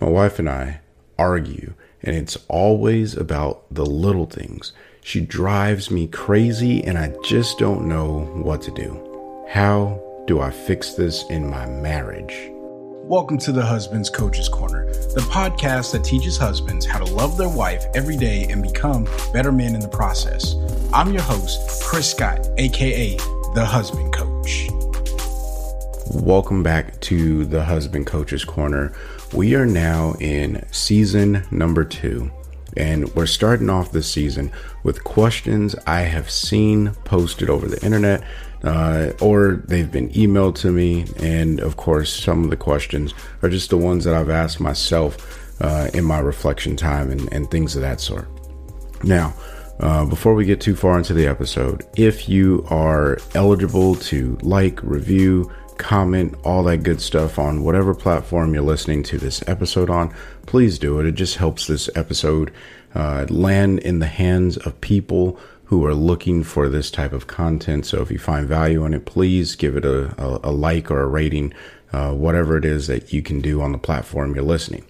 My 0.00 0.08
wife 0.08 0.38
and 0.38 0.48
I 0.48 0.80
argue, 1.18 1.74
and 2.02 2.16
it's 2.16 2.38
always 2.48 3.14
about 3.14 3.66
the 3.70 3.84
little 3.84 4.24
things. 4.24 4.72
She 5.02 5.20
drives 5.20 5.90
me 5.90 6.06
crazy, 6.06 6.82
and 6.82 6.96
I 6.96 7.14
just 7.22 7.58
don't 7.58 7.86
know 7.86 8.20
what 8.42 8.62
to 8.62 8.70
do. 8.70 9.44
How 9.50 10.02
do 10.26 10.40
I 10.40 10.52
fix 10.52 10.94
this 10.94 11.28
in 11.28 11.50
my 11.50 11.66
marriage? 11.66 12.34
Welcome 12.50 13.36
to 13.40 13.52
the 13.52 13.62
Husband's 13.62 14.08
Coach's 14.08 14.48
Corner, 14.48 14.86
the 14.86 15.26
podcast 15.30 15.92
that 15.92 16.02
teaches 16.02 16.38
husbands 16.38 16.86
how 16.86 16.98
to 16.98 17.12
love 17.12 17.36
their 17.36 17.50
wife 17.50 17.84
every 17.94 18.16
day 18.16 18.46
and 18.48 18.62
become 18.62 19.06
better 19.34 19.52
men 19.52 19.74
in 19.74 19.82
the 19.82 19.88
process. 19.88 20.54
I'm 20.94 21.12
your 21.12 21.20
host, 21.20 21.82
Chris 21.82 22.10
Scott, 22.10 22.48
aka 22.56 23.18
the 23.54 23.66
Husband 23.66 24.14
Coach. 24.14 24.70
Welcome 26.12 26.62
back 26.62 26.98
to 27.02 27.44
the 27.44 27.64
Husband 27.66 28.06
Coach's 28.06 28.44
Corner. 28.44 28.94
We 29.32 29.54
are 29.54 29.66
now 29.66 30.14
in 30.18 30.66
season 30.72 31.44
number 31.52 31.84
two, 31.84 32.32
and 32.76 33.08
we're 33.14 33.26
starting 33.26 33.70
off 33.70 33.92
this 33.92 34.10
season 34.10 34.50
with 34.82 35.04
questions 35.04 35.76
I 35.86 36.00
have 36.00 36.28
seen 36.28 36.90
posted 37.04 37.48
over 37.48 37.68
the 37.68 37.82
internet, 37.84 38.24
uh, 38.64 39.12
or 39.20 39.62
they've 39.68 39.90
been 39.90 40.10
emailed 40.10 40.56
to 40.56 40.72
me. 40.72 41.06
And 41.18 41.60
of 41.60 41.76
course, 41.76 42.12
some 42.12 42.42
of 42.42 42.50
the 42.50 42.56
questions 42.56 43.14
are 43.42 43.48
just 43.48 43.70
the 43.70 43.78
ones 43.78 44.04
that 44.04 44.14
I've 44.14 44.30
asked 44.30 44.58
myself 44.58 45.62
uh, 45.62 45.90
in 45.94 46.04
my 46.04 46.18
reflection 46.18 46.74
time 46.74 47.12
and, 47.12 47.32
and 47.32 47.48
things 47.50 47.76
of 47.76 47.82
that 47.82 48.00
sort. 48.00 48.28
Now, 49.04 49.32
uh, 49.78 50.04
before 50.06 50.34
we 50.34 50.44
get 50.44 50.60
too 50.60 50.74
far 50.74 50.98
into 50.98 51.14
the 51.14 51.26
episode, 51.26 51.86
if 51.96 52.28
you 52.28 52.66
are 52.68 53.16
eligible 53.34 53.94
to 53.94 54.36
like, 54.42 54.82
review, 54.82 55.50
comment, 55.80 56.36
all 56.44 56.62
that 56.64 56.84
good 56.84 57.00
stuff 57.00 57.38
on 57.38 57.64
whatever 57.64 57.94
platform 57.94 58.54
you're 58.54 58.62
listening 58.62 59.02
to 59.04 59.18
this 59.18 59.42
episode 59.48 59.90
on, 59.90 60.14
please 60.46 60.78
do 60.78 61.00
it. 61.00 61.06
It 61.06 61.16
just 61.16 61.36
helps 61.36 61.66
this 61.66 61.90
episode 61.96 62.52
uh, 62.94 63.26
land 63.28 63.80
in 63.80 63.98
the 63.98 64.06
hands 64.06 64.56
of 64.58 64.80
people 64.80 65.40
who 65.64 65.84
are 65.86 65.94
looking 65.94 66.44
for 66.44 66.68
this 66.68 66.90
type 66.90 67.12
of 67.12 67.26
content. 67.26 67.86
So 67.86 68.02
if 68.02 68.10
you 68.10 68.18
find 68.18 68.46
value 68.46 68.84
in 68.84 68.92
it, 68.92 69.06
please 69.06 69.54
give 69.54 69.76
it 69.76 69.84
a, 69.84 70.14
a, 70.22 70.50
a 70.50 70.52
like 70.52 70.90
or 70.90 71.00
a 71.00 71.06
rating, 71.06 71.54
uh, 71.92 72.12
whatever 72.12 72.56
it 72.56 72.64
is 72.64 72.86
that 72.88 73.12
you 73.12 73.22
can 73.22 73.40
do 73.40 73.62
on 73.62 73.72
the 73.72 73.78
platform 73.78 74.34
you're 74.34 74.44
listening. 74.44 74.84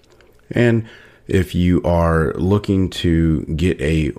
And 0.49 0.87
if 1.27 1.55
you 1.55 1.81
are 1.83 2.33
looking 2.33 2.89
to 2.89 3.45
get 3.45 3.79
a 3.79 4.11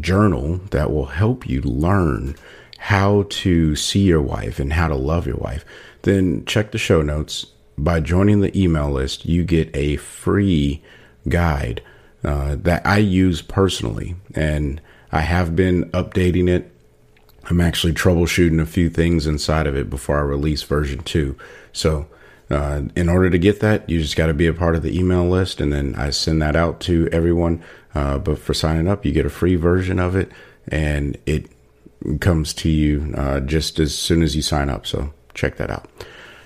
journal 0.00 0.56
that 0.70 0.90
will 0.90 1.06
help 1.06 1.48
you 1.48 1.62
learn 1.62 2.36
how 2.78 3.26
to 3.28 3.74
see 3.74 4.02
your 4.02 4.22
wife 4.22 4.58
and 4.58 4.72
how 4.72 4.88
to 4.88 4.94
love 4.94 5.26
your 5.26 5.36
wife, 5.36 5.64
then 6.02 6.44
check 6.44 6.70
the 6.70 6.78
show 6.78 7.02
notes. 7.02 7.46
By 7.76 8.00
joining 8.00 8.40
the 8.40 8.60
email 8.60 8.90
list, 8.90 9.24
you 9.24 9.44
get 9.44 9.74
a 9.74 9.96
free 9.96 10.82
guide 11.28 11.80
uh, 12.24 12.56
that 12.56 12.84
I 12.84 12.98
use 12.98 13.40
personally, 13.42 14.16
and 14.34 14.80
I 15.12 15.20
have 15.20 15.54
been 15.54 15.90
updating 15.92 16.48
it. 16.48 16.72
I'm 17.44 17.60
actually 17.60 17.92
troubleshooting 17.92 18.60
a 18.60 18.66
few 18.66 18.90
things 18.90 19.26
inside 19.26 19.66
of 19.66 19.76
it 19.76 19.88
before 19.88 20.18
I 20.18 20.22
release 20.22 20.62
version 20.64 21.00
two. 21.00 21.36
So, 21.72 22.08
uh, 22.50 22.82
in 22.96 23.08
order 23.08 23.30
to 23.30 23.38
get 23.38 23.60
that, 23.60 23.88
you 23.88 24.00
just 24.00 24.16
got 24.16 24.26
to 24.26 24.34
be 24.34 24.46
a 24.46 24.52
part 24.54 24.74
of 24.74 24.82
the 24.82 24.98
email 24.98 25.28
list, 25.28 25.60
and 25.60 25.72
then 25.72 25.94
I 25.94 26.10
send 26.10 26.42
that 26.42 26.56
out 26.56 26.80
to 26.80 27.08
everyone. 27.12 27.62
Uh, 27.94 28.18
but 28.18 28.38
for 28.38 28.54
signing 28.54 28.88
up, 28.88 29.04
you 29.04 29.12
get 29.12 29.26
a 29.26 29.30
free 29.30 29.56
version 29.56 29.98
of 29.98 30.16
it, 30.16 30.32
and 30.66 31.16
it 31.26 31.50
comes 32.20 32.52
to 32.54 32.68
you 32.68 33.14
uh, 33.16 33.40
just 33.40 33.78
as 33.78 33.96
soon 33.96 34.22
as 34.22 34.34
you 34.34 34.42
sign 34.42 34.68
up. 34.68 34.86
So 34.86 35.12
check 35.38 35.56
that 35.56 35.70
out. 35.70 35.88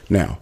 Now, 0.08 0.38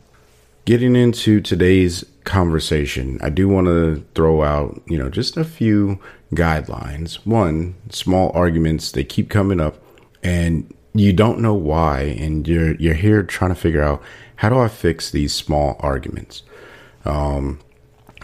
getting 0.64 0.96
into 0.96 1.40
today's 1.40 2.04
conversation, 2.24 3.18
I 3.22 3.30
do 3.30 3.48
want 3.48 3.66
to 3.68 4.04
throw 4.14 4.42
out, 4.42 4.82
you 4.86 4.98
know, 4.98 5.08
just 5.08 5.36
a 5.36 5.44
few 5.44 6.00
guidelines. 6.34 7.26
One, 7.26 7.76
small 7.90 8.30
arguments, 8.34 8.92
they 8.92 9.04
keep 9.04 9.30
coming 9.30 9.60
up 9.60 9.82
and 10.22 10.72
you 10.92 11.12
don't 11.12 11.40
know 11.40 11.54
why 11.54 12.00
and 12.00 12.46
you're 12.46 12.74
you're 12.74 12.94
here 12.94 13.22
trying 13.22 13.54
to 13.54 13.60
figure 13.60 13.82
out 13.82 14.02
how 14.36 14.48
do 14.48 14.58
I 14.58 14.68
fix 14.68 15.10
these 15.10 15.32
small 15.32 15.76
arguments? 15.80 16.42
Um 17.04 17.60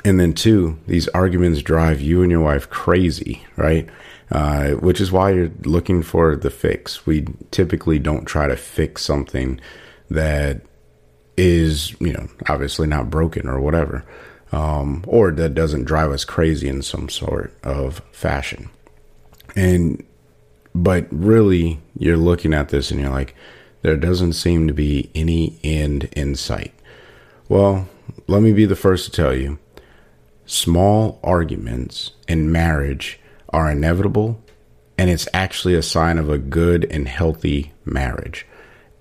and 0.04 0.20
then 0.20 0.34
two, 0.34 0.78
these 0.86 1.08
arguments 1.08 1.62
drive 1.62 2.00
you 2.00 2.22
and 2.22 2.30
your 2.30 2.40
wife 2.40 2.70
crazy, 2.70 3.44
right? 3.56 3.88
Uh, 4.30 4.70
which 4.72 5.00
is 5.00 5.10
why 5.10 5.30
you're 5.30 5.50
looking 5.64 6.02
for 6.02 6.36
the 6.36 6.50
fix. 6.50 7.06
We 7.06 7.26
typically 7.50 7.98
don't 7.98 8.24
try 8.24 8.46
to 8.46 8.56
fix 8.56 9.02
something 9.02 9.60
that 10.10 10.62
is, 11.36 11.98
you 12.00 12.12
know, 12.12 12.28
obviously 12.48 12.86
not 12.86 13.10
broken 13.10 13.48
or 13.48 13.60
whatever, 13.60 14.04
um, 14.52 15.04
or 15.06 15.30
that 15.30 15.54
doesn't 15.54 15.84
drive 15.84 16.10
us 16.10 16.24
crazy 16.24 16.68
in 16.68 16.82
some 16.82 17.08
sort 17.08 17.52
of 17.62 18.00
fashion. 18.12 18.70
And, 19.54 20.04
but 20.74 21.06
really, 21.10 21.80
you're 21.98 22.16
looking 22.16 22.54
at 22.54 22.68
this 22.68 22.90
and 22.90 23.00
you're 23.00 23.10
like, 23.10 23.34
there 23.82 23.96
doesn't 23.96 24.32
seem 24.32 24.66
to 24.66 24.74
be 24.74 25.10
any 25.14 25.58
end 25.62 26.04
in 26.12 26.34
sight. 26.34 26.74
Well, 27.48 27.88
let 28.26 28.42
me 28.42 28.52
be 28.52 28.66
the 28.66 28.76
first 28.76 29.06
to 29.06 29.10
tell 29.10 29.34
you 29.34 29.58
small 30.46 31.20
arguments 31.22 32.12
in 32.28 32.50
marriage 32.50 33.20
are 33.50 33.70
inevitable, 33.70 34.42
and 34.98 35.10
it's 35.10 35.28
actually 35.34 35.74
a 35.74 35.82
sign 35.82 36.18
of 36.18 36.28
a 36.28 36.38
good 36.38 36.84
and 36.90 37.06
healthy 37.08 37.72
marriage 37.84 38.46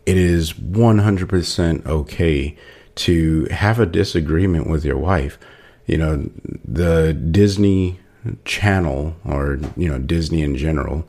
it 0.05 0.17
is 0.17 0.53
100% 0.53 1.85
okay 1.85 2.57
to 2.95 3.45
have 3.45 3.79
a 3.79 3.85
disagreement 3.85 4.69
with 4.69 4.85
your 4.85 4.97
wife. 4.97 5.37
You 5.85 5.97
know, 5.97 6.29
the 6.63 7.13
Disney 7.13 7.99
channel 8.43 9.15
or, 9.25 9.59
you 9.75 9.89
know, 9.89 9.99
Disney 9.99 10.41
in 10.41 10.55
general 10.55 11.07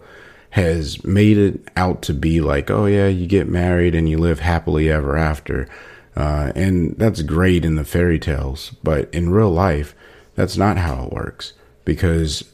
has 0.51 1.05
made 1.05 1.37
it 1.37 1.69
out 1.77 2.03
to 2.03 2.15
be 2.15 2.41
like, 2.41 2.71
oh, 2.71 2.87
yeah, 2.87 3.09
you 3.09 3.27
get 3.27 3.49
married 3.49 3.95
and 3.95 4.09
you 4.09 4.19
live 4.19 4.41
happily 4.41 4.91
ever 4.91 5.17
after. 5.17 5.69
Uh, 6.17 6.51
and 6.55 6.97
that's 6.99 7.21
great 7.23 7.65
in 7.65 7.77
the 7.77 7.85
fairy 7.85 8.19
tales. 8.19 8.71
But 8.83 9.13
in 9.13 9.31
real 9.31 9.51
life, 9.51 9.95
that's 10.35 10.57
not 10.57 10.79
how 10.79 11.05
it 11.05 11.13
works 11.13 11.53
because 11.85 12.53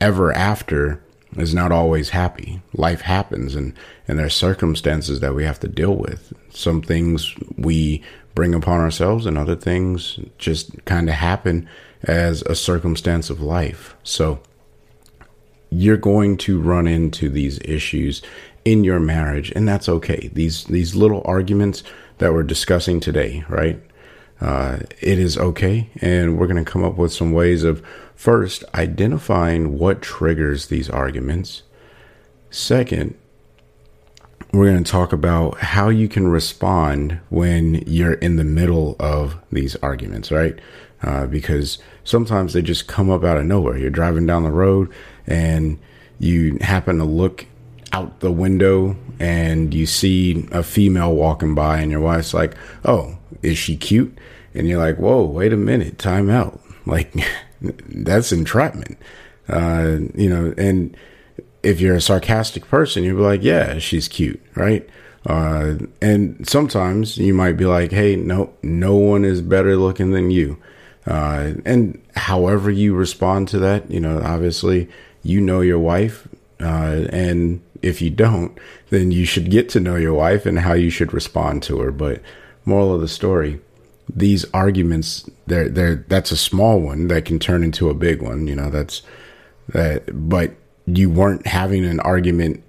ever 0.00 0.32
after 0.32 1.02
is 1.36 1.54
not 1.54 1.72
always 1.72 2.10
happy. 2.10 2.62
Life 2.74 3.02
happens 3.02 3.54
and, 3.54 3.74
and 4.06 4.18
there's 4.18 4.34
circumstances 4.34 5.20
that 5.20 5.34
we 5.34 5.44
have 5.44 5.60
to 5.60 5.68
deal 5.68 5.94
with. 5.94 6.32
Some 6.50 6.82
things 6.82 7.34
we 7.56 8.02
bring 8.34 8.54
upon 8.54 8.80
ourselves 8.80 9.26
and 9.26 9.36
other 9.36 9.56
things 9.56 10.18
just 10.38 10.84
kind 10.84 11.08
of 11.08 11.14
happen 11.16 11.68
as 12.04 12.42
a 12.42 12.54
circumstance 12.54 13.30
of 13.30 13.40
life. 13.40 13.96
So 14.02 14.40
you're 15.70 15.96
going 15.96 16.36
to 16.38 16.60
run 16.60 16.86
into 16.86 17.28
these 17.28 17.58
issues 17.64 18.22
in 18.64 18.84
your 18.84 19.00
marriage 19.00 19.50
and 19.52 19.66
that's 19.68 19.88
okay. 19.88 20.30
These 20.32 20.64
these 20.64 20.94
little 20.94 21.22
arguments 21.24 21.82
that 22.18 22.32
we're 22.32 22.42
discussing 22.42 23.00
today, 23.00 23.44
right? 23.48 23.80
Uh, 24.40 24.78
it 25.00 25.18
is 25.18 25.36
okay 25.36 25.90
and 26.00 26.38
we're 26.38 26.46
going 26.46 26.64
to 26.64 26.70
come 26.70 26.84
up 26.84 26.96
with 26.96 27.12
some 27.12 27.32
ways 27.32 27.64
of 27.64 27.84
First, 28.18 28.64
identifying 28.74 29.78
what 29.78 30.02
triggers 30.02 30.66
these 30.66 30.90
arguments. 30.90 31.62
Second, 32.50 33.14
we're 34.52 34.72
going 34.72 34.82
to 34.82 34.90
talk 34.90 35.12
about 35.12 35.58
how 35.58 35.88
you 35.88 36.08
can 36.08 36.26
respond 36.26 37.20
when 37.28 37.76
you're 37.86 38.14
in 38.14 38.34
the 38.34 38.42
middle 38.42 38.96
of 38.98 39.36
these 39.52 39.76
arguments, 39.76 40.32
right? 40.32 40.58
Uh, 41.00 41.26
because 41.26 41.78
sometimes 42.02 42.54
they 42.54 42.60
just 42.60 42.88
come 42.88 43.08
up 43.08 43.22
out 43.22 43.36
of 43.36 43.46
nowhere. 43.46 43.78
You're 43.78 43.88
driving 43.88 44.26
down 44.26 44.42
the 44.42 44.50
road 44.50 44.92
and 45.28 45.78
you 46.18 46.58
happen 46.60 46.98
to 46.98 47.04
look 47.04 47.46
out 47.92 48.18
the 48.18 48.32
window 48.32 48.96
and 49.20 49.72
you 49.72 49.86
see 49.86 50.48
a 50.50 50.64
female 50.64 51.14
walking 51.14 51.54
by, 51.54 51.78
and 51.78 51.92
your 51.92 52.00
wife's 52.00 52.34
like, 52.34 52.56
Oh, 52.84 53.16
is 53.42 53.56
she 53.56 53.76
cute? 53.76 54.18
And 54.54 54.66
you're 54.66 54.80
like, 54.80 54.96
Whoa, 54.96 55.22
wait 55.22 55.52
a 55.52 55.56
minute, 55.56 56.00
time 56.00 56.28
out. 56.28 56.58
Like, 56.88 57.14
that's 57.60 58.32
entrapment. 58.32 58.98
Uh, 59.48 59.98
you 60.14 60.28
know, 60.28 60.54
and 60.58 60.96
if 61.62 61.80
you're 61.80 61.96
a 61.96 62.00
sarcastic 62.00 62.66
person, 62.68 63.04
you'll 63.04 63.16
be 63.16 63.22
like, 63.22 63.42
yeah, 63.42 63.78
she's 63.78 64.08
cute, 64.08 64.40
right? 64.54 64.88
Uh, 65.26 65.74
and 66.00 66.48
sometimes 66.48 67.18
you 67.18 67.34
might 67.34 67.56
be 67.56 67.64
like, 67.64 67.90
hey, 67.90 68.16
no, 68.16 68.52
no 68.62 68.96
one 68.96 69.24
is 69.24 69.42
better 69.42 69.76
looking 69.76 70.12
than 70.12 70.30
you. 70.30 70.58
Uh, 71.06 71.54
and 71.64 72.00
however 72.14 72.70
you 72.70 72.94
respond 72.94 73.48
to 73.48 73.58
that, 73.58 73.90
you 73.90 74.00
know, 74.00 74.20
obviously 74.22 74.88
you 75.22 75.40
know 75.40 75.60
your 75.60 75.78
wife. 75.78 76.28
Uh, 76.60 77.06
and 77.10 77.62
if 77.82 78.02
you 78.02 78.10
don't, 78.10 78.58
then 78.90 79.10
you 79.10 79.24
should 79.24 79.50
get 79.50 79.68
to 79.70 79.80
know 79.80 79.96
your 79.96 80.14
wife 80.14 80.46
and 80.46 80.58
how 80.60 80.74
you 80.74 80.90
should 80.90 81.12
respond 81.12 81.62
to 81.62 81.78
her. 81.80 81.90
But 81.90 82.22
moral 82.64 82.94
of 82.94 83.00
the 83.00 83.08
story, 83.08 83.60
these 84.14 84.44
arguments, 84.52 85.28
they're, 85.46 85.68
they're, 85.68 86.04
that's 86.08 86.30
a 86.30 86.36
small 86.36 86.80
one 86.80 87.08
that 87.08 87.24
can 87.24 87.38
turn 87.38 87.62
into 87.62 87.90
a 87.90 87.94
big 87.94 88.22
one. 88.22 88.46
You 88.46 88.56
know, 88.56 88.70
that's 88.70 89.02
that, 89.68 90.28
but 90.28 90.52
you 90.86 91.10
weren't 91.10 91.46
having 91.46 91.84
an 91.84 92.00
argument 92.00 92.62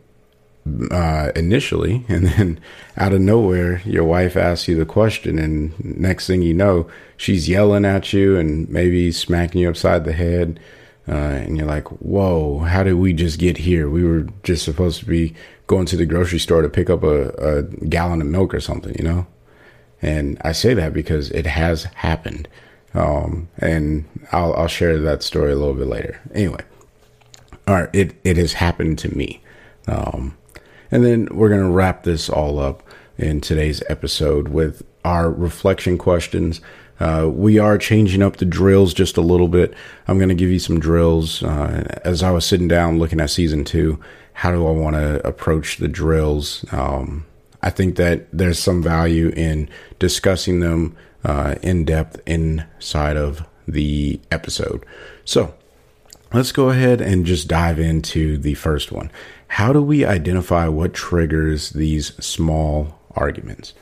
uh, 0.91 1.31
initially, 1.36 2.06
and 2.09 2.27
then 2.27 2.59
out 2.97 3.13
of 3.13 3.21
nowhere, 3.21 3.81
your 3.86 4.03
wife 4.03 4.36
asks 4.36 4.68
you 4.68 4.75
the 4.75 4.86
question, 4.86 5.39
and 5.39 5.74
next 5.83 6.27
thing 6.27 6.41
you 6.41 6.53
know, 6.53 6.89
she's 7.18 7.50
yelling 7.50 7.85
at 7.85 8.13
you 8.13 8.38
and 8.38 8.69
maybe 8.69 9.12
smacking 9.12 9.62
you 9.62 9.69
upside 9.69 10.06
the 10.06 10.13
head. 10.13 10.59
Uh, 11.07 11.42
and 11.42 11.57
you're 11.57 11.65
like, 11.65 11.88
whoa, 12.03 12.59
how 12.59 12.83
did 12.83 12.94
we 12.94 13.13
just 13.13 13.39
get 13.39 13.57
here? 13.57 13.89
We 13.89 14.03
were 14.03 14.27
just 14.44 14.63
supposed 14.63 15.00
to 15.00 15.06
be 15.07 15.33
going 15.65 15.88
to 15.88 15.97
the 15.97 16.06
grocery 16.06 16.38
store 16.38 16.62
to 16.62 16.69
pick 16.69 16.88
up 16.88 17.01
a, 17.01 17.30
a 17.30 17.63
gallon 17.63 18.21
of 18.21 18.27
milk 18.27 18.53
or 18.53 18.59
something, 18.59 18.95
you 18.95 19.03
know? 19.03 19.25
And 20.01 20.37
I 20.43 20.51
say 20.51 20.73
that 20.73 20.93
because 20.93 21.29
it 21.31 21.45
has 21.45 21.85
happened. 21.95 22.47
Um, 22.93 23.49
and 23.57 24.05
I'll, 24.31 24.53
I'll 24.53 24.67
share 24.67 24.97
that 24.99 25.23
story 25.23 25.51
a 25.51 25.55
little 25.55 25.75
bit 25.75 25.87
later. 25.87 26.19
Anyway, 26.33 26.61
all 27.67 27.75
right, 27.75 27.89
it, 27.93 28.15
it 28.23 28.37
has 28.37 28.53
happened 28.53 28.97
to 28.99 29.15
me. 29.15 29.41
Um, 29.87 30.37
and 30.91 31.05
then 31.05 31.27
we're 31.31 31.49
going 31.49 31.61
to 31.61 31.69
wrap 31.69 32.03
this 32.03 32.29
all 32.29 32.59
up 32.59 32.83
in 33.17 33.41
today's 33.41 33.83
episode 33.89 34.47
with 34.47 34.83
our 35.05 35.29
reflection 35.29 35.97
questions. 35.97 36.61
Uh, 36.99 37.29
we 37.31 37.57
are 37.59 37.77
changing 37.77 38.21
up 38.21 38.37
the 38.37 38.45
drills 38.45 38.93
just 38.93 39.17
a 39.17 39.21
little 39.21 39.47
bit. 39.47 39.73
I'm 40.07 40.17
going 40.17 40.29
to 40.29 40.35
give 40.35 40.49
you 40.49 40.59
some 40.59 40.79
drills. 40.79 41.43
Uh, 41.43 41.99
as 42.03 42.23
I 42.23 42.31
was 42.31 42.45
sitting 42.45 42.67
down 42.67 42.99
looking 42.99 43.21
at 43.21 43.29
season 43.29 43.63
two, 43.63 43.99
how 44.33 44.51
do 44.51 44.65
I 44.67 44.71
want 44.71 44.95
to 44.95 45.25
approach 45.27 45.77
the 45.77 45.87
drills? 45.87 46.65
Um, 46.71 47.25
I 47.61 47.69
think 47.69 47.95
that 47.97 48.27
there's 48.31 48.59
some 48.59 48.81
value 48.81 49.29
in 49.35 49.69
discussing 50.00 50.59
them 50.59 50.95
uh, 51.23 51.56
in 51.61 51.85
depth 51.85 52.21
inside 52.25 53.17
of 53.17 53.45
the 53.67 54.19
episode. 54.31 54.85
So 55.25 55.53
let's 56.33 56.51
go 56.51 56.69
ahead 56.69 57.01
and 57.01 57.25
just 57.25 57.47
dive 57.47 57.79
into 57.79 58.38
the 58.38 58.53
first 58.56 58.91
one. 58.91 59.11
How 59.47 59.73
do 59.73 59.81
we 59.81 60.06
identify 60.06 60.67
what 60.67 60.94
triggers 60.94 61.71
these 61.71 62.13
small 62.23 63.00
arguments? 63.15 63.73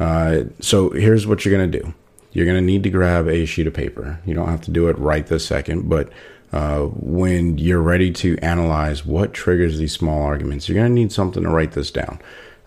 Uh, 0.00 0.44
so 0.60 0.90
here's 0.90 1.26
what 1.26 1.44
you're 1.44 1.56
going 1.56 1.70
to 1.70 1.78
do. 1.80 1.94
You're 2.32 2.46
going 2.46 2.56
to 2.56 2.62
need 2.62 2.82
to 2.84 2.90
grab 2.90 3.28
a 3.28 3.44
sheet 3.44 3.66
of 3.66 3.74
paper. 3.74 4.18
You 4.24 4.34
don't 4.34 4.48
have 4.48 4.62
to 4.62 4.70
do 4.70 4.88
it 4.88 4.98
right 4.98 5.26
this 5.26 5.46
second, 5.46 5.88
but 5.88 6.10
uh, 6.52 6.80
when 6.80 7.58
you're 7.58 7.80
ready 7.80 8.10
to 8.10 8.38
analyze 8.38 9.04
what 9.06 9.32
triggers 9.32 9.78
these 9.78 9.92
small 9.92 10.22
arguments, 10.22 10.68
you're 10.68 10.76
going 10.76 10.90
to 10.90 10.94
need 10.94 11.12
something 11.12 11.42
to 11.42 11.48
write 11.48 11.72
this 11.72 11.90
down. 11.90 12.18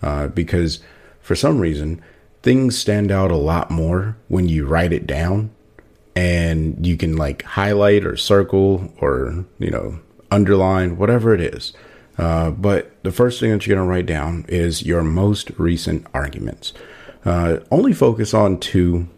Uh, 0.05 0.27
because 0.27 0.79
for 1.19 1.35
some 1.35 1.57
reason, 1.59 1.99
things 2.43 2.77
stand 2.77 3.11
out 3.11 3.31
a 3.31 3.35
lot 3.35 3.71
more 3.71 4.15
when 4.27 4.47
you 4.47 4.63
write 4.67 4.93
it 4.93 5.07
down 5.07 5.49
and 6.15 6.85
you 6.85 6.95
can 6.95 7.17
like 7.17 7.41
highlight 7.41 8.05
or 8.05 8.15
circle 8.15 8.93
or, 9.01 9.43
you 9.57 9.71
know, 9.71 9.99
underline, 10.29 10.97
whatever 10.97 11.33
it 11.33 11.41
is. 11.41 11.73
Uh, 12.19 12.51
but 12.51 12.91
the 13.03 13.11
first 13.11 13.39
thing 13.39 13.49
that 13.49 13.65
you're 13.65 13.75
going 13.75 13.83
to 13.83 13.89
write 13.89 14.05
down 14.05 14.45
is 14.47 14.83
your 14.83 15.01
most 15.01 15.49
recent 15.57 16.05
arguments. 16.13 16.71
Uh, 17.25 17.57
only 17.71 17.91
focus 17.91 18.31
on 18.31 18.59
two. 18.59 19.09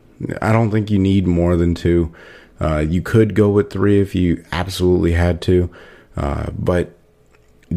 I 0.42 0.54
don't 0.54 0.72
think 0.72 0.89
you 0.89 1.00
need 1.00 1.28
more 1.28 1.57
than 1.57 1.75
two. 1.75 2.16
Uh, 2.62 2.78
you 2.78 3.01
could 3.01 3.36
go 3.36 3.50
with 3.50 3.69
three 3.69 4.00
if 4.00 4.16
you 4.16 4.45
absolutely 4.54 5.12
had 5.12 5.42
to, 5.42 5.69
uh, 6.16 6.50
but 6.57 6.98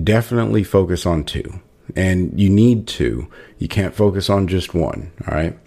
definitely 0.04 0.62
focus 0.62 1.04
on 1.04 1.24
two. 1.24 1.60
And 1.96 2.38
you 2.38 2.50
need 2.50 2.86
to. 2.88 3.28
You 3.58 3.68
can't 3.68 3.94
focus 3.94 4.30
on 4.30 4.48
just 4.48 4.74
one. 4.74 5.12
All 5.26 5.34
right. 5.34 5.58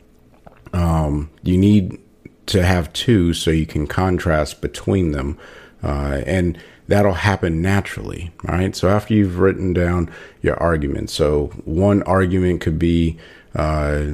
Um, 0.73 1.29
you 1.43 1.57
need 1.57 1.99
to 2.47 2.63
have 2.63 2.91
two 2.93 3.33
so 3.33 3.51
you 3.51 3.65
can 3.65 3.87
contrast 3.87 4.61
between 4.61 5.11
them. 5.11 5.37
Uh, 5.81 6.21
and 6.25 6.57
that'll 6.87 7.13
happen 7.13 7.61
naturally. 7.61 8.31
All 8.47 8.55
right. 8.55 8.75
So 8.75 8.89
after 8.89 9.13
you've 9.13 9.39
written 9.39 9.73
down 9.73 10.09
your 10.41 10.61
argument, 10.61 11.09
so 11.09 11.47
one 11.65 12.03
argument 12.03 12.61
could 12.61 12.79
be, 12.79 13.17
uh, 13.55 14.13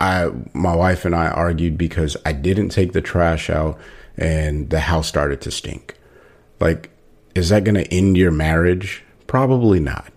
I, 0.00 0.30
my 0.52 0.76
wife 0.76 1.04
and 1.04 1.14
I 1.14 1.28
argued 1.28 1.78
because 1.78 2.16
I 2.26 2.32
didn't 2.32 2.68
take 2.68 2.92
the 2.92 3.00
trash 3.00 3.48
out 3.48 3.78
and 4.16 4.68
the 4.70 4.80
house 4.80 5.08
started 5.08 5.40
to 5.42 5.50
stink. 5.50 5.94
Like, 6.60 6.90
is 7.34 7.50
that 7.50 7.64
going 7.64 7.74
to 7.74 7.94
end 7.94 8.16
your 8.16 8.30
marriage? 8.30 9.04
Probably 9.26 9.80
not. 9.80 10.12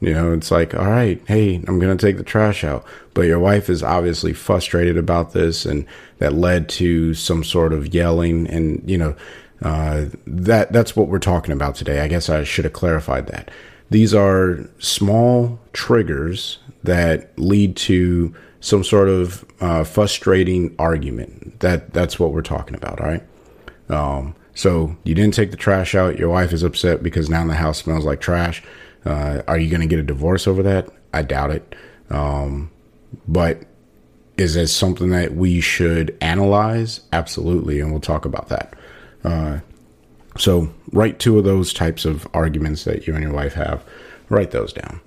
You 0.00 0.14
know, 0.14 0.32
it's 0.32 0.50
like, 0.50 0.74
all 0.74 0.86
right, 0.86 1.20
hey, 1.26 1.56
I'm 1.68 1.78
going 1.78 1.96
to 1.96 2.06
take 2.06 2.16
the 2.16 2.24
trash 2.24 2.64
out. 2.64 2.84
But 3.12 3.22
your 3.22 3.38
wife 3.38 3.68
is 3.68 3.82
obviously 3.82 4.32
frustrated 4.32 4.96
about 4.96 5.32
this, 5.32 5.66
and 5.66 5.84
that 6.18 6.32
led 6.32 6.68
to 6.70 7.12
some 7.14 7.44
sort 7.44 7.72
of 7.72 7.92
yelling. 7.94 8.46
And, 8.48 8.82
you 8.88 8.96
know, 8.96 9.14
uh, 9.62 10.06
that 10.26 10.72
that's 10.72 10.96
what 10.96 11.08
we're 11.08 11.18
talking 11.18 11.52
about 11.52 11.74
today. 11.74 12.00
I 12.00 12.08
guess 12.08 12.30
I 12.30 12.44
should 12.44 12.64
have 12.64 12.72
clarified 12.72 13.26
that. 13.26 13.50
These 13.90 14.14
are 14.14 14.60
small 14.78 15.58
triggers 15.72 16.58
that 16.82 17.38
lead 17.38 17.76
to 17.76 18.34
some 18.60 18.84
sort 18.84 19.08
of 19.08 19.44
uh, 19.60 19.84
frustrating 19.84 20.74
argument. 20.78 21.60
That 21.60 21.92
that's 21.92 22.18
what 22.18 22.32
we're 22.32 22.42
talking 22.42 22.74
about. 22.74 23.00
All 23.00 23.06
right. 23.06 23.22
Um, 23.90 24.34
so 24.54 24.96
you 25.04 25.14
didn't 25.14 25.34
take 25.34 25.50
the 25.50 25.56
trash 25.56 25.94
out. 25.94 26.18
Your 26.18 26.28
wife 26.28 26.52
is 26.52 26.62
upset 26.62 27.02
because 27.02 27.28
now 27.28 27.46
the 27.46 27.54
house 27.54 27.78
smells 27.78 28.04
like 28.04 28.20
trash. 28.20 28.62
Uh, 29.04 29.42
are 29.48 29.58
you 29.58 29.70
going 29.70 29.80
to 29.80 29.86
get 29.86 29.98
a 29.98 30.04
divorce 30.04 30.46
over 30.46 30.62
that? 30.62 30.88
I 31.12 31.22
doubt 31.22 31.50
it. 31.50 31.74
Um, 32.10 32.70
but 33.26 33.62
is 34.36 34.54
this 34.54 34.74
something 34.74 35.10
that 35.10 35.34
we 35.34 35.60
should 35.60 36.16
analyze? 36.20 37.00
Absolutely, 37.12 37.80
and 37.80 37.90
we'll 37.90 38.00
talk 38.00 38.24
about 38.24 38.48
that. 38.48 38.74
Uh, 39.24 39.60
so 40.38 40.72
write 40.92 41.18
two 41.18 41.38
of 41.38 41.44
those 41.44 41.72
types 41.72 42.04
of 42.04 42.26
arguments 42.32 42.84
that 42.84 43.06
you 43.06 43.14
and 43.14 43.22
your 43.22 43.32
wife 43.32 43.54
have. 43.54 43.84
Write 44.28 44.52
those 44.52 44.72
down. 44.72 45.00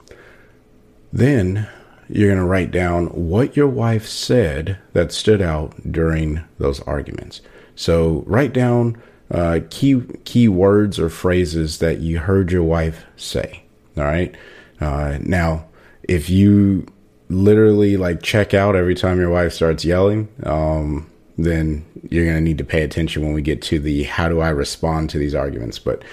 Then 1.12 1.68
you're 2.10 2.30
going 2.30 2.40
to 2.40 2.46
write 2.46 2.72
down 2.72 3.08
what 3.08 3.56
your 3.56 3.68
wife 3.68 4.06
said 4.08 4.78
that 4.94 5.12
stood 5.12 5.42
out 5.42 5.74
during 5.92 6.42
those 6.60 6.82
arguments. 6.82 7.42
So 7.76 8.24
write 8.28 8.54
down 8.54 9.02
uh, 9.32 9.62
key 9.70 10.02
key 10.26 10.48
words 10.48 11.00
or 11.00 11.10
phrases 11.10 11.80
that 11.80 12.00
you 12.00 12.20
heard 12.20 12.52
your 12.52 12.64
wife 12.64 13.06
say. 13.16 13.63
All 13.98 14.04
right. 14.04 14.36
Uh, 14.80 15.18
now, 15.22 15.66
if 16.04 16.30
you 16.30 16.86
literally 17.30 17.98
like 17.98 18.22
check 18.22 18.54
out 18.54 18.76
every 18.76 18.96
time 18.96 19.20
your 19.20 19.30
wife 19.30 19.54
starts 19.54 19.86
yelling, 19.86 20.28
um, 20.44 21.10
then 21.38 21.86
you're 22.10 22.26
going 22.26 22.38
to 22.38 22.42
need 22.42 22.58
to 22.58 22.64
pay 22.64 22.84
attention 22.84 23.24
when 23.24 23.34
we 23.34 23.42
get 23.42 23.62
to 23.64 23.80
the 23.80 24.04
how 24.04 24.28
do 24.28 24.40
I 24.40 24.50
respond 24.50 25.10
to 25.12 25.18
these 25.18 25.36
arguments. 25.36 25.80
But 25.80 26.04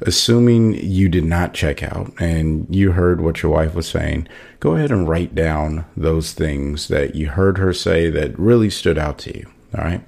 assuming 0.00 0.74
you 0.74 1.08
did 1.08 1.24
not 1.24 1.54
check 1.54 1.82
out 1.82 2.12
and 2.18 2.66
you 2.74 2.92
heard 2.92 3.20
what 3.20 3.42
your 3.42 3.52
wife 3.52 3.74
was 3.74 3.88
saying, 3.88 4.28
go 4.58 4.76
ahead 4.76 4.90
and 4.90 5.08
write 5.08 5.34
down 5.34 5.84
those 5.96 6.32
things 6.32 6.88
that 6.88 7.14
you 7.14 7.28
heard 7.28 7.58
her 7.58 7.72
say 7.72 8.08
that 8.10 8.38
really 8.38 8.70
stood 8.70 8.98
out 8.98 9.18
to 9.18 9.36
you. 9.36 9.50
All 9.76 9.84
right. 9.84 10.02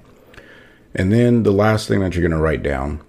And 0.95 1.11
then 1.11 1.43
the 1.43 1.51
last 1.51 1.87
thing 1.87 1.99
that 2.01 2.15
you're 2.15 2.27
going 2.27 2.37
to 2.37 2.43
write 2.43 2.63
down 2.63 3.01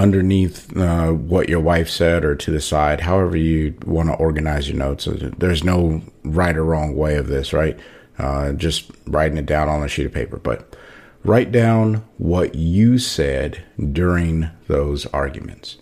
underneath 0.00 0.74
uh, 0.78 1.10
what 1.12 1.50
your 1.50 1.60
wife 1.60 1.90
said 1.90 2.24
or 2.24 2.34
to 2.34 2.50
the 2.50 2.60
side, 2.60 3.02
however 3.02 3.36
you 3.36 3.74
want 3.84 4.08
to 4.08 4.14
organize 4.14 4.66
your 4.66 4.78
notes. 4.78 5.06
There's 5.06 5.62
no 5.62 6.00
right 6.24 6.56
or 6.56 6.64
wrong 6.64 6.96
way 6.96 7.16
of 7.16 7.26
this, 7.26 7.52
right? 7.52 7.78
Uh, 8.18 8.52
just 8.52 8.90
writing 9.06 9.36
it 9.36 9.44
down 9.44 9.68
on 9.68 9.82
a 9.82 9.88
sheet 9.88 10.06
of 10.06 10.12
paper. 10.12 10.38
But 10.38 10.74
write 11.22 11.52
down 11.52 12.02
what 12.16 12.54
you 12.54 12.98
said 12.98 13.62
during 13.92 14.48
those 14.68 15.04
arguments. 15.06 15.76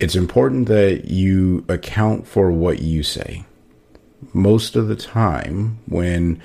It's 0.00 0.16
important 0.16 0.66
that 0.68 1.04
you 1.04 1.64
account 1.68 2.26
for 2.26 2.50
what 2.50 2.80
you 2.80 3.02
say. 3.02 3.44
Most 4.32 4.76
of 4.76 4.88
the 4.88 4.96
time, 4.96 5.78
when 5.86 6.40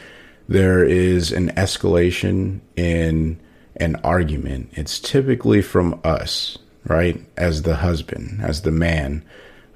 there 0.50 0.84
is 0.84 1.32
an 1.32 1.52
escalation 1.52 2.60
in 2.76 3.40
an 3.80 3.96
argument, 3.98 4.70
it's 4.74 5.00
typically 5.00 5.62
from 5.62 6.00
us, 6.04 6.58
right? 6.86 7.24
As 7.38 7.64
the 7.64 7.76
husband, 7.76 8.40
as 8.42 8.62
the 8.62 8.72
man. 8.72 9.24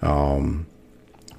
Um, 0.02 0.68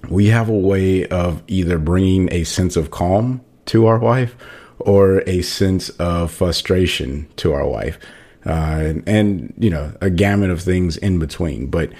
we 0.09 0.27
have 0.27 0.49
a 0.49 0.57
way 0.57 1.07
of 1.07 1.43
either 1.47 1.79
bringing 1.79 2.33
a 2.33 2.45
sense 2.45 2.77
of 2.77 2.91
calm 2.91 3.41
to 3.67 3.87
our 3.87 3.99
wife 3.99 4.37
or 4.79 5.23
a 5.27 5.43
sense 5.43 5.89
of 5.91 6.31
frustration 6.31 7.27
to 7.37 7.53
our 7.53 7.67
wife. 7.67 7.99
Uh, 8.47 8.95
and, 9.07 9.55
you 9.59 9.71
know, 9.71 9.93
a 10.03 10.11
gamut 10.11 10.51
of 10.51 10.61
things 10.61 10.99
in 10.99 11.19
between. 11.19 11.67
But 11.69 11.91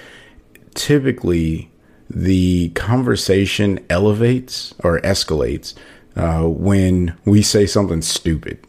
typically, 0.75 1.71
the 2.07 2.69
conversation 2.69 3.83
elevates 3.89 4.75
or 4.83 4.99
escalates 5.01 5.73
uh, 6.15 6.43
when 6.43 7.17
we 7.25 7.41
say 7.41 7.65
something 7.65 8.03
stupid 8.03 8.59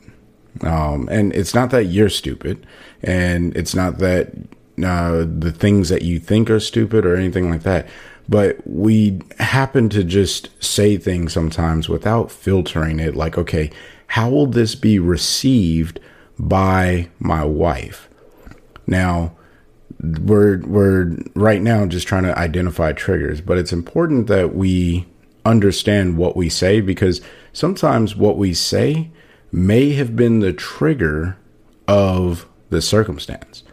Um, 0.63 1.09
and 1.11 1.33
it's 1.35 1.55
not 1.55 1.71
that 1.71 1.87
you're 1.87 2.09
stupid, 2.09 2.67
and 3.03 3.57
it's 3.57 3.75
not 3.75 3.99
that 3.99 4.33
uh, 4.83 5.25
the 5.27 5.53
things 5.53 5.89
that 5.89 6.03
you 6.03 6.19
think 6.19 6.51
are 6.51 6.61
stupid 6.61 7.07
or 7.07 7.17
anything 7.17 7.51
like 7.51 7.63
that. 7.63 7.89
But 8.29 8.59
we 8.67 9.21
happen 9.39 9.89
to 9.91 10.03
just 10.03 10.51
say 10.63 10.97
things 10.97 11.33
sometimes 11.33 11.89
without 11.89 12.31
filtering 12.31 12.99
it. 12.99 13.15
Like, 13.15 13.39
okay, 13.39 13.71
how 14.09 14.31
will 14.31 14.47
this 14.47 14.75
be 14.75 14.99
received 14.99 16.01
by 16.39 17.09
my 17.19 17.45
wife? 17.45 18.09
Now, 18.87 19.37
we're 20.01 20.59
we're 20.67 21.17
right 21.35 21.63
now 21.63 21.87
just 21.87 22.07
trying 22.07 22.25
to 22.25 22.39
identify 22.39 22.93
triggers, 22.93 23.41
but 23.41 23.59
it's 23.59 23.73
important 23.73 24.27
that 24.27 24.55
we 24.55 25.07
understand 25.45 26.17
what 26.17 26.37
we 26.37 26.49
say 26.49 26.81
because 26.81 27.21
sometimes 27.53 28.17
what 28.17 28.37
we 28.37 28.53
say 28.53 29.11
may 29.57 29.95
have 29.95 30.15
been 30.15 30.41
the 30.41 30.53
trigger 30.53 31.37
of 31.89 32.47
the 32.69 32.83
circumstance. 32.83 33.65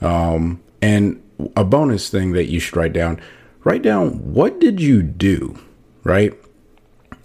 Um, 0.00 0.62
and 0.80 1.20
a 1.56 1.64
bonus 1.64 2.08
thing 2.08 2.32
that 2.32 2.46
you 2.46 2.60
should 2.60 2.76
write 2.76 2.92
down 2.92 3.20
write 3.64 3.82
down 3.82 4.10
what 4.32 4.60
did 4.60 4.80
you 4.80 5.02
do, 5.02 5.58
right? 6.04 6.32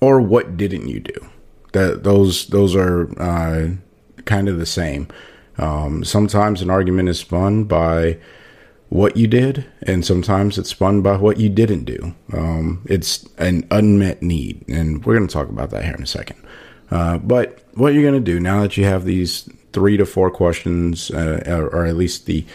Or 0.02 0.20
what 0.20 0.58
didn't 0.58 0.88
you 0.88 1.00
do? 1.00 1.30
That 1.74 2.04
those 2.04 2.48
those 2.48 2.76
are 2.76 3.10
uh, 3.22 3.70
kind 4.26 4.50
of 4.50 4.58
the 4.58 4.66
same. 4.66 5.08
Um, 5.60 6.04
sometimes 6.04 6.62
an 6.62 6.70
argument 6.70 7.10
is 7.10 7.20
spun 7.20 7.66
by 7.66 8.18
what 8.90 9.18
you 9.18 9.28
did, 9.28 9.66
and 9.82 10.06
sometimes 10.06 10.58
it's 10.58 10.70
spun 10.70 11.02
by 11.02 11.18
what 11.18 11.38
you 11.38 11.50
didn't 11.50 11.84
do. 11.84 12.16
Um, 12.34 12.84
it's 12.86 13.28
an 13.38 13.68
unmet 13.70 14.24
need, 14.24 14.64
and 14.68 15.06
we're 15.06 15.16
going 15.16 15.28
to 15.28 15.34
talk 15.34 15.50
about 15.50 15.72
that 15.72 15.84
here 15.84 15.96
in 15.96 16.04
a 16.04 16.08
second. 16.08 16.47
Uh, 16.90 17.18
but 17.18 17.60
what 17.74 17.94
you're 17.94 18.04
going 18.04 18.14
to 18.14 18.20
do 18.20 18.40
now 18.40 18.62
that 18.62 18.78
you 18.78 18.86
have 18.86 19.06
these 19.06 19.50
three 19.74 19.98
to 19.98 20.06
four 20.06 20.32
questions, 20.32 21.12
uh, 21.12 21.42
or 21.72 21.86
at 21.86 21.96
least 21.96 22.26
the 22.26 22.46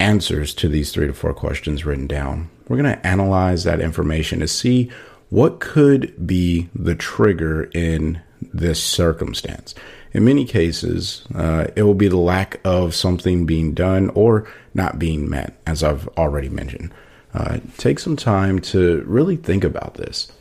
answers 0.00 0.54
to 0.54 0.68
these 0.68 0.92
three 0.92 1.06
to 1.06 1.12
four 1.12 1.34
questions 1.34 1.84
written 1.84 2.06
down, 2.06 2.50
we're 2.68 2.76
going 2.76 2.92
to 2.92 3.06
analyze 3.06 3.64
that 3.64 3.80
information 3.80 4.40
to 4.40 4.48
see 4.48 4.90
what 5.30 5.60
could 5.60 6.26
be 6.26 6.68
the 6.74 6.94
trigger 6.94 7.64
in 7.74 8.20
this 8.52 8.82
circumstance. 8.82 9.74
In 10.12 10.24
many 10.24 10.44
cases, 10.44 11.26
uh, 11.34 11.66
it 11.76 11.82
will 11.82 11.94
be 11.94 12.08
the 12.08 12.16
lack 12.16 12.60
of 12.64 12.94
something 12.94 13.44
being 13.44 13.74
done 13.74 14.10
or 14.10 14.48
not 14.72 14.98
being 14.98 15.28
met, 15.28 15.60
as 15.66 15.82
I've 15.82 16.08
already 16.16 16.48
mentioned. 16.48 16.92
Uh, 17.34 17.58
take 17.76 17.98
some 17.98 18.16
time 18.16 18.60
to 18.60 19.02
really 19.06 19.36
think 19.36 19.62
about 19.62 19.94
this. 19.94 20.32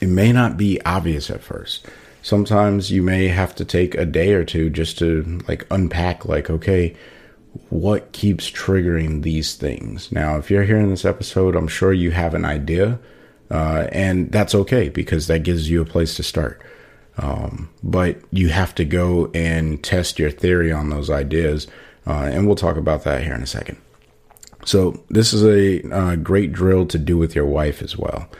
It 0.00 0.08
may 0.08 0.32
not 0.32 0.56
be 0.56 0.80
obvious 0.82 1.30
at 1.30 1.42
first. 1.42 1.86
Sometimes 2.24 2.90
you 2.90 3.02
may 3.02 3.28
have 3.28 3.54
to 3.56 3.66
take 3.66 3.94
a 3.96 4.06
day 4.06 4.32
or 4.32 4.46
two 4.46 4.70
just 4.70 4.96
to 4.96 5.40
like 5.46 5.66
unpack, 5.70 6.24
like, 6.24 6.48
okay, 6.48 6.96
what 7.68 8.12
keeps 8.12 8.50
triggering 8.50 9.22
these 9.22 9.56
things. 9.56 10.10
Now, 10.10 10.38
if 10.38 10.50
you're 10.50 10.64
hearing 10.64 10.88
this 10.88 11.04
episode, 11.04 11.54
I'm 11.54 11.68
sure 11.68 11.92
you 11.92 12.12
have 12.12 12.32
an 12.32 12.46
idea, 12.46 12.98
uh, 13.50 13.88
and 13.92 14.32
that's 14.32 14.54
okay 14.54 14.88
because 14.88 15.26
that 15.26 15.42
gives 15.42 15.68
you 15.68 15.82
a 15.82 15.84
place 15.84 16.16
to 16.16 16.22
start. 16.22 16.62
Um, 17.18 17.68
but 17.82 18.16
you 18.30 18.48
have 18.48 18.74
to 18.76 18.86
go 18.86 19.30
and 19.34 19.84
test 19.84 20.18
your 20.18 20.30
theory 20.30 20.72
on 20.72 20.88
those 20.88 21.10
ideas, 21.10 21.66
uh, 22.06 22.30
and 22.32 22.46
we'll 22.46 22.56
talk 22.56 22.78
about 22.78 23.04
that 23.04 23.22
here 23.22 23.34
in 23.34 23.42
a 23.42 23.46
second. 23.46 23.76
So, 24.64 25.04
this 25.10 25.34
is 25.34 25.44
a 25.44 25.94
uh, 25.94 26.16
great 26.16 26.54
drill 26.54 26.86
to 26.86 26.98
do 26.98 27.18
with 27.18 27.34
your 27.34 27.44
wife 27.44 27.82
as 27.82 27.98
well. 27.98 28.30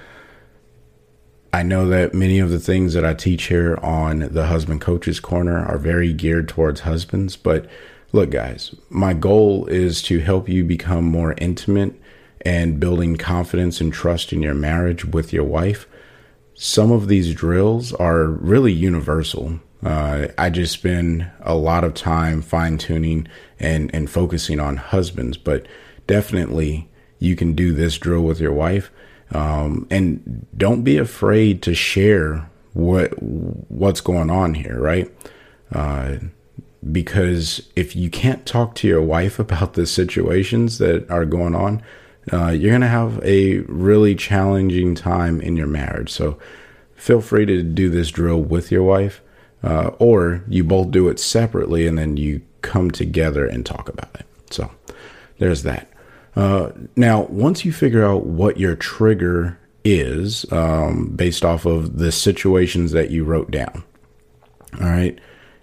I 1.54 1.62
know 1.62 1.86
that 1.88 2.14
many 2.14 2.40
of 2.40 2.50
the 2.50 2.58
things 2.58 2.94
that 2.94 3.04
I 3.04 3.14
teach 3.14 3.44
here 3.44 3.78
on 3.82 4.18
the 4.18 4.46
Husband 4.46 4.80
Coaches 4.80 5.20
Corner 5.20 5.64
are 5.64 5.78
very 5.78 6.12
geared 6.12 6.48
towards 6.48 6.80
husbands, 6.80 7.36
but 7.36 7.66
Look, 8.14 8.30
guys, 8.30 8.72
my 8.90 9.12
goal 9.12 9.66
is 9.66 10.00
to 10.02 10.20
help 10.20 10.48
you 10.48 10.62
become 10.62 11.02
more 11.02 11.34
intimate 11.38 12.00
and 12.42 12.78
building 12.78 13.16
confidence 13.16 13.80
and 13.80 13.92
trust 13.92 14.32
in 14.32 14.40
your 14.40 14.54
marriage 14.54 15.04
with 15.04 15.32
your 15.32 15.42
wife. 15.42 15.88
Some 16.54 16.92
of 16.92 17.08
these 17.08 17.34
drills 17.34 17.92
are 17.92 18.26
really 18.26 18.72
universal. 18.72 19.58
Uh, 19.82 20.28
I 20.38 20.48
just 20.50 20.72
spend 20.74 21.28
a 21.40 21.56
lot 21.56 21.82
of 21.82 21.94
time 21.94 22.40
fine 22.40 22.78
tuning 22.78 23.26
and, 23.58 23.92
and 23.92 24.08
focusing 24.08 24.60
on 24.60 24.76
husbands, 24.76 25.36
but 25.36 25.66
definitely 26.06 26.88
you 27.18 27.34
can 27.34 27.54
do 27.54 27.72
this 27.72 27.98
drill 27.98 28.22
with 28.22 28.38
your 28.38 28.52
wife. 28.52 28.92
Um, 29.34 29.86
and 29.90 30.46
don't 30.56 30.82
be 30.82 30.96
afraid 30.96 31.60
to 31.62 31.74
share 31.74 32.48
what 32.72 33.20
what's 33.20 34.00
going 34.00 34.30
on 34.30 34.54
here, 34.54 34.80
right? 34.80 35.12
Uh, 35.72 36.16
because 36.92 37.68
if 37.74 37.96
you 37.96 38.10
can't 38.10 38.46
talk 38.46 38.74
to 38.76 38.88
your 38.88 39.02
wife 39.02 39.38
about 39.38 39.74
the 39.74 39.86
situations 39.86 40.78
that 40.78 41.10
are 41.10 41.24
going 41.24 41.54
on, 41.54 41.82
uh, 42.32 42.48
you're 42.48 42.70
going 42.70 42.80
to 42.80 42.88
have 42.88 43.20
a 43.24 43.58
really 43.60 44.14
challenging 44.14 44.94
time 44.94 45.40
in 45.40 45.56
your 45.56 45.66
marriage. 45.66 46.10
So 46.10 46.38
feel 46.94 47.20
free 47.20 47.44
to 47.46 47.62
do 47.62 47.90
this 47.90 48.10
drill 48.10 48.40
with 48.40 48.70
your 48.70 48.82
wife, 48.82 49.20
uh, 49.62 49.90
or 49.98 50.42
you 50.48 50.64
both 50.64 50.90
do 50.90 51.08
it 51.08 51.18
separately 51.18 51.86
and 51.86 51.98
then 51.98 52.16
you 52.16 52.40
come 52.62 52.90
together 52.90 53.46
and 53.46 53.66
talk 53.66 53.88
about 53.88 54.14
it. 54.14 54.26
So 54.50 54.70
there's 55.38 55.64
that. 55.64 55.88
Uh, 56.36 56.70
now, 56.96 57.22
once 57.24 57.64
you 57.64 57.72
figure 57.72 58.04
out 58.04 58.26
what 58.26 58.58
your 58.58 58.74
trigger 58.74 59.58
is 59.84 60.50
um, 60.52 61.12
based 61.14 61.44
off 61.44 61.64
of 61.64 61.98
the 61.98 62.10
situations 62.10 62.92
that 62.92 63.10
you 63.10 63.24
wrote 63.24 63.50
down, 63.50 63.84
all 64.80 64.88
right 64.88 65.18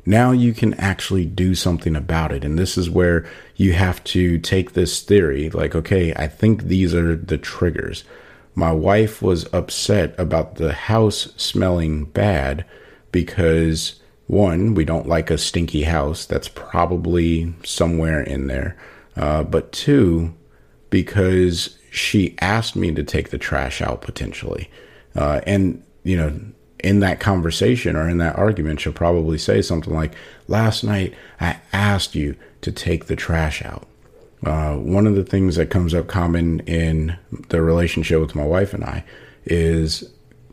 now 0.05 0.31
you 0.31 0.53
can 0.53 0.73
actually 0.75 1.25
do 1.25 1.53
something 1.55 1.95
about 1.95 2.31
it. 2.31 2.43
And 2.43 2.57
this 2.57 2.77
is 2.77 2.89
where 2.89 3.25
you 3.55 3.73
have 3.73 4.03
to 4.05 4.37
take 4.39 4.73
this 4.73 5.01
theory 5.01 5.49
like, 5.49 5.75
okay, 5.75 6.13
I 6.15 6.27
think 6.27 6.63
these 6.63 6.93
are 6.93 7.15
the 7.15 7.37
triggers. 7.37 8.03
My 8.55 8.71
wife 8.71 9.21
was 9.21 9.51
upset 9.53 10.13
about 10.19 10.55
the 10.55 10.73
house 10.73 11.33
smelling 11.37 12.05
bad 12.05 12.65
because 13.11 13.99
one, 14.27 14.73
we 14.73 14.85
don't 14.85 15.07
like 15.07 15.29
a 15.29 15.37
stinky 15.37 15.83
house. 15.83 16.25
That's 16.25 16.47
probably 16.47 17.53
somewhere 17.63 18.21
in 18.21 18.47
there. 18.47 18.77
Uh, 19.15 19.43
but 19.43 19.71
two, 19.71 20.33
because 20.91 21.79
she 21.89 22.35
asked 22.39 22.75
me 22.75 22.93
to 22.93 23.03
take 23.03 23.31
the 23.31 23.39
trash 23.39 23.81
out 23.81 24.03
potentially. 24.03 24.69
Uh, 25.15 25.41
and, 25.47 25.83
you 26.03 26.15
know, 26.15 26.39
in 26.79 26.99
that 26.99 27.19
conversation 27.19 27.95
or 27.95 28.07
in 28.07 28.19
that 28.19 28.35
argument, 28.37 28.79
she'll 28.79 28.93
probably 28.93 29.39
say 29.39 29.61
something 29.63 29.93
like, 29.93 30.13
Last 30.47 30.83
night 30.83 31.15
I 31.39 31.57
asked 31.73 32.13
you 32.13 32.35
to 32.61 32.71
take 32.71 33.05
the 33.05 33.15
trash 33.15 33.63
out. 33.63 33.87
Uh, 34.45 34.75
one 34.75 35.07
of 35.07 35.15
the 35.15 35.23
things 35.23 35.55
that 35.55 35.69
comes 35.69 35.93
up 35.93 36.07
common 36.07 36.59
in 36.61 37.17
the 37.49 37.61
relationship 37.61 38.19
with 38.19 38.35
my 38.35 38.43
wife 38.43 38.73
and 38.73 38.83
I 38.83 39.03
is 39.45 40.03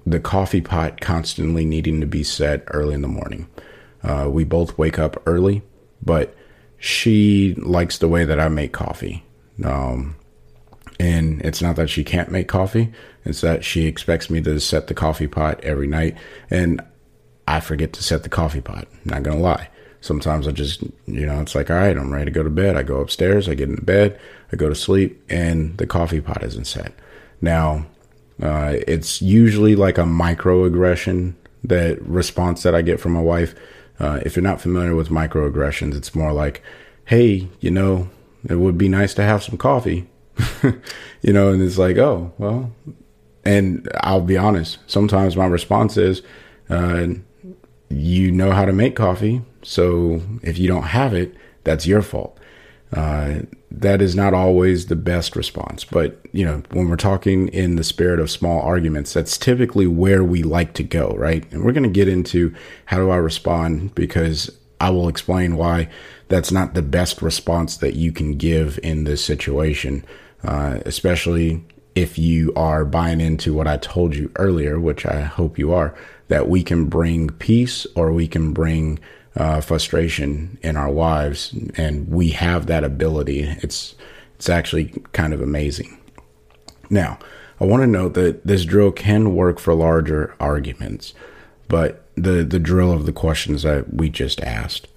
the 0.07 0.21
coffee 0.21 0.61
pot 0.61 1.01
constantly 1.01 1.65
needing 1.65 2.01
to 2.01 2.07
be 2.07 2.23
set 2.23 2.65
early 2.69 2.95
in 2.95 3.03
the 3.03 3.09
morning. 3.09 3.49
Uh, 4.03 4.29
we 4.31 4.45
both 4.45 4.79
wake 4.79 4.99
up 4.99 5.21
early, 5.27 5.63
but 6.03 6.35
she 6.79 7.55
likes 7.55 7.99
the 7.99 8.09
way 8.09 8.25
that 8.25 8.39
I 8.39 8.49
make 8.49 8.73
coffee. 8.73 9.25
Um, 9.65 10.17
and 10.99 11.41
it's 11.43 11.63
not 11.63 11.77
that 11.77 11.91
she 11.91 12.05
can't 12.05 12.31
make 12.31 12.49
coffee, 12.49 12.93
it's 13.25 13.41
that 13.43 13.65
she 13.65 13.87
expects 13.87 14.31
me 14.31 14.41
to 14.43 14.59
set 14.59 14.87
the 14.87 14.95
coffee 14.95 15.29
pot 15.29 15.61
every 15.63 15.87
night. 15.87 16.17
And 16.51 16.81
I 17.47 17.61
forget 17.61 17.93
to 17.95 18.03
set 18.03 18.23
the 18.23 18.29
coffee 18.29 18.61
pot. 18.61 18.89
Not 19.05 19.25
to 19.25 19.35
lie. 19.35 19.69
Sometimes 20.01 20.47
I 20.47 20.53
just, 20.53 20.83
you 21.07 21.27
know, 21.27 21.41
it's 21.41 21.55
like, 21.55 21.71
all 21.71 21.77
right, 21.77 21.97
I'm 21.97 22.13
ready 22.13 22.27
to 22.27 22.31
go 22.31 22.43
to 22.43 22.51
bed. 22.51 22.77
I 22.77 22.83
go 22.83 23.01
upstairs, 23.01 23.49
I 23.49 23.55
get 23.55 23.69
into 23.69 23.83
bed, 23.83 24.19
I 24.53 24.57
go 24.57 24.69
to 24.69 24.75
sleep, 24.75 25.23
and 25.29 25.77
the 25.79 25.87
coffee 25.87 26.21
pot 26.21 26.45
isn't 26.45 26.67
set. 26.67 26.93
Now, 27.41 27.87
uh, 28.43 28.77
it's 28.87 29.21
usually 29.21 29.75
like 29.75 29.99
a 29.99 30.03
microaggression 30.03 31.35
that 31.65 32.01
response 32.03 32.63
that 32.63 32.75
I 32.75 32.83
get 32.83 33.01
from 33.01 33.13
my 33.13 33.21
wife. 33.21 33.55
Uh, 33.99 34.21
if 34.25 34.37
you're 34.37 34.43
not 34.45 34.61
familiar 34.61 34.95
with 34.95 35.09
microaggressions, 35.09 35.97
it's 35.97 36.15
more 36.15 36.33
like, 36.33 36.63
hey, 37.07 37.49
you 37.61 37.71
know, 37.71 38.09
it 38.49 38.57
would 38.57 38.79
be 38.79 38.89
nice 38.89 39.15
to 39.15 39.23
have 39.23 39.43
some 39.43 39.59
coffee. 39.59 40.09
you 41.23 41.33
know, 41.33 41.53
and 41.53 41.63
it's 41.63 41.79
like, 41.79 41.97
oh, 41.99 42.33
well, 42.39 42.73
and 43.45 43.89
I'll 44.01 44.21
be 44.21 44.37
honest, 44.37 44.79
sometimes 44.87 45.37
my 45.37 45.47
response 45.47 45.97
is, 45.97 46.23
uh, 46.69 47.07
you 47.89 48.31
know 48.31 48.53
how 48.53 48.65
to 48.65 48.73
make 48.73 48.97
coffee. 48.97 49.43
So 49.63 50.21
if 50.43 50.59
you 50.59 50.69
don't 50.69 50.83
have 50.85 51.15
it, 51.15 51.35
that's 51.65 51.87
your 51.87 52.03
fault. 52.03 52.39
Uh, 52.93 53.41
that 53.71 54.01
is 54.01 54.15
not 54.15 54.33
always 54.33 54.87
the 54.87 54.97
best 54.97 55.37
response. 55.37 55.85
But, 55.85 56.21
you 56.33 56.45
know, 56.45 56.63
when 56.73 56.89
we're 56.89 56.97
talking 56.97 57.49
in 57.49 57.77
the 57.77 57.85
spirit 57.85 58.19
of 58.19 58.31
small 58.31 58.61
arguments, 58.61 59.13
that's 59.13 59.37
typically 59.37 59.87
where 59.87 60.25
we 60.25 60.43
like 60.43 60.73
to 60.75 60.83
go, 60.83 61.11
right? 61.11 61.51
And 61.53 61.65
we're 61.65 61.73
going 61.73 61.83
to 61.83 61.89
get 61.91 62.09
into 62.09 62.55
how 62.87 62.99
do 62.99 63.11
I 63.11 63.17
respond 63.17 63.95
because 63.95 64.51
I 64.81 64.91
will 64.91 65.09
explain 65.09 65.57
why 65.57 65.89
that's 66.29 66.53
not 66.53 66.75
the 66.75 66.83
best 66.83 67.21
response 67.21 67.77
that 67.79 67.95
you 67.95 68.13
can 68.13 68.37
give 68.37 68.79
in 68.83 69.05
this 69.05 69.25
situation 69.25 70.05
uh, 70.45 70.79
especially 70.87 71.65
if 71.95 72.19
you 72.19 72.53
are 72.55 72.85
buying 72.85 73.21
into 73.21 73.53
what 73.53 73.67
I 73.67 73.77
told 73.77 74.15
you 74.15 74.31
earlier, 74.37 74.79
which 74.79 75.05
I 75.05 75.23
hope 75.23 75.59
you 75.59 75.73
are, 75.73 75.95
that 76.29 76.49
we 76.49 76.63
can 76.63 76.87
bring 76.87 77.31
peace 77.31 77.87
or 77.97 78.13
we 78.13 78.29
can 78.29 78.53
bring 78.53 79.01
uh, 79.35 79.61
frustration 79.61 80.59
in 80.63 80.77
our 80.77 80.91
wives, 80.91 81.55
and 81.77 82.09
we 82.09 82.31
have 82.31 82.67
that 82.67 82.85
ability. 82.85 83.43
It's 83.63 83.95
it's 84.37 84.49
actually 84.49 84.93
kind 85.13 85.33
of 85.33 85.41
amazing. 85.41 85.99
Now, 86.91 87.19
I 87.61 87.65
want 87.65 87.83
to 87.83 87.87
note 87.87 88.15
that 88.15 88.47
this 88.47 88.65
drill 88.65 88.93
can 88.93 89.35
work 89.35 89.59
for 89.59 89.75
larger 89.75 90.35
arguments, 90.41 91.15
but 91.69 92.05
the 92.15 92.45
the 92.45 92.59
drill 92.59 92.93
of 92.93 93.07
the 93.07 93.13
questions 93.13 93.63
that 93.63 93.95
we 93.95 94.09
just 94.09 94.41
asked. 94.41 94.89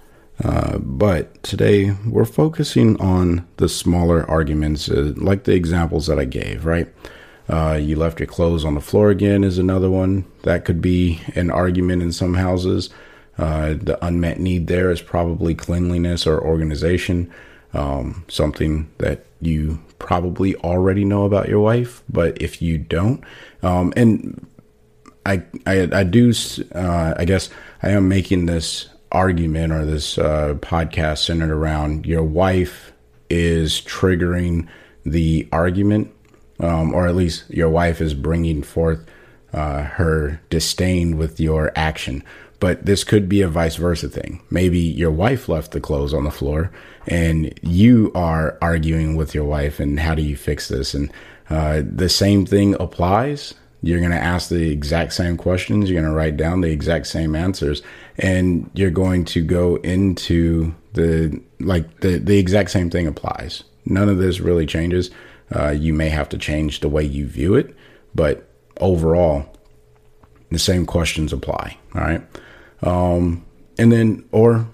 Uh, 0.42 0.78
but 0.78 1.40
today 1.42 1.92
we're 2.06 2.24
focusing 2.24 3.00
on 3.00 3.46
the 3.58 3.68
smaller 3.68 4.28
arguments, 4.28 4.88
uh, 4.88 5.12
like 5.16 5.44
the 5.44 5.54
examples 5.54 6.06
that 6.06 6.18
I 6.18 6.24
gave. 6.24 6.66
Right, 6.66 6.92
uh, 7.48 7.78
you 7.80 7.96
left 7.96 8.20
your 8.20 8.26
clothes 8.26 8.64
on 8.64 8.74
the 8.74 8.80
floor 8.80 9.10
again 9.10 9.44
is 9.44 9.58
another 9.58 9.90
one 9.90 10.24
that 10.42 10.64
could 10.64 10.80
be 10.80 11.20
an 11.34 11.50
argument 11.50 12.02
in 12.02 12.12
some 12.12 12.34
houses. 12.34 12.90
Uh, 13.38 13.74
the 13.74 13.98
unmet 14.04 14.38
need 14.38 14.66
there 14.66 14.90
is 14.90 15.00
probably 15.00 15.54
cleanliness 15.54 16.26
or 16.26 16.40
organization, 16.40 17.32
um, 17.72 18.24
something 18.28 18.90
that 18.98 19.24
you 19.40 19.80
probably 19.98 20.54
already 20.56 21.04
know 21.04 21.24
about 21.24 21.48
your 21.48 21.60
wife. 21.60 22.02
But 22.08 22.40
if 22.42 22.60
you 22.60 22.78
don't, 22.78 23.24
um, 23.62 23.92
and 23.96 24.46
I, 25.24 25.42
I, 25.66 25.88
I 25.92 26.04
do, 26.04 26.32
uh, 26.74 27.14
I 27.16 27.24
guess 27.24 27.48
I 27.82 27.90
am 27.90 28.08
making 28.08 28.46
this 28.46 28.88
argument 29.12 29.72
or 29.72 29.84
this 29.84 30.18
uh, 30.18 30.54
podcast 30.60 31.24
centered 31.24 31.50
around 31.50 32.06
your 32.06 32.22
wife 32.22 32.92
is 33.30 33.80
triggering 33.82 34.66
the 35.04 35.48
argument, 35.52 36.12
um, 36.60 36.92
or 36.92 37.06
at 37.06 37.14
least 37.14 37.48
your 37.48 37.68
wife 37.68 38.00
is 38.00 38.14
bringing 38.14 38.62
forth 38.62 39.04
uh, 39.52 39.82
her 39.82 40.40
disdain 40.50 41.16
with 41.16 41.38
your 41.38 41.72
action. 41.76 42.22
But 42.60 42.86
this 42.86 43.04
could 43.04 43.28
be 43.28 43.42
a 43.42 43.48
vice 43.48 43.76
versa 43.76 44.08
thing. 44.08 44.40
Maybe 44.50 44.78
your 44.78 45.10
wife 45.10 45.48
left 45.48 45.72
the 45.72 45.80
clothes 45.80 46.14
on 46.14 46.24
the 46.24 46.30
floor 46.30 46.70
and 47.06 47.52
you 47.62 48.12
are 48.14 48.56
arguing 48.62 49.16
with 49.16 49.34
your 49.34 49.44
wife, 49.44 49.80
and 49.80 49.98
how 49.98 50.14
do 50.14 50.22
you 50.22 50.36
fix 50.36 50.68
this? 50.68 50.94
And 50.94 51.12
uh, 51.50 51.82
the 51.84 52.08
same 52.08 52.46
thing 52.46 52.74
applies. 52.80 53.54
You're 53.82 53.98
going 53.98 54.12
to 54.12 54.16
ask 54.16 54.48
the 54.48 54.70
exact 54.70 55.12
same 55.12 55.36
questions. 55.36 55.90
You're 55.90 56.00
going 56.00 56.10
to 56.10 56.16
write 56.16 56.36
down 56.36 56.60
the 56.60 56.70
exact 56.70 57.08
same 57.08 57.34
answers, 57.34 57.82
and 58.16 58.70
you're 58.74 58.90
going 58.90 59.24
to 59.26 59.42
go 59.42 59.76
into 59.76 60.74
the 60.92 61.40
like 61.58 62.00
the 62.00 62.18
the 62.18 62.38
exact 62.38 62.70
same 62.70 62.90
thing 62.90 63.06
applies. 63.06 63.64
None 63.84 64.08
of 64.08 64.18
this 64.18 64.40
really 64.40 64.66
changes. 64.66 65.10
Uh, 65.54 65.70
you 65.70 65.92
may 65.92 66.08
have 66.08 66.28
to 66.30 66.38
change 66.38 66.80
the 66.80 66.88
way 66.88 67.02
you 67.02 67.26
view 67.26 67.54
it, 67.54 67.76
but 68.14 68.48
overall, 68.80 69.46
the 70.50 70.58
same 70.58 70.86
questions 70.86 71.32
apply. 71.32 71.76
All 71.94 72.00
right. 72.00 72.22
Um, 72.82 73.44
and 73.78 73.90
then, 73.90 74.24
or 74.32 74.66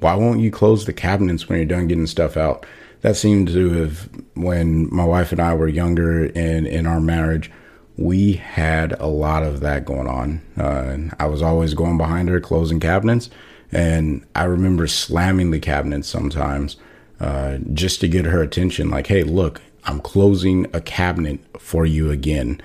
why 0.00 0.14
won't 0.14 0.40
you 0.40 0.50
close 0.50 0.84
the 0.84 0.92
cabinets 0.92 1.48
when 1.48 1.58
you're 1.58 1.66
done 1.66 1.86
getting 1.86 2.06
stuff 2.06 2.36
out? 2.36 2.66
That 3.02 3.16
seemed 3.16 3.48
to 3.48 3.70
have, 3.70 4.08
when 4.34 4.92
my 4.94 5.04
wife 5.04 5.32
and 5.32 5.40
I 5.40 5.54
were 5.54 5.68
younger 5.68 6.26
and 6.26 6.66
in 6.66 6.86
our 6.86 7.00
marriage, 7.00 7.50
we 7.96 8.34
had 8.34 8.92
a 9.00 9.06
lot 9.06 9.42
of 9.42 9.60
that 9.60 9.84
going 9.84 10.06
on. 10.06 10.42
Uh, 10.56 11.14
I 11.18 11.26
was 11.26 11.42
always 11.42 11.74
going 11.74 11.98
behind 11.98 12.28
her, 12.28 12.40
closing 12.40 12.80
cabinets. 12.80 13.30
And 13.70 14.26
I 14.34 14.44
remember 14.44 14.86
slamming 14.86 15.50
the 15.50 15.58
cabinets 15.58 16.08
sometimes 16.08 16.76
uh, 17.20 17.58
just 17.72 18.00
to 18.00 18.08
get 18.08 18.26
her 18.26 18.42
attention. 18.42 18.90
Like, 18.90 19.06
hey, 19.06 19.22
look, 19.22 19.60
I'm 19.84 20.00
closing 20.00 20.66
a 20.72 20.80
cabinet 20.80 21.40
for 21.58 21.86
you 21.86 22.10
again. 22.10 22.60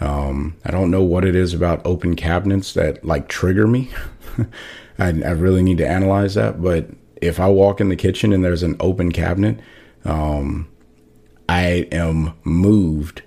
Um, 0.00 0.56
I 0.64 0.70
don't 0.70 0.90
know 0.90 1.02
what 1.02 1.24
it 1.24 1.36
is 1.36 1.54
about 1.54 1.84
open 1.84 2.16
cabinets 2.16 2.74
that 2.74 3.04
like 3.04 3.28
trigger 3.28 3.66
me. 3.66 3.90
I, 4.98 5.08
I, 5.08 5.30
really 5.30 5.62
need 5.62 5.78
to 5.78 5.88
analyze 5.88 6.34
that. 6.34 6.60
But 6.60 6.88
if 7.20 7.38
I 7.38 7.48
walk 7.48 7.80
in 7.80 7.88
the 7.88 7.96
kitchen 7.96 8.32
and 8.32 8.44
there's 8.44 8.64
an 8.64 8.76
open 8.80 9.12
cabinet, 9.12 9.60
um, 10.04 10.68
I 11.48 11.86
am 11.92 12.34
moved 12.42 13.22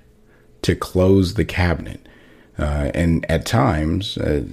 to 0.66 0.76
close 0.76 1.36
the 1.36 1.46
cabinet. 1.46 2.08
Uh, 2.58 2.90
and 2.96 3.24
at 3.30 3.46
times, 3.46 4.18
uh, 4.18 4.44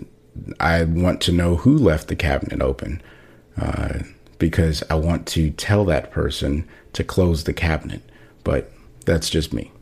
I 0.60 0.84
want 0.84 1.22
to 1.22 1.32
know 1.32 1.56
who 1.56 1.78
left 1.78 2.08
the 2.08 2.16
cabinet 2.16 2.60
open 2.60 3.00
uh, 3.56 4.00
because 4.38 4.82
I 4.90 4.94
want 4.96 5.26
to 5.28 5.50
tell 5.52 5.86
that 5.86 6.10
person 6.10 6.68
to 6.92 7.02
close 7.02 7.44
the 7.44 7.54
cabinet. 7.54 8.02
But 8.44 8.70
that's 9.06 9.30
just 9.30 9.54
me. 9.54 9.72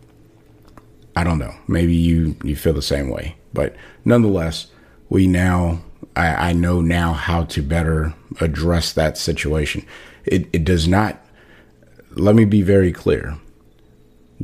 I 1.16 1.25
don't 1.25 1.40
know. 1.40 1.55
Maybe 1.66 1.97
you 1.97 2.37
you 2.45 2.55
feel 2.55 2.75
the 2.75 2.81
same 2.81 3.09
way, 3.09 3.35
but 3.53 3.75
nonetheless, 4.05 4.69
we 5.09 5.27
now 5.27 5.81
I, 6.14 6.51
I 6.51 6.53
know 6.53 6.81
now 6.81 7.12
how 7.12 7.43
to 7.47 7.61
better 7.61 8.14
address 8.40 8.93
that 8.93 9.19
situation. 9.19 9.85
It 10.25 10.47
it 10.53 10.64
does 10.64 10.87
not. 10.87 11.19
Let 12.12 12.37
me 12.37 12.45
be 12.45 12.62
very 12.62 12.93
clear. 12.93 13.37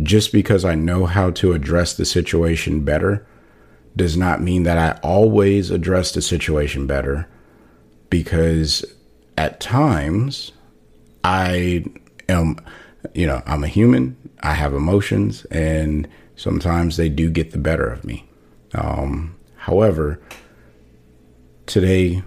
Just 0.03 0.33
because 0.33 0.65
I 0.65 0.75
know 0.75 1.07
how 1.07 1.31
to 1.33 1.53
address 1.53 1.95
the 1.95 2.05
situation 2.05 2.81
better 2.85 3.27
does 3.97 4.17
not 4.17 4.43
mean 4.43 4.65
that 4.65 4.77
I 4.77 4.99
always 5.01 5.71
address 5.71 6.13
the 6.13 6.21
situation 6.21 6.87
better 6.87 7.27
because 8.11 8.85
at 9.39 9.59
times 9.59 10.53
I 11.25 11.85
am, 12.29 12.59
you 13.15 13.27
know, 13.27 13.43
I'm 13.47 13.65
a 13.65 13.69
human, 13.69 14.17
I 14.43 14.53
have 14.53 14.75
emotions, 14.75 15.45
and 15.47 16.07
sometimes 16.37 16.97
they 16.97 17.09
do 17.09 17.31
get 17.31 17.53
the 17.53 17.59
better 17.59 17.87
of 17.87 18.05
me. 18.05 18.29
Um, 18.75 19.35
however, 19.57 20.21
today 21.65 22.23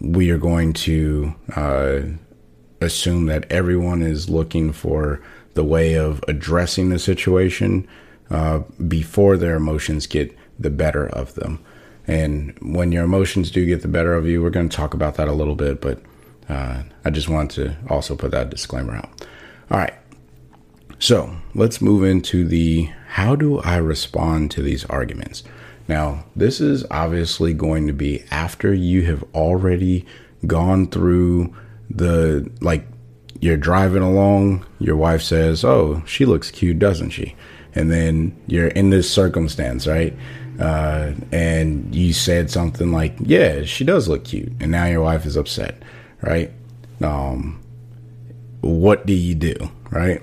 we 0.00 0.30
are 0.30 0.38
going 0.38 0.72
to 0.72 1.34
uh, 1.56 2.00
assume 2.80 3.26
that 3.26 3.50
everyone 3.50 4.02
is 4.02 4.30
looking 4.30 4.72
for 4.72 5.20
the 5.58 5.64
way 5.64 5.94
of 5.94 6.22
addressing 6.28 6.88
the 6.88 7.00
situation 7.00 7.84
uh, 8.30 8.60
before 8.86 9.36
their 9.36 9.56
emotions 9.56 10.06
get 10.06 10.32
the 10.56 10.70
better 10.70 11.08
of 11.08 11.34
them. 11.34 11.58
And 12.06 12.56
when 12.62 12.92
your 12.92 13.02
emotions 13.02 13.50
do 13.50 13.66
get 13.66 13.82
the 13.82 13.88
better 13.88 14.14
of 14.14 14.24
you, 14.24 14.40
we're 14.40 14.50
going 14.50 14.68
to 14.68 14.76
talk 14.76 14.94
about 14.94 15.16
that 15.16 15.26
a 15.26 15.32
little 15.32 15.56
bit, 15.56 15.80
but 15.80 16.00
uh, 16.48 16.84
I 17.04 17.10
just 17.10 17.28
want 17.28 17.50
to 17.52 17.76
also 17.90 18.14
put 18.14 18.30
that 18.30 18.50
disclaimer 18.50 18.94
out. 18.94 19.10
All 19.68 19.78
right. 19.78 19.94
So 21.00 21.36
let's 21.56 21.80
move 21.80 22.04
into 22.04 22.46
the 22.46 22.92
how 23.08 23.34
do 23.34 23.58
I 23.58 23.78
respond 23.78 24.52
to 24.52 24.62
these 24.62 24.84
arguments? 24.84 25.42
Now, 25.88 26.24
this 26.36 26.60
is 26.60 26.86
obviously 26.88 27.52
going 27.52 27.88
to 27.88 27.92
be 27.92 28.22
after 28.30 28.72
you 28.72 29.02
have 29.06 29.24
already 29.34 30.06
gone 30.46 30.86
through 30.86 31.52
the, 31.90 32.48
like, 32.60 32.86
you're 33.40 33.56
driving 33.56 34.02
along, 34.02 34.66
your 34.78 34.96
wife 34.96 35.22
says, 35.22 35.64
Oh, 35.64 36.02
she 36.06 36.24
looks 36.24 36.50
cute, 36.50 36.78
doesn't 36.78 37.10
she? 37.10 37.34
And 37.74 37.90
then 37.90 38.36
you're 38.46 38.68
in 38.68 38.90
this 38.90 39.10
circumstance, 39.10 39.86
right? 39.86 40.16
Uh, 40.58 41.12
and 41.30 41.94
you 41.94 42.12
said 42.12 42.50
something 42.50 42.90
like, 42.90 43.14
Yeah, 43.20 43.62
she 43.62 43.84
does 43.84 44.08
look 44.08 44.24
cute. 44.24 44.52
And 44.60 44.70
now 44.70 44.86
your 44.86 45.02
wife 45.02 45.24
is 45.24 45.36
upset, 45.36 45.82
right? 46.22 46.50
Um, 47.00 47.62
what 48.60 49.06
do 49.06 49.12
you 49.12 49.34
do, 49.34 49.54
right? 49.90 50.22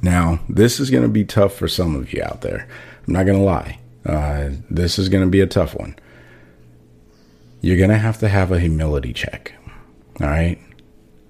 Now, 0.00 0.40
this 0.48 0.80
is 0.80 0.90
going 0.90 1.02
to 1.02 1.08
be 1.08 1.24
tough 1.24 1.54
for 1.54 1.68
some 1.68 1.96
of 1.96 2.12
you 2.12 2.22
out 2.22 2.40
there. 2.40 2.68
I'm 3.06 3.14
not 3.14 3.26
going 3.26 3.38
to 3.38 3.44
lie. 3.44 3.78
Uh, 4.04 4.50
this 4.70 4.98
is 4.98 5.08
going 5.08 5.24
to 5.24 5.30
be 5.30 5.40
a 5.40 5.46
tough 5.46 5.74
one. 5.74 5.96
You're 7.60 7.76
going 7.76 7.90
to 7.90 7.98
have 7.98 8.18
to 8.18 8.28
have 8.28 8.50
a 8.50 8.58
humility 8.58 9.12
check. 9.12 9.54
All 10.20 10.26
right. 10.26 10.58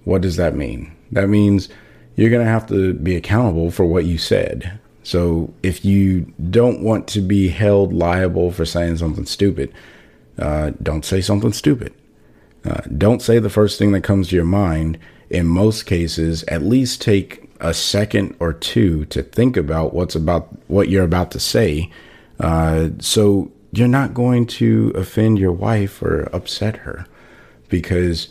What 0.04 0.22
does 0.22 0.36
that 0.36 0.54
mean? 0.54 0.92
That 1.12 1.28
means 1.28 1.68
you're 2.16 2.30
going 2.30 2.44
to 2.44 2.50
have 2.50 2.66
to 2.68 2.94
be 2.94 3.16
accountable 3.16 3.70
for 3.70 3.84
what 3.84 4.04
you 4.04 4.18
said. 4.18 4.78
So 5.02 5.52
if 5.62 5.84
you 5.84 6.32
don't 6.50 6.82
want 6.82 7.08
to 7.08 7.20
be 7.20 7.48
held 7.48 7.92
liable 7.92 8.52
for 8.52 8.64
saying 8.64 8.98
something 8.98 9.26
stupid, 9.26 9.72
uh, 10.38 10.72
don't 10.82 11.04
say 11.04 11.20
something 11.20 11.52
stupid. 11.52 11.92
Uh, 12.64 12.82
don't 12.96 13.22
say 13.22 13.38
the 13.38 13.50
first 13.50 13.78
thing 13.78 13.92
that 13.92 14.02
comes 14.02 14.28
to 14.28 14.36
your 14.36 14.44
mind. 14.44 14.98
In 15.30 15.46
most 15.46 15.84
cases, 15.84 16.44
at 16.44 16.62
least 16.62 17.00
take 17.00 17.50
a 17.60 17.74
second 17.74 18.36
or 18.38 18.52
two 18.52 19.04
to 19.06 19.22
think 19.22 19.56
about 19.56 19.94
what's 19.94 20.14
about 20.14 20.48
what 20.68 20.88
you're 20.88 21.04
about 21.04 21.30
to 21.30 21.40
say 21.40 21.90
uh, 22.42 22.90
so 22.98 23.50
you're 23.70 23.88
not 23.88 24.14
going 24.14 24.46
to 24.46 24.92
offend 24.94 25.38
your 25.38 25.52
wife 25.52 26.02
or 26.02 26.28
upset 26.32 26.78
her 26.78 27.06
because, 27.68 28.28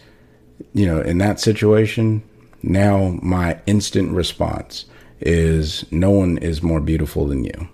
you 0.73 0.85
know, 0.85 1.01
in 1.01 1.17
that 1.19 1.39
situation, 1.39 2.23
now 2.63 3.17
my 3.21 3.59
instant 3.65 4.11
response 4.11 4.85
is 5.19 5.85
no 5.91 6.09
one 6.09 6.37
is 6.37 6.63
more 6.63 6.79
beautiful 6.79 7.27
than 7.27 7.43
you. 7.43 7.69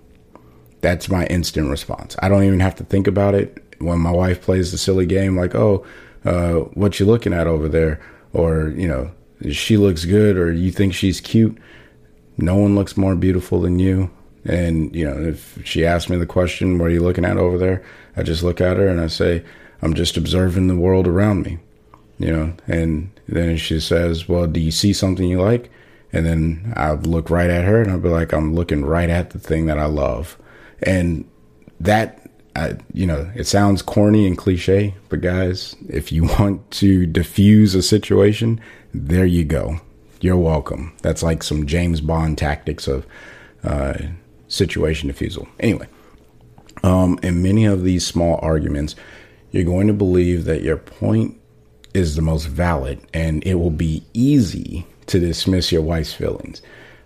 That's 0.80 1.08
my 1.08 1.26
instant 1.26 1.70
response. 1.70 2.16
I 2.20 2.28
don't 2.28 2.44
even 2.44 2.60
have 2.60 2.76
to 2.76 2.84
think 2.84 3.06
about 3.06 3.34
it. 3.34 3.64
When 3.78 4.00
my 4.00 4.10
wife 4.10 4.42
plays 4.42 4.72
the 4.72 4.78
silly 4.78 5.06
game, 5.06 5.36
like, 5.36 5.54
oh, 5.54 5.84
uh, 6.24 6.54
what 6.74 6.98
you 6.98 7.06
looking 7.06 7.32
at 7.32 7.46
over 7.46 7.68
there? 7.68 8.00
Or, 8.32 8.68
you 8.70 8.88
know, 8.88 9.10
she 9.50 9.76
looks 9.76 10.04
good 10.04 10.36
or 10.36 10.52
you 10.52 10.70
think 10.70 10.94
she's 10.94 11.20
cute. 11.20 11.56
No 12.36 12.56
one 12.56 12.74
looks 12.74 12.96
more 12.96 13.14
beautiful 13.14 13.60
than 13.60 13.78
you. 13.78 14.10
And, 14.44 14.94
you 14.94 15.04
know, 15.04 15.20
if 15.20 15.58
she 15.64 15.84
asks 15.84 16.08
me 16.10 16.16
the 16.16 16.26
question, 16.26 16.78
what 16.78 16.88
are 16.88 16.94
you 16.94 17.02
looking 17.02 17.24
at 17.24 17.36
over 17.36 17.58
there? 17.58 17.84
I 18.16 18.22
just 18.22 18.42
look 18.42 18.60
at 18.60 18.76
her 18.76 18.88
and 18.88 19.00
I 19.00 19.06
say, 19.08 19.44
I'm 19.82 19.94
just 19.94 20.16
observing 20.16 20.68
the 20.68 20.76
world 20.76 21.06
around 21.06 21.42
me. 21.42 21.58
You 22.18 22.32
know, 22.32 22.52
and 22.66 23.10
then 23.28 23.56
she 23.56 23.80
says, 23.80 24.28
well, 24.28 24.46
do 24.46 24.60
you 24.60 24.70
see 24.70 24.92
something 24.92 25.28
you 25.28 25.40
like? 25.40 25.70
And 26.12 26.26
then 26.26 26.72
I 26.76 26.92
look 26.92 27.30
right 27.30 27.50
at 27.50 27.64
her 27.64 27.82
and 27.82 27.90
I'd 27.90 28.02
be 28.02 28.08
like, 28.08 28.32
I'm 28.32 28.54
looking 28.54 28.84
right 28.84 29.10
at 29.10 29.30
the 29.30 29.38
thing 29.38 29.66
that 29.66 29.78
I 29.78 29.86
love. 29.86 30.38
And 30.82 31.28
that, 31.80 32.28
I, 32.56 32.76
you 32.92 33.06
know, 33.06 33.30
it 33.34 33.46
sounds 33.46 33.82
corny 33.82 34.26
and 34.26 34.36
cliche, 34.36 34.94
but 35.10 35.20
guys, 35.20 35.76
if 35.88 36.10
you 36.10 36.24
want 36.38 36.68
to 36.72 37.06
diffuse 37.06 37.74
a 37.74 37.82
situation, 37.82 38.60
there 38.92 39.26
you 39.26 39.44
go. 39.44 39.80
You're 40.20 40.36
welcome. 40.36 40.96
That's 41.02 41.22
like 41.22 41.42
some 41.42 41.66
James 41.66 42.00
Bond 42.00 42.38
tactics 42.38 42.88
of 42.88 43.06
uh, 43.62 43.94
situation 44.48 45.08
diffusal. 45.08 45.46
Anyway, 45.60 45.86
um, 46.82 47.20
in 47.22 47.42
many 47.42 47.64
of 47.66 47.84
these 47.84 48.04
small 48.04 48.40
arguments, 48.42 48.96
you're 49.52 49.64
going 49.64 49.86
to 49.86 49.92
believe 49.92 50.44
that 50.46 50.62
your 50.62 50.76
point 50.76 51.37
is 51.98 52.16
the 52.16 52.22
most 52.22 52.46
valid 52.46 53.00
and 53.12 53.44
it 53.44 53.56
will 53.56 53.70
be 53.70 54.02
easy 54.14 54.86
to 55.06 55.18
dismiss 55.18 55.72
your 55.72 55.82
wife's 55.82 56.14
feelings. 56.14 56.62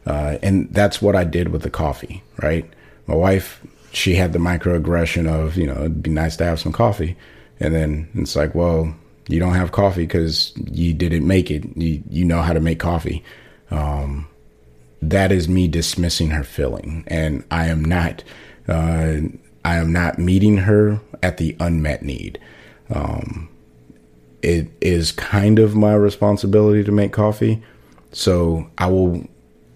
Uh, 0.06 0.38
and 0.42 0.72
that's 0.72 1.00
what 1.00 1.16
I 1.16 1.24
did 1.24 1.48
with 1.48 1.62
the 1.62 1.70
coffee, 1.70 2.22
right? 2.42 2.68
My 3.06 3.14
wife, 3.14 3.64
she 3.92 4.14
had 4.14 4.32
the 4.32 4.38
microaggression 4.38 5.28
of, 5.28 5.56
you 5.56 5.66
know, 5.66 5.78
it'd 5.80 6.02
be 6.02 6.10
nice 6.10 6.36
to 6.36 6.44
have 6.44 6.60
some 6.60 6.72
coffee. 6.72 7.16
And 7.60 7.74
then 7.74 8.08
it's 8.14 8.36
like, 8.36 8.54
well, 8.54 8.94
you 9.28 9.38
don't 9.38 9.54
have 9.54 9.72
coffee 9.72 10.02
because 10.02 10.52
you 10.56 10.92
didn't 10.92 11.26
make 11.26 11.50
it. 11.50 11.64
You, 11.76 12.02
you 12.10 12.24
know 12.24 12.42
how 12.42 12.52
to 12.52 12.60
make 12.60 12.80
coffee. 12.80 13.24
Um, 13.70 14.28
that 15.00 15.32
is 15.32 15.48
me 15.48 15.68
dismissing 15.68 16.30
her 16.30 16.44
feeling. 16.44 17.04
And 17.06 17.44
I 17.50 17.66
am 17.66 17.84
not, 17.84 18.24
uh, 18.68 19.18
I 19.64 19.76
am 19.76 19.92
not 19.92 20.18
meeting 20.18 20.58
her 20.58 21.00
at 21.22 21.36
the 21.36 21.56
unmet 21.60 22.02
need. 22.02 22.40
Um, 22.90 23.48
it 24.42 24.70
is 24.80 25.12
kind 25.12 25.58
of 25.58 25.74
my 25.74 25.94
responsibility 25.94 26.84
to 26.84 26.92
make 26.92 27.12
coffee, 27.12 27.62
so 28.12 28.68
I 28.78 28.86
will 28.88 29.26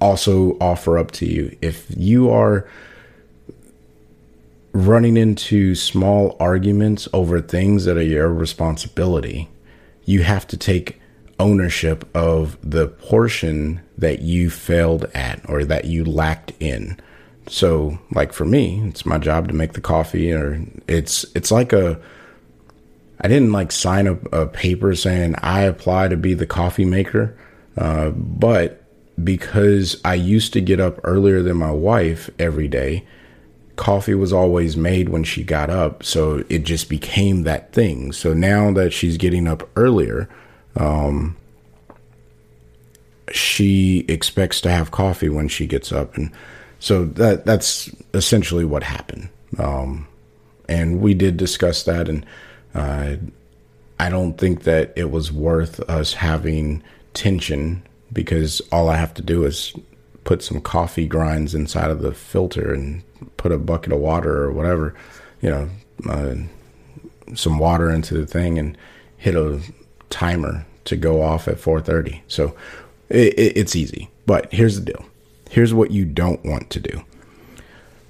also 0.01 0.59
offer 0.61 0.99
up 0.99 1.11
to 1.11 1.27
you 1.27 1.57
if 1.63 1.87
you 1.97 2.31
are 2.31 2.69
running 4.73 5.17
into 5.17 5.75
small 5.75 6.37
arguments 6.39 7.09
over 7.15 7.41
things 7.41 7.87
that 7.87 7.97
are 7.97 8.03
your 8.03 8.29
responsibility, 8.29 9.49
you 10.05 10.23
have 10.23 10.47
to 10.47 10.57
take 10.57 11.01
ownership 11.39 12.07
of 12.15 12.59
the 12.63 12.89
portion 12.89 13.81
that 13.97 14.21
you 14.21 14.51
failed 14.51 15.07
at 15.15 15.41
or 15.49 15.65
that 15.65 15.87
you 15.87 16.05
lacked 16.05 16.53
in. 16.61 16.99
So, 17.49 17.99
like 18.13 18.33
for 18.33 18.45
me, 18.45 18.83
it's 18.87 19.07
my 19.07 19.19
job 19.19 19.49
to 19.49 19.55
make 19.55 19.73
the 19.73 19.81
coffee 19.81 20.33
or 20.33 20.61
it's 20.89 21.25
it's 21.35 21.51
like 21.51 21.73
a 21.73 21.99
I 23.21 23.29
didn't 23.29 23.53
like 23.53 23.73
sign 23.73 24.07
a, 24.07 24.15
a 24.33 24.47
paper 24.47 24.95
saying 24.95 25.35
I 25.43 25.63
apply 25.63 26.09
to 26.09 26.17
be 26.17 26.35
the 26.35 26.47
coffee 26.47 26.85
maker. 26.85 27.37
Uh, 27.77 28.11
but 28.11 28.83
because 29.23 30.01
I 30.05 30.15
used 30.15 30.53
to 30.53 30.61
get 30.61 30.81
up 30.81 31.01
earlier 31.05 31.43
than 31.43 31.57
my 31.57 31.71
wife 31.71 32.29
every 32.39 32.69
day, 32.69 33.05
coffee 33.77 34.15
was 34.15 34.33
always 34.33 34.77
made 34.77 35.09
when 35.09 35.25
she 35.25 35.45
got 35.45 35.71
up. 35.71 36.03
So 36.03 36.45
it 36.49 36.65
just 36.65 36.89
became 36.89 37.43
that 37.43 37.73
thing. 37.73 38.13
So 38.13 38.35
now 38.35 38.73
that 38.73 38.93
she's 38.93 39.17
getting 39.17 39.47
up 39.47 39.69
earlier, 39.77 40.29
um, 40.77 41.37
she 43.33 44.05
expects 44.09 44.61
to 44.63 44.71
have 44.71 44.91
coffee 44.91 45.29
when 45.29 45.49
she 45.49 45.67
gets 45.67 45.93
up. 45.93 46.17
And 46.17 46.31
so 46.79 47.05
that 47.05 47.45
that's 47.45 47.91
essentially 48.15 48.65
what 48.65 48.83
happened. 48.83 49.29
Um, 49.59 50.07
and 50.69 51.01
we 51.01 51.15
did 51.15 51.37
discuss 51.37 51.85
that. 51.85 52.09
And 52.09 52.25
uh, 52.77 53.17
I 53.99 54.11
don't 54.11 54.37
think 54.37 54.65
that 54.65 54.93
it 54.97 55.11
was 55.11 55.33
worth 55.33 55.81
us 55.89 56.13
having 56.13 56.83
tension 57.15 57.83
because 58.13 58.61
all 58.71 58.91
I 58.91 58.97
have 58.97 59.15
to 59.15 59.23
do 59.23 59.45
is 59.45 59.73
put 60.25 60.43
some 60.43 60.61
coffee 60.61 61.07
grinds 61.07 61.55
inside 61.55 61.91
of 61.91 62.03
the 62.03 62.13
filter 62.13 62.75
and 62.75 63.03
put 63.39 63.51
a 63.51 63.59
bucket 63.59 63.93
of 63.93 64.01
water 64.01 64.43
or 64.43 64.53
whatever, 64.53 64.95
you 65.41 65.49
know, 65.49 65.71
uh, 66.11 66.35
some 67.35 67.59
water 67.59 67.91
into 67.91 68.13
the 68.13 68.27
thing 68.27 68.59
and 68.59 68.77
hit 69.17 69.35
a 69.35 69.61
timer 70.11 70.67
to 70.85 70.97
go 70.97 71.23
off 71.23 71.49
at 71.49 71.57
4:30. 71.57 72.21
So 72.29 72.55
it, 73.09 73.39
it, 73.39 73.57
it's 73.57 73.75
easy. 73.75 74.11
But 74.27 74.53
here's 74.53 74.79
the 74.79 74.85
deal. 74.85 75.07
Here's 75.51 75.73
what 75.73 75.93
you 75.93 76.05
don't 76.05 76.45
want 76.45 76.69
to 76.71 76.81
do. 76.81 77.05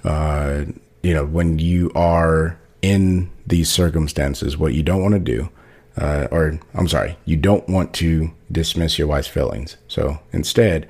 Uh, 0.02 0.64
you 1.02 1.14
know, 1.14 1.24
when 1.24 1.60
you 1.60 1.92
are 1.94 2.58
in 2.82 3.30
these 3.46 3.70
circumstances, 3.70 4.56
what 4.56 4.74
you 4.74 4.82
don't 4.82 5.02
want 5.02 5.14
to 5.14 5.20
do 5.20 5.50
uh, 5.98 6.28
or 6.30 6.58
I'm 6.74 6.88
sorry, 6.88 7.16
you 7.24 7.36
don't 7.36 7.66
want 7.68 7.94
to 7.94 8.30
dismiss 8.52 8.98
your 8.98 9.08
wife's 9.08 9.28
feelings. 9.28 9.76
So 9.88 10.18
instead, 10.32 10.88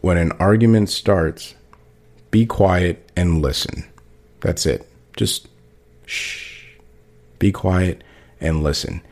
when 0.00 0.16
an 0.16 0.32
argument 0.32 0.88
starts, 0.88 1.54
be 2.30 2.46
quiet 2.46 3.10
and 3.16 3.42
listen. 3.42 3.84
That's 4.40 4.64
it. 4.64 4.88
Just 5.16 5.48
shh. 6.06 6.76
Be 7.38 7.52
quiet 7.52 8.02
and 8.40 8.62
listen. 8.62 9.02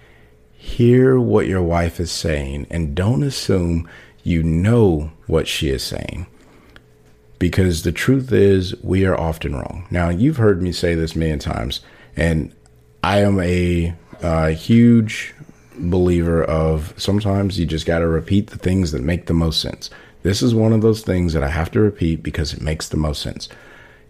Hear 0.56 1.20
what 1.20 1.46
your 1.46 1.62
wife 1.62 2.00
is 2.00 2.10
saying 2.10 2.66
and 2.70 2.94
don't 2.94 3.22
assume 3.22 3.88
you 4.22 4.42
know 4.42 5.12
what 5.26 5.46
she 5.46 5.68
is 5.68 5.82
saying. 5.82 6.26
Because 7.38 7.82
the 7.82 7.92
truth 7.92 8.32
is, 8.32 8.74
we 8.82 9.04
are 9.04 9.18
often 9.18 9.54
wrong. 9.54 9.86
Now, 9.90 10.08
you've 10.08 10.38
heard 10.38 10.62
me 10.62 10.72
say 10.72 10.94
this 10.94 11.14
many 11.14 11.38
times, 11.38 11.80
and 12.16 12.54
I 13.02 13.20
am 13.20 13.38
a 13.40 13.94
uh, 14.22 14.48
huge 14.48 15.34
believer 15.78 16.42
of 16.44 16.94
sometimes 16.96 17.58
you 17.58 17.66
just 17.66 17.86
got 17.86 17.98
to 17.98 18.08
repeat 18.08 18.48
the 18.48 18.58
things 18.58 18.92
that 18.92 19.02
make 19.02 19.26
the 19.26 19.34
most 19.34 19.60
sense. 19.60 19.90
This 20.22 20.42
is 20.42 20.54
one 20.54 20.72
of 20.72 20.80
those 20.80 21.02
things 21.02 21.34
that 21.34 21.42
I 21.42 21.48
have 21.48 21.70
to 21.72 21.80
repeat 21.80 22.22
because 22.22 22.52
it 22.52 22.60
makes 22.60 22.88
the 22.88 22.96
most 22.96 23.22
sense. 23.22 23.48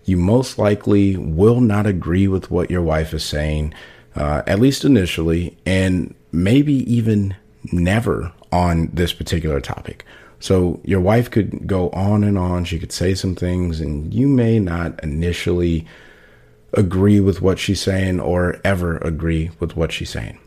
You 0.04 0.16
most 0.16 0.58
likely 0.58 1.16
will 1.16 1.60
not 1.60 1.86
agree 1.86 2.28
with 2.28 2.50
what 2.50 2.70
your 2.70 2.82
wife 2.82 3.12
is 3.12 3.24
saying, 3.24 3.74
uh, 4.14 4.42
at 4.46 4.60
least 4.60 4.84
initially, 4.84 5.58
and 5.66 6.14
maybe 6.32 6.74
even 6.90 7.34
never 7.72 8.32
on 8.52 8.88
this 8.92 9.12
particular 9.12 9.60
topic. 9.60 10.04
So 10.40 10.80
your 10.84 11.00
wife 11.00 11.30
could 11.30 11.66
go 11.66 11.90
on 11.90 12.22
and 12.24 12.38
on. 12.38 12.64
She 12.64 12.78
could 12.78 12.92
say 12.92 13.14
some 13.14 13.34
things, 13.34 13.80
and 13.80 14.12
you 14.12 14.28
may 14.28 14.58
not 14.58 15.02
initially 15.02 15.86
agree 16.72 17.20
with 17.20 17.40
what 17.40 17.58
she's 17.58 17.80
saying 17.80 18.20
or 18.20 18.60
ever 18.64 18.98
agree 18.98 19.50
with 19.58 19.76
what 19.76 19.92
she's 19.92 20.10
saying. 20.10 20.38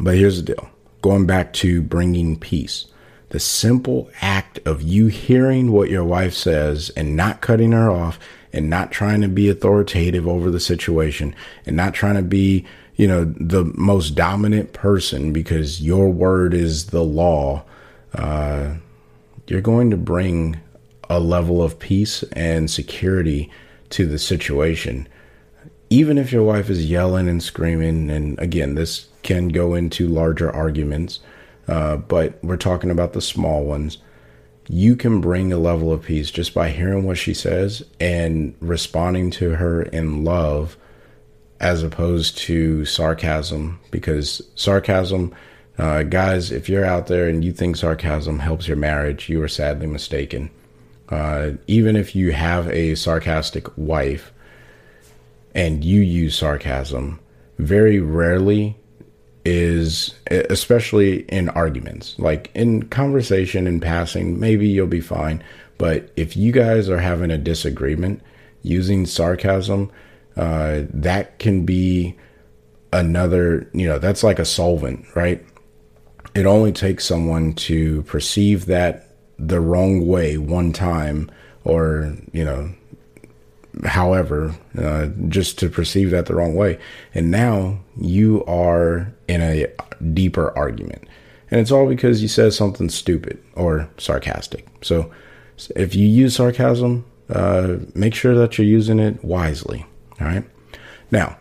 But 0.00 0.16
here's 0.16 0.36
the 0.42 0.54
deal 0.54 0.68
going 1.02 1.26
back 1.26 1.52
to 1.54 1.82
bringing 1.82 2.38
peace. 2.38 2.86
The 3.30 3.40
simple 3.40 4.10
act 4.20 4.58
of 4.66 4.82
you 4.82 5.08
hearing 5.08 5.70
what 5.70 5.90
your 5.90 6.04
wife 6.04 6.34
says 6.34 6.90
and 6.96 7.14
not 7.14 7.40
cutting 7.40 7.72
her 7.72 7.90
off 7.90 8.18
and 8.52 8.70
not 8.70 8.90
trying 8.90 9.20
to 9.20 9.28
be 9.28 9.48
authoritative 9.48 10.26
over 10.26 10.50
the 10.50 10.60
situation 10.60 11.34
and 11.66 11.76
not 11.76 11.92
trying 11.92 12.16
to 12.16 12.22
be, 12.22 12.64
you 12.96 13.06
know, 13.06 13.24
the 13.24 13.64
most 13.74 14.14
dominant 14.14 14.72
person 14.72 15.32
because 15.32 15.82
your 15.82 16.08
word 16.08 16.54
is 16.54 16.86
the 16.86 17.04
law, 17.04 17.64
uh, 18.14 18.74
you're 19.50 19.60
going 19.60 19.90
to 19.90 19.96
bring 19.96 20.60
a 21.10 21.18
level 21.18 21.62
of 21.62 21.78
peace 21.78 22.22
and 22.32 22.70
security 22.70 23.50
to 23.90 24.06
the 24.06 24.18
situation 24.18 25.08
even 25.90 26.18
if 26.18 26.32
your 26.32 26.42
wife 26.42 26.68
is 26.68 26.84
yelling 26.84 27.28
and 27.28 27.42
screaming, 27.42 28.10
and 28.10 28.38
again, 28.38 28.74
this 28.74 29.08
can 29.22 29.48
go 29.48 29.74
into 29.74 30.06
larger 30.06 30.54
arguments, 30.54 31.20
uh, 31.66 31.96
but 31.96 32.42
we're 32.42 32.56
talking 32.56 32.90
about 32.90 33.14
the 33.14 33.20
small 33.20 33.64
ones. 33.64 33.98
You 34.68 34.96
can 34.96 35.20
bring 35.20 35.52
a 35.52 35.58
level 35.58 35.92
of 35.92 36.02
peace 36.02 36.30
just 36.30 36.52
by 36.52 36.70
hearing 36.70 37.04
what 37.04 37.16
she 37.16 37.32
says 37.32 37.82
and 37.98 38.54
responding 38.60 39.30
to 39.32 39.54
her 39.54 39.82
in 39.82 40.24
love 40.24 40.76
as 41.58 41.82
opposed 41.82 42.36
to 42.38 42.84
sarcasm. 42.84 43.80
Because 43.90 44.42
sarcasm, 44.56 45.34
uh, 45.78 46.02
guys, 46.02 46.50
if 46.50 46.68
you're 46.68 46.84
out 46.84 47.06
there 47.06 47.28
and 47.28 47.44
you 47.44 47.52
think 47.52 47.76
sarcasm 47.76 48.38
helps 48.38 48.66
your 48.66 48.76
marriage, 48.76 49.28
you 49.28 49.42
are 49.42 49.48
sadly 49.48 49.86
mistaken. 49.86 50.50
Uh, 51.08 51.52
even 51.66 51.96
if 51.96 52.14
you 52.14 52.32
have 52.32 52.68
a 52.68 52.94
sarcastic 52.94 53.66
wife, 53.78 54.32
and 55.54 55.84
you 55.84 56.02
use 56.02 56.36
sarcasm, 56.36 57.18
very 57.58 57.98
rarely 57.98 58.76
is 59.44 60.14
especially 60.30 61.20
in 61.22 61.48
arguments 61.50 62.18
like 62.18 62.50
in 62.54 62.82
conversation 62.82 63.66
in 63.66 63.80
passing 63.80 64.38
maybe 64.38 64.68
you'll 64.68 64.86
be 64.86 65.00
fine 65.00 65.42
but 65.78 66.10
if 66.16 66.36
you 66.36 66.52
guys 66.52 66.88
are 66.90 66.98
having 66.98 67.30
a 67.30 67.38
disagreement 67.38 68.20
using 68.62 69.06
sarcasm 69.06 69.90
uh, 70.36 70.82
that 70.92 71.38
can 71.38 71.64
be 71.64 72.14
another 72.92 73.68
you 73.72 73.86
know 73.86 73.98
that's 73.98 74.22
like 74.22 74.38
a 74.38 74.44
solvent 74.44 75.04
right 75.14 75.42
it 76.34 76.46
only 76.46 76.72
takes 76.72 77.04
someone 77.04 77.54
to 77.54 78.02
perceive 78.02 78.66
that 78.66 79.14
the 79.38 79.60
wrong 79.60 80.06
way 80.06 80.36
one 80.38 80.72
time 80.72 81.30
or 81.64 82.16
you 82.32 82.44
know 82.44 82.70
however, 83.84 84.54
uh, 84.78 85.06
just 85.28 85.58
to 85.58 85.68
perceive 85.68 86.10
that 86.10 86.26
the 86.26 86.34
wrong 86.34 86.54
way. 86.54 86.78
And 87.14 87.30
now 87.30 87.78
you 87.96 88.44
are 88.46 89.12
in 89.28 89.40
a 89.40 89.66
deeper 90.12 90.56
argument. 90.56 91.06
And 91.50 91.60
it's 91.60 91.70
all 91.70 91.88
because 91.88 92.20
you 92.20 92.28
said 92.28 92.52
something 92.52 92.88
stupid 92.88 93.42
or 93.54 93.88
sarcastic. 93.98 94.66
So 94.82 95.10
if 95.76 95.94
you 95.94 96.06
use 96.06 96.36
sarcasm, 96.36 97.04
uh, 97.30 97.76
make 97.94 98.14
sure 98.14 98.34
that 98.34 98.58
you're 98.58 98.66
using 98.66 98.98
it 98.98 99.22
wisely. 99.24 99.86
All 100.20 100.26
right. 100.26 100.44
Now, 101.10 101.38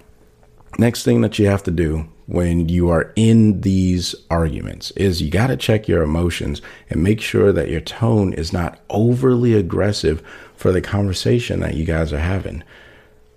next 0.78 1.04
thing 1.04 1.21
that 1.21 1.39
you 1.39 1.47
have 1.47 1.63
to 1.63 1.71
do 1.71 2.08
when 2.28 2.68
you 2.68 2.90
are 2.90 3.13
in 3.16 3.62
these 3.62 4.13
arguments 4.30 4.92
is 4.92 5.22
you 5.22 5.32
got 5.32 5.48
to 5.48 5.58
check 5.58 5.88
your 5.88 6.04
emotions 6.04 6.62
and 6.90 7.02
make 7.02 7.22
sure 7.22 7.52
that 7.54 7.70
your 7.70 7.82
tone 7.82 8.34
is 8.34 8.52
not 8.52 8.80
overly 8.90 9.54
aggressive 9.54 10.22
for 10.56 10.72
the 10.72 10.82
conversation 10.82 11.62
that 11.62 11.76
you 11.76 11.86
guys 11.86 12.12
are 12.12 12.20
having. 12.20 12.63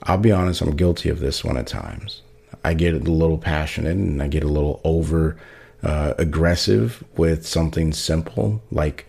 I'll 0.04 0.18
be 0.18 0.32
honest, 0.32 0.60
I'm 0.60 0.76
guilty 0.76 1.08
of 1.08 1.20
this 1.20 1.44
one 1.44 1.56
at 1.56 1.68
times. 1.68 2.22
I 2.64 2.74
get 2.74 2.94
a 2.94 2.98
little 2.98 3.38
passionate 3.38 3.96
and 3.96 4.22
I 4.22 4.28
get 4.28 4.42
a 4.42 4.48
little 4.48 4.80
over 4.82 5.36
uh, 5.82 6.14
aggressive 6.18 7.02
with 7.16 7.46
something 7.46 7.92
simple 7.92 8.62
like 8.70 9.06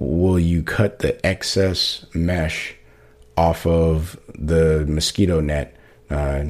will 0.00 0.38
you 0.38 0.62
cut 0.62 0.98
the 0.98 1.24
excess 1.24 2.04
mesh 2.12 2.74
off 3.36 3.64
of 3.66 4.18
the 4.34 4.84
mosquito 4.88 5.40
net 5.40 5.76
uh, 6.10 6.44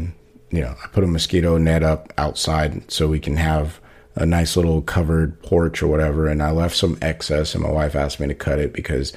you 0.52 0.60
know, 0.60 0.76
I 0.84 0.86
put 0.88 1.02
a 1.02 1.08
mosquito 1.08 1.56
net 1.56 1.82
up 1.82 2.12
outside 2.18 2.90
so 2.90 3.08
we 3.08 3.18
can 3.18 3.36
have 3.36 3.80
a 4.14 4.26
nice 4.26 4.56
little 4.56 4.82
covered 4.82 5.42
porch 5.42 5.82
or 5.82 5.88
whatever. 5.88 6.28
And 6.28 6.42
I 6.42 6.50
left 6.50 6.76
some 6.76 6.98
excess, 7.00 7.54
and 7.54 7.64
my 7.64 7.70
wife 7.70 7.96
asked 7.96 8.20
me 8.20 8.28
to 8.28 8.34
cut 8.34 8.58
it 8.58 8.74
because 8.74 9.12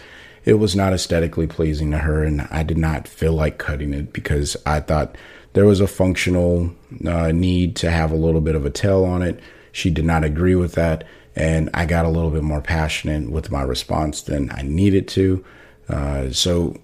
it 0.46 0.54
was 0.54 0.76
not 0.76 0.94
aesthetically 0.94 1.48
pleasing 1.48 1.92
to 1.92 2.00
her. 2.00 2.24
And 2.24 2.48
I 2.50 2.64
did 2.64 2.78
not 2.78 3.08
feel 3.08 3.34
like 3.34 3.58
cutting 3.58 3.94
it 3.94 4.14
because 4.14 4.56
I 4.66 4.80
thought 4.80 5.18
there 5.54 5.66
was 5.66 5.82
a 5.82 5.88
functional 5.88 6.72
uh, 7.06 7.32
need 7.32 7.76
to 7.78 7.92
have 7.92 8.12
a 8.12 8.18
little 8.18 8.42
bit 8.42 8.56
of 8.56 8.66
a 8.66 8.70
tail 8.70 9.04
on 9.04 9.22
it. 9.22 9.40
She 9.74 9.90
did 9.90 10.06
not 10.06 10.24
agree 10.24 10.56
with 10.56 10.74
that. 10.74 11.04
And 11.36 11.70
I 11.74 11.86
got 11.86 12.06
a 12.06 12.10
little 12.10 12.32
bit 12.32 12.44
more 12.44 12.62
passionate 12.62 13.30
with 13.30 13.52
my 13.52 13.62
response 13.62 14.22
than 14.22 14.50
I 14.52 14.62
needed 14.62 15.10
to. 15.10 15.44
Uh, 15.90 16.32
so 16.32 16.78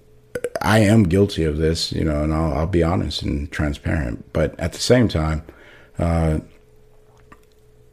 I 0.62 0.78
am 0.78 1.02
guilty 1.02 1.44
of 1.44 1.58
this, 1.58 1.92
you 1.92 2.04
know, 2.04 2.22
and 2.22 2.32
I'll, 2.32 2.52
I'll, 2.52 2.66
be 2.66 2.82
honest 2.82 3.22
and 3.22 3.50
transparent. 3.50 4.32
But 4.32 4.58
at 4.60 4.72
the 4.72 4.78
same 4.78 5.08
time, 5.08 5.42
uh, 5.98 6.38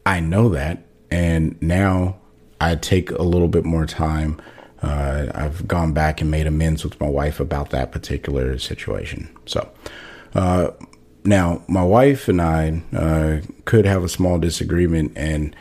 I 0.06 0.20
know 0.20 0.50
that, 0.50 0.86
and 1.10 1.60
now 1.62 2.18
I 2.62 2.76
take 2.76 3.12
a 3.12 3.24
little 3.24 3.48
bit 3.48 3.66
more 3.66 3.86
time. 3.86 4.40
Uh, 4.84 5.32
I've 5.34 5.68
gone 5.68 5.94
back 5.94 6.22
and 6.22 6.30
made 6.30 6.48
amends 6.48 6.84
with 6.84 7.00
my 7.02 7.10
wife 7.10 7.40
about 7.40 7.72
that 7.72 7.92
particular 7.92 8.58
situation. 8.60 9.36
So 9.46 9.68
uh, 10.36 10.70
now 11.24 11.64
my 11.68 11.84
wife 11.84 12.28
and 12.28 12.42
I 12.42 12.82
uh, 12.96 13.42
could 13.66 13.86
have 13.86 14.04
a 14.04 14.10
small 14.10 14.38
disagreement, 14.38 15.14
and 15.16 15.56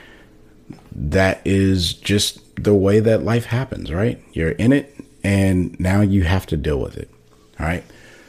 that 0.93 1.41
is 1.47 1.95
just 1.95 2.63
the 2.63 2.75
way 2.75 3.01
that 3.01 3.23
life 3.23 3.47
happens, 3.47 3.91
right? 3.91 4.23
You're 4.33 4.51
in 4.51 4.73
it 4.73 4.95
and 5.23 5.79
now 5.81 6.01
you 6.01 6.25
have 6.25 6.47
to 6.47 6.57
deal 6.57 6.81
with 6.81 6.97
it. 6.97 7.11
All 7.59 7.67
right. 7.67 7.85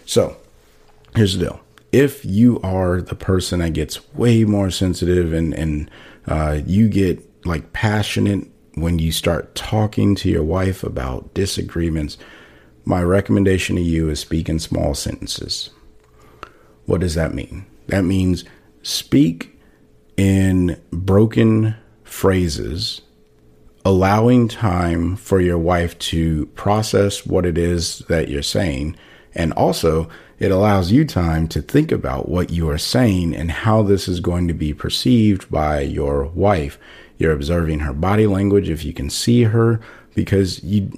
So 0.05 0.37
here's 1.15 1.37
the 1.37 1.45
deal. 1.45 1.59
If 1.91 2.23
you 2.23 2.59
are 2.61 3.01
the 3.01 3.15
person 3.15 3.59
that 3.59 3.73
gets 3.73 4.13
way 4.13 4.43
more 4.43 4.69
sensitive 4.69 5.33
and, 5.33 5.53
and 5.53 5.89
uh, 6.27 6.59
you 6.65 6.87
get 6.87 7.45
like 7.45 7.73
passionate 7.73 8.47
when 8.75 8.99
you 8.99 9.11
start 9.11 9.55
talking 9.55 10.15
to 10.15 10.29
your 10.29 10.43
wife 10.43 10.83
about 10.83 11.33
disagreements, 11.33 12.17
my 12.85 13.03
recommendation 13.03 13.75
to 13.75 13.81
you 13.81 14.09
is 14.09 14.19
speak 14.19 14.49
in 14.49 14.59
small 14.59 14.93
sentences. 14.93 15.69
What 16.85 17.01
does 17.01 17.15
that 17.15 17.33
mean? 17.33 17.65
That 17.87 18.03
means 18.03 18.45
speak 18.81 19.59
in 20.17 20.79
broken 20.91 21.75
phrases 22.03 23.01
allowing 23.89 24.47
time 24.47 25.15
for 25.15 25.41
your 25.41 25.57
wife 25.57 25.97
to 25.97 26.45
process 26.47 27.25
what 27.25 27.43
it 27.43 27.57
is 27.57 27.99
that 28.07 28.27
you're 28.27 28.43
saying. 28.43 28.95
And 29.33 29.51
also, 29.53 30.07
it 30.37 30.51
allows 30.51 30.91
you 30.91 31.05
time 31.05 31.47
to 31.47 31.59
think 31.59 31.91
about 31.91 32.29
what 32.29 32.51
you 32.51 32.69
are 32.69 32.77
saying 32.77 33.35
and 33.35 33.49
how 33.49 33.81
this 33.81 34.07
is 34.07 34.19
going 34.19 34.47
to 34.47 34.53
be 34.53 34.75
perceived 34.75 35.49
by 35.49 35.81
your 35.81 36.25
wife. 36.25 36.77
You're 37.17 37.33
observing 37.33 37.79
her 37.79 37.93
body 37.93 38.27
language 38.27 38.69
if 38.69 38.85
you 38.85 38.93
can 38.93 39.09
see 39.09 39.45
her, 39.45 39.81
because 40.13 40.63
you, 40.63 40.91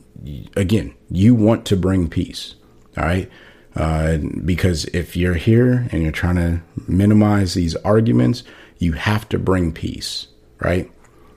again, 0.58 0.94
you 1.10 1.34
want 1.34 1.66
to 1.68 1.78
bring 1.78 2.10
peace. 2.10 2.56
All 2.98 3.06
right. 3.06 3.32
Uh, 3.74 4.18
because 4.44 4.84
if 4.86 5.16
you're 5.16 5.36
here 5.36 5.88
and 5.94 6.04
you're 6.04 6.12
trying 6.12 6.36
to 6.36 6.62
minimize 6.90 7.54
these 7.54 7.78
arguments, 7.78 8.44
you 8.80 8.92
have 8.92 9.30
to 9.30 9.40
bring 9.40 9.72
peace. 9.72 10.28
Right. 10.60 10.92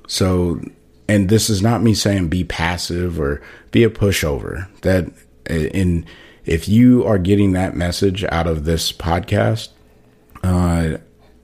So 0.09 0.61
and 1.09 1.29
this 1.29 1.51
is 1.51 1.62
not 1.62 1.83
me 1.83 1.95
saying 1.95 2.29
be 2.29 2.45
passive 2.45 3.21
or 3.21 3.43
be 3.71 3.85
a 3.85 3.90
pushover. 3.90 4.69
That 4.83 5.11
in 5.49 6.07
if 6.45 6.69
you 6.69 7.05
are 7.07 7.19
getting 7.19 7.53
that 7.53 7.77
message 7.77 8.25
out 8.25 8.47
of 8.47 8.64
this 8.64 8.93
podcast, 8.93 9.71
uh, 10.43 10.99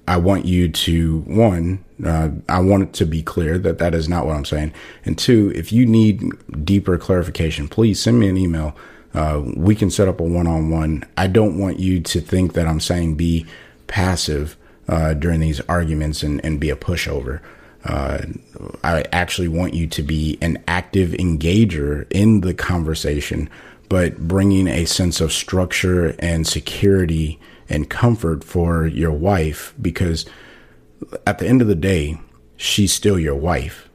I 0.06 0.16
want 0.16 0.44
you 0.44 0.68
to 0.68 1.20
one, 1.20 1.84
uh, 2.04 2.30
I 2.48 2.60
want 2.60 2.82
it 2.82 2.92
to 2.94 3.06
be 3.06 3.22
clear 3.22 3.58
that 3.58 3.78
that 3.78 3.94
is 3.94 4.08
not 4.08 4.26
what 4.26 4.36
I'm 4.36 4.44
saying, 4.44 4.72
and 5.04 5.16
two, 5.16 5.52
if 5.54 5.72
you 5.72 5.86
need 5.86 6.22
deeper 6.64 6.98
clarification, 6.98 7.68
please 7.68 8.02
send 8.02 8.18
me 8.18 8.28
an 8.28 8.36
email. 8.36 8.76
Uh, 9.12 9.42
we 9.56 9.74
can 9.74 9.90
set 9.90 10.06
up 10.06 10.20
a 10.20 10.24
one-on-one. 10.24 11.04
I 11.16 11.26
don't 11.26 11.58
want 11.58 11.80
you 11.80 12.00
to 12.00 12.20
think 12.20 12.52
that 12.52 12.66
I'm 12.66 12.78
saying 12.78 13.16
be 13.16 13.44
passive 13.88 14.56
uh, 14.88 15.14
during 15.14 15.40
these 15.40 15.60
arguments 15.62 16.22
and, 16.22 16.44
and 16.44 16.60
be 16.60 16.70
a 16.70 16.76
pushover. 16.76 17.40
Uh, 17.84 18.18
I 18.84 19.04
actually 19.12 19.48
want 19.48 19.74
you 19.74 19.86
to 19.86 20.02
be 20.02 20.38
an 20.42 20.62
active 20.68 21.10
engager 21.10 22.06
in 22.10 22.42
the 22.42 22.52
conversation, 22.52 23.48
but 23.88 24.18
bringing 24.28 24.66
a 24.66 24.84
sense 24.84 25.20
of 25.20 25.32
structure 25.32 26.14
and 26.18 26.46
security 26.46 27.40
and 27.68 27.88
comfort 27.88 28.44
for 28.44 28.86
your 28.86 29.12
wife 29.12 29.74
because 29.80 30.26
at 31.26 31.38
the 31.38 31.46
end 31.46 31.62
of 31.62 31.68
the 31.68 31.74
day, 31.74 32.20
she's 32.56 32.92
still 32.92 33.18
your 33.18 33.36
wife. 33.36 33.88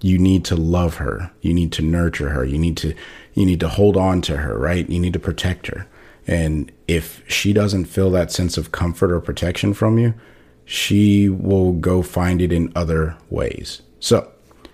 You 0.00 0.18
need 0.18 0.44
to 0.46 0.56
love 0.56 0.96
her. 0.96 1.30
You 1.40 1.54
need 1.54 1.72
to 1.72 1.82
nurture 1.82 2.30
her. 2.30 2.44
You 2.44 2.58
need 2.58 2.76
to 2.78 2.94
you 3.34 3.46
need 3.46 3.60
to 3.60 3.68
hold 3.68 3.96
on 3.96 4.20
to 4.22 4.38
her, 4.38 4.58
right? 4.58 4.88
You 4.90 5.00
need 5.00 5.14
to 5.14 5.18
protect 5.18 5.68
her. 5.68 5.86
And 6.26 6.70
if 6.86 7.22
she 7.30 7.52
doesn't 7.52 7.86
feel 7.86 8.10
that 8.10 8.30
sense 8.30 8.58
of 8.58 8.72
comfort 8.72 9.10
or 9.10 9.20
protection 9.20 9.72
from 9.72 9.98
you, 9.98 10.12
she 10.64 11.28
will 11.28 11.72
go 11.72 12.02
find 12.02 12.40
it 12.40 12.52
in 12.52 12.72
other 12.74 13.16
ways. 13.30 13.82
So, 14.00 14.30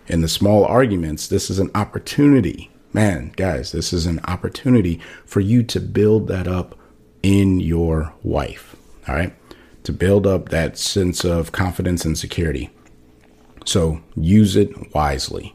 in 0.06 0.22
the 0.22 0.28
small 0.28 0.64
arguments, 0.64 1.28
this 1.28 1.50
is 1.50 1.58
an 1.58 1.70
opportunity. 1.74 2.70
Man, 2.92 3.32
guys, 3.36 3.72
this 3.72 3.92
is 3.92 4.06
an 4.06 4.20
opportunity 4.24 5.00
for 5.26 5.40
you 5.40 5.62
to 5.64 5.80
build 5.80 6.28
that 6.28 6.48
up 6.48 6.78
in 7.22 7.60
your 7.60 8.14
wife. 8.22 8.74
All 9.06 9.14
right. 9.14 9.34
To 9.84 9.92
build 9.92 10.26
up 10.26 10.48
that 10.48 10.78
sense 10.78 11.24
of 11.24 11.52
confidence 11.52 12.04
and 12.04 12.16
security. 12.16 12.70
So 13.64 14.00
use 14.16 14.56
it 14.56 14.94
wisely. 14.94 15.54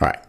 All 0.00 0.08
right. 0.08 0.20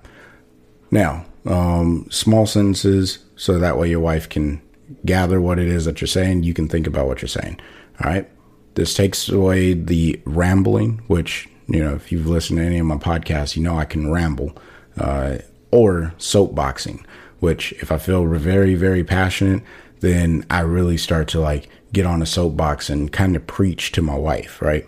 Now, 0.92 1.26
um, 1.46 2.08
small 2.10 2.46
sentences 2.46 3.20
so 3.36 3.60
that 3.60 3.78
way 3.78 3.90
your 3.90 4.00
wife 4.00 4.30
can 4.30 4.62
gather 5.06 5.42
what 5.42 5.60
it 5.60 5.68
is 5.68 5.86
that 5.86 6.00
you're 6.00 6.08
saying. 6.08 6.44
You 6.44 6.54
can 6.54 6.70
think 6.70 6.88
about 6.88 7.08
what 7.08 7.22
you're 7.22 7.30
saying. 7.30 7.60
All 8.02 8.10
right. 8.10 8.30
This 8.76 8.94
takes 8.94 9.30
away 9.30 9.74
the 9.74 10.20
rambling, 10.26 11.02
which, 11.08 11.48
you 11.68 11.84
know, 11.84 11.94
if 11.94 12.12
you've 12.12 12.28
listened 12.28 12.60
to 12.60 12.66
any 12.66 12.80
of 12.80 12.86
my 12.86 12.98
podcasts, 12.98 13.56
you 13.56 13.64
know 13.64 13.78
I 13.78 13.86
can 13.86 14.12
ramble, 14.12 14.56
uh, 14.98 15.38
or 15.72 16.14
soapboxing, 16.18 17.06
which 17.40 17.74
if 17.74 17.92
I 17.92 17.98
feel 17.98 18.26
very, 18.26 18.76
very 18.76 19.04
passionate, 19.04 19.64
then 20.00 20.46
I 20.50 20.62
really 20.62 20.98
start 20.98 21.28
to 21.30 21.40
like 21.40 21.70
get 21.94 22.06
on 22.06 22.22
a 22.22 22.26
soapbox 22.26 22.90
and 22.90 23.12
kind 23.12 23.36
of 23.36 23.46
preach 23.48 23.92
to 23.94 24.02
my 24.02 24.16
wife, 24.16 24.62
right? 24.62 24.88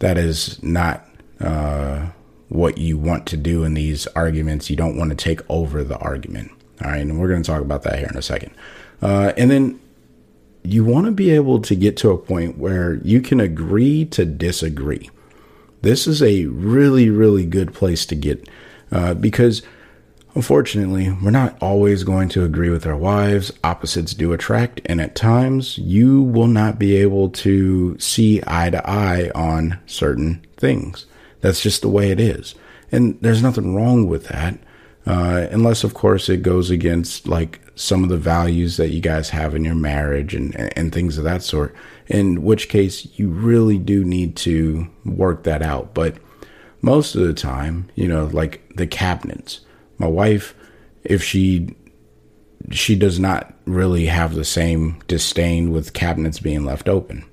That 0.00 0.18
is 0.18 0.62
not 0.62 1.06
uh, 1.40 2.06
what 2.48 2.78
you 2.78 2.98
want 2.98 3.26
to 3.26 3.36
do 3.36 3.64
in 3.64 3.74
these 3.74 4.06
arguments. 4.08 4.68
You 4.68 4.76
don't 4.76 4.96
want 4.96 5.10
to 5.10 5.16
take 5.16 5.40
over 5.48 5.84
the 5.84 5.98
argument. 5.98 6.50
All 6.84 6.90
right. 6.90 7.00
And 7.00 7.20
we're 7.20 7.28
going 7.28 7.42
to 7.42 7.46
talk 7.46 7.62
about 7.62 7.82
that 7.84 7.98
here 7.98 8.08
in 8.08 8.16
a 8.16 8.22
second. 8.22 8.52
Uh, 9.00 9.32
and 9.36 9.50
then 9.50 9.80
you 10.64 10.84
want 10.84 11.06
to 11.06 11.12
be 11.12 11.30
able 11.30 11.60
to 11.60 11.74
get 11.74 11.96
to 11.98 12.10
a 12.10 12.18
point 12.18 12.58
where 12.58 12.94
you 13.02 13.20
can 13.20 13.40
agree 13.40 14.04
to 14.06 14.24
disagree. 14.24 15.10
This 15.82 16.06
is 16.06 16.22
a 16.22 16.46
really, 16.46 17.10
really 17.10 17.44
good 17.44 17.74
place 17.74 18.06
to 18.06 18.14
get 18.14 18.48
uh, 18.92 19.14
because 19.14 19.62
unfortunately, 20.34 21.10
we're 21.10 21.30
not 21.30 21.56
always 21.60 22.04
going 22.04 22.28
to 22.30 22.44
agree 22.44 22.70
with 22.70 22.86
our 22.86 22.96
wives. 22.96 23.52
Opposites 23.64 24.14
do 24.14 24.32
attract, 24.32 24.80
and 24.86 25.00
at 25.00 25.14
times 25.14 25.78
you 25.78 26.22
will 26.22 26.46
not 26.46 26.78
be 26.78 26.96
able 26.96 27.28
to 27.30 27.98
see 27.98 28.42
eye 28.46 28.70
to 28.70 28.88
eye 28.88 29.30
on 29.34 29.78
certain 29.86 30.44
things. 30.56 31.06
That's 31.40 31.60
just 31.60 31.82
the 31.82 31.88
way 31.88 32.10
it 32.10 32.20
is. 32.20 32.54
And 32.92 33.18
there's 33.20 33.42
nothing 33.42 33.74
wrong 33.74 34.06
with 34.06 34.28
that. 34.28 34.58
Uh, 35.04 35.48
unless, 35.50 35.82
of 35.84 35.94
course, 35.94 36.28
it 36.28 36.42
goes 36.42 36.70
against 36.70 37.26
like 37.26 37.60
some 37.74 38.04
of 38.04 38.08
the 38.08 38.16
values 38.16 38.76
that 38.76 38.90
you 38.90 39.00
guys 39.00 39.30
have 39.30 39.54
in 39.54 39.64
your 39.64 39.74
marriage 39.74 40.34
and, 40.34 40.54
and 40.76 40.92
things 40.92 41.18
of 41.18 41.24
that 41.24 41.42
sort. 41.42 41.74
In 42.06 42.42
which 42.42 42.68
case, 42.68 43.08
you 43.18 43.28
really 43.28 43.78
do 43.78 44.04
need 44.04 44.36
to 44.36 44.88
work 45.04 45.42
that 45.44 45.62
out. 45.62 45.94
But 45.94 46.16
most 46.82 47.14
of 47.14 47.26
the 47.26 47.34
time, 47.34 47.90
you 47.94 48.06
know, 48.06 48.26
like 48.26 48.62
the 48.76 48.86
cabinets, 48.86 49.60
my 49.98 50.06
wife, 50.06 50.54
if 51.04 51.22
she 51.22 51.74
she 52.70 52.94
does 52.94 53.18
not 53.18 53.54
really 53.64 54.06
have 54.06 54.34
the 54.34 54.44
same 54.44 55.00
disdain 55.08 55.72
with 55.72 55.92
cabinets 55.92 56.38
being 56.38 56.64
left 56.64 56.88
open. 56.88 57.24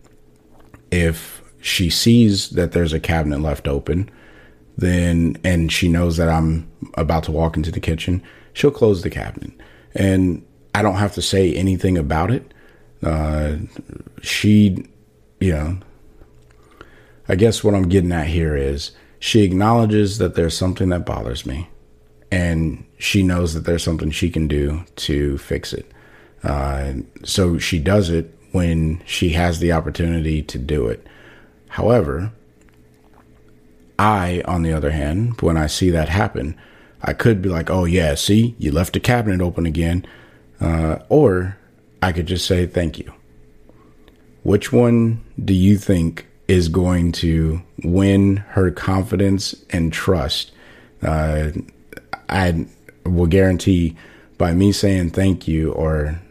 If 0.92 1.44
she 1.62 1.90
sees 1.90 2.50
that 2.52 2.72
there's 2.72 2.94
a 2.94 3.00
cabinet 3.00 3.40
left 3.40 3.68
open, 3.68 4.10
then 4.80 5.38
and 5.44 5.72
she 5.72 5.88
knows 5.88 6.18
that 6.18 6.30
I'm 6.30 6.70
about 6.96 7.24
to 7.26 7.32
walk 7.32 7.58
into 7.58 7.72
the 7.72 7.80
kitchen, 7.80 8.24
she'll 8.54 8.72
close 8.72 9.02
the 9.02 9.10
cabinet. 9.10 9.52
And 9.94 10.46
I 10.74 10.82
don't 10.82 10.96
have 10.96 11.14
to 11.16 11.22
say 11.22 11.54
anything 11.54 11.98
about 11.98 12.32
it. 12.32 12.54
Uh, 13.04 13.58
she, 14.22 14.86
you 15.40 15.54
know, 15.54 15.78
I 17.28 17.36
guess 17.36 17.64
what 17.64 17.76
I'm 17.76 17.90
getting 17.90 18.12
at 18.12 18.28
here 18.28 18.56
is 18.56 18.92
she 19.20 19.44
acknowledges 19.44 20.18
that 20.18 20.36
there's 20.36 20.58
something 20.58 20.90
that 20.90 21.06
bothers 21.06 21.46
me 21.46 21.70
and 22.32 22.86
she 22.98 23.24
knows 23.24 23.54
that 23.54 23.66
there's 23.66 23.84
something 23.84 24.12
she 24.12 24.30
can 24.30 24.48
do 24.48 24.84
to 24.98 25.38
fix 25.38 25.74
it. 25.74 25.92
Uh, 26.44 26.94
so 27.24 27.58
she 27.58 27.80
does 27.80 28.10
it 28.10 28.34
when 28.52 29.02
she 29.06 29.30
has 29.30 29.60
the 29.60 29.72
opportunity 29.72 30.42
to 30.42 30.58
do 30.58 30.88
it. 30.88 31.06
However, 31.68 32.32
I, 34.00 34.42
on 34.46 34.64
the 34.64 34.72
other 34.72 34.92
hand, 34.92 35.42
when 35.42 35.58
I 35.58 35.68
see 35.68 35.90
that 35.90 36.08
happen, 36.08 36.58
I 37.02 37.12
could 37.12 37.42
be 37.42 37.50
like, 37.50 37.70
oh, 37.70 37.84
yeah, 37.84 38.16
see, 38.16 38.56
you 38.58 38.72
left 38.72 38.94
the 38.94 39.00
cabinet 39.00 39.42
open 39.42 39.66
again. 39.66 40.08
Uh, 40.62 41.00
or 41.10 41.58
I 42.02 42.14
could 42.14 42.26
just 42.26 42.48
say, 42.48 42.66
thank 42.66 42.98
you. 42.98 43.14
Which 44.44 44.72
one 44.72 45.24
do 45.44 45.54
you 45.54 45.78
think 45.78 46.28
is 46.48 46.70
going 46.70 47.12
to 47.12 47.62
win 47.84 48.38
her 48.38 48.72
confidence 48.72 49.54
and 49.70 49.92
trust? 49.92 50.52
Uh, 51.04 51.52
I 52.30 52.68
will 53.06 53.28
guarantee 53.28 53.98
by 54.38 54.54
me 54.54 54.72
saying 54.72 55.10
thank 55.10 55.46
you 55.48 55.74
or 55.74 56.22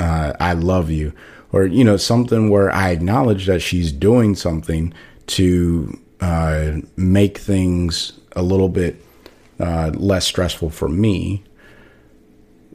uh, 0.00 0.32
I 0.40 0.54
love 0.54 0.90
you 0.90 1.12
or 1.52 1.64
you 1.64 1.84
know 1.84 1.96
something 1.96 2.50
where 2.50 2.70
I 2.72 2.90
acknowledge 2.90 3.46
that 3.46 3.60
she's 3.60 3.92
doing 3.92 4.34
something 4.34 4.92
to 5.28 5.98
uh, 6.20 6.78
make 6.96 7.38
things 7.38 8.12
a 8.32 8.42
little 8.42 8.68
bit 8.68 9.02
uh, 9.60 9.90
less 9.94 10.26
stressful 10.26 10.70
for 10.70 10.88
me. 10.88 11.42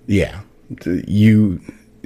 Yeah, 0.07 0.41
you. 0.85 1.61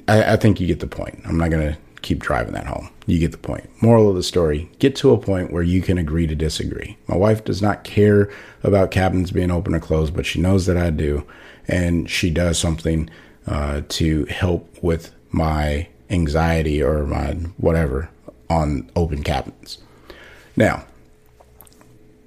I, 0.08 0.34
I 0.34 0.36
think 0.36 0.60
you 0.60 0.68
get 0.68 0.80
the 0.80 0.88
point. 0.88 1.22
I'm 1.26 1.38
not 1.38 1.50
gonna 1.50 1.78
keep 2.02 2.20
driving 2.20 2.54
that 2.54 2.68
home. 2.68 2.90
You 3.08 3.20
get 3.20 3.32
the 3.32 3.38
point. 3.38 3.70
Moral 3.82 4.10
of 4.10 4.16
the 4.16 4.24
story 4.24 4.70
get 4.80 4.96
to 4.98 5.12
a 5.12 5.18
point 5.18 5.52
where 5.52 5.64
you 5.64 5.82
can 5.82 5.98
agree 5.98 6.28
to 6.28 6.36
disagree. 6.36 6.98
My 7.08 7.16
wife 7.16 7.44
does 7.44 7.62
not 7.62 7.84
care 7.84 8.30
about 8.64 8.92
cabinets 8.92 9.32
being 9.32 9.52
open 9.52 9.74
or 9.74 9.80
closed, 9.80 10.16
but 10.16 10.26
she 10.26 10.40
knows 10.40 10.66
that 10.66 10.78
I 10.78 10.90
do. 10.90 11.26
And 11.68 12.10
she 12.10 12.30
does 12.30 12.60
something 12.60 13.10
uh, 13.48 13.82
to 13.90 14.26
help 14.26 14.70
with 14.84 15.14
my 15.32 15.88
anxiety 16.10 16.82
or 16.82 17.06
my 17.06 17.34
whatever 17.58 18.10
on 18.50 18.90
open 18.96 19.24
cabinets. 19.24 19.80
Now, 20.56 20.86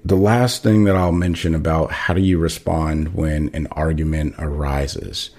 the 0.03 0.15
last 0.15 0.63
thing 0.63 0.85
that 0.85 0.95
I'll 0.95 1.11
mention 1.11 1.53
about 1.53 1.91
how 1.91 2.13
do 2.13 2.21
you 2.21 2.37
respond 2.37 3.13
when 3.13 3.49
an 3.53 3.67
argument 3.71 4.35
arises 4.39 5.31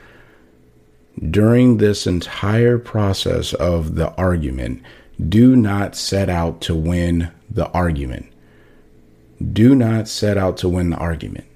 during 1.29 1.77
this 1.77 2.07
entire 2.07 2.79
process 2.79 3.53
of 3.55 3.95
the 3.95 4.13
argument, 4.15 4.83
do 5.29 5.55
not 5.55 5.95
set 5.95 6.31
out 6.31 6.61
to 6.63 6.75
win 6.75 7.31
the 7.51 7.69
argument. 7.71 8.33
Do 9.53 9.75
not 9.75 10.09
set 10.09 10.39
out 10.39 10.57
to 10.59 10.69
win 10.69 10.91
the 10.91 10.97
argument. 10.97 11.47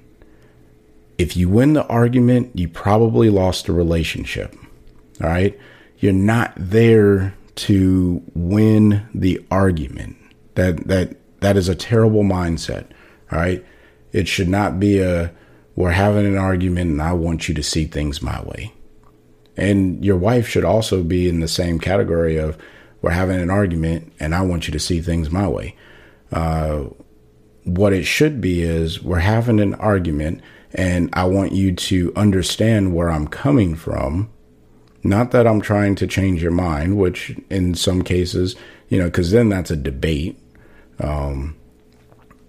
If 1.16 1.36
you 1.36 1.48
win 1.48 1.74
the 1.74 1.86
argument, 1.86 2.50
you 2.54 2.68
probably 2.68 3.30
lost 3.30 3.68
a 3.68 3.72
relationship. 3.72 4.54
All 5.22 5.28
right. 5.28 5.58
You're 5.98 6.12
not 6.12 6.52
there 6.56 7.34
to 7.56 8.22
win 8.34 9.06
the 9.14 9.44
argument. 9.50 10.16
That, 10.56 10.88
that, 10.88 11.16
that 11.44 11.56
is 11.56 11.68
a 11.68 11.74
terrible 11.74 12.22
mindset. 12.22 12.86
All 13.30 13.38
right. 13.38 13.64
It 14.12 14.26
should 14.28 14.48
not 14.48 14.80
be 14.80 15.00
a, 15.00 15.32
we're 15.76 15.90
having 15.90 16.24
an 16.24 16.38
argument 16.38 16.90
and 16.90 17.02
I 17.02 17.12
want 17.12 17.48
you 17.48 17.54
to 17.54 17.62
see 17.62 17.84
things 17.84 18.22
my 18.22 18.42
way. 18.42 18.72
And 19.56 20.04
your 20.04 20.16
wife 20.16 20.48
should 20.48 20.64
also 20.64 21.02
be 21.02 21.28
in 21.28 21.40
the 21.40 21.48
same 21.48 21.78
category 21.78 22.36
of 22.36 22.56
we're 23.02 23.10
having 23.10 23.40
an 23.40 23.50
argument 23.50 24.12
and 24.18 24.34
I 24.34 24.40
want 24.42 24.66
you 24.66 24.72
to 24.72 24.78
see 24.78 25.00
things 25.00 25.30
my 25.30 25.46
way. 25.46 25.76
Uh, 26.32 26.84
what 27.64 27.92
it 27.92 28.04
should 28.04 28.40
be 28.40 28.62
is 28.62 29.02
we're 29.02 29.18
having 29.18 29.60
an 29.60 29.74
argument 29.74 30.40
and 30.72 31.10
I 31.12 31.24
want 31.24 31.52
you 31.52 31.74
to 31.74 32.12
understand 32.16 32.94
where 32.94 33.10
I'm 33.10 33.28
coming 33.28 33.74
from. 33.74 34.30
Not 35.02 35.30
that 35.32 35.46
I'm 35.46 35.60
trying 35.60 35.94
to 35.96 36.06
change 36.06 36.42
your 36.42 36.52
mind, 36.52 36.96
which 36.96 37.36
in 37.50 37.74
some 37.74 38.02
cases, 38.02 38.56
you 38.88 38.98
know, 38.98 39.04
because 39.04 39.30
then 39.30 39.50
that's 39.50 39.70
a 39.70 39.76
debate. 39.76 40.40
Um, 41.00 41.56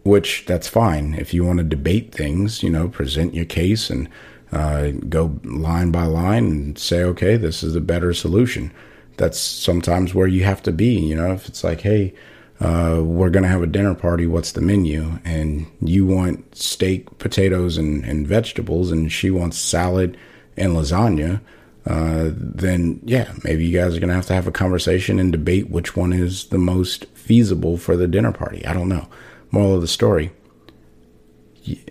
which 0.04 0.46
that's 0.46 0.68
fine. 0.68 1.16
If 1.16 1.34
you 1.34 1.44
want 1.44 1.58
to 1.58 1.64
debate 1.64 2.14
things, 2.14 2.62
you 2.62 2.70
know, 2.70 2.88
present 2.88 3.34
your 3.34 3.46
case 3.46 3.90
and 3.90 4.08
uh, 4.52 4.92
go 5.10 5.40
line 5.44 5.92
by 5.92 6.06
line 6.06 6.46
and 6.46 6.78
say, 6.78 7.04
okay, 7.04 7.38
this 7.38 7.64
is 7.64 7.76
a 7.76 7.82
better 7.82 8.14
solution. 8.14 8.72
That's 9.18 9.40
sometimes 9.40 10.14
where 10.14 10.28
you 10.28 10.44
have 10.44 10.62
to 10.64 10.72
be. 10.72 10.94
You 11.00 11.16
know, 11.16 11.34
if 11.34 11.48
it's 11.48 11.64
like, 11.64 11.82
hey, 11.82 12.14
uh, 12.60 13.02
we're 13.04 13.32
going 13.32 13.44
to 13.44 13.50
have 13.50 13.64
a 13.64 13.68
dinner 13.68 13.96
party. 13.96 14.28
What's 14.28 14.52
the 14.52 14.62
menu? 14.62 15.20
And 15.26 15.66
you 15.82 16.06
want 16.06 16.56
steak, 16.56 17.18
potatoes, 17.18 17.78
and, 17.78 18.06
and 18.06 18.28
vegetables, 18.28 18.92
and 18.92 19.12
she 19.12 19.32
wants 19.32 19.58
salad 19.58 20.18
and 20.56 20.74
lasagna. 20.74 21.42
Uh, 21.86 22.32
then 22.34 23.00
yeah, 23.04 23.32
maybe 23.44 23.66
you 23.66 23.78
guys 23.78 23.96
are 23.96 24.00
going 24.00 24.10
to 24.10 24.16
have 24.16 24.26
to 24.26 24.34
have 24.34 24.48
a 24.48 24.52
conversation 24.52 25.20
and 25.20 25.32
debate 25.32 25.70
which 25.70 25.96
one 25.96 26.12
is 26.12 26.46
the 26.48 26.58
most 26.58 27.06
feasible 27.14 27.78
for 27.78 27.96
the 27.96 28.08
dinner 28.08 28.32
party. 28.32 28.66
I 28.66 28.74
don't 28.74 28.90
know. 28.90 29.08
Moral 29.52 29.76
of 29.76 29.82
the 29.82 29.88
story 29.88 30.32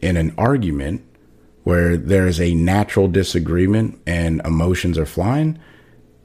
in 0.00 0.16
an 0.16 0.34
argument, 0.38 1.04
where 1.64 1.96
there 1.96 2.26
is 2.26 2.40
a 2.40 2.54
natural 2.54 3.08
disagreement 3.08 4.00
and 4.06 4.40
emotions 4.44 4.98
are 4.98 5.06
flying, 5.06 5.58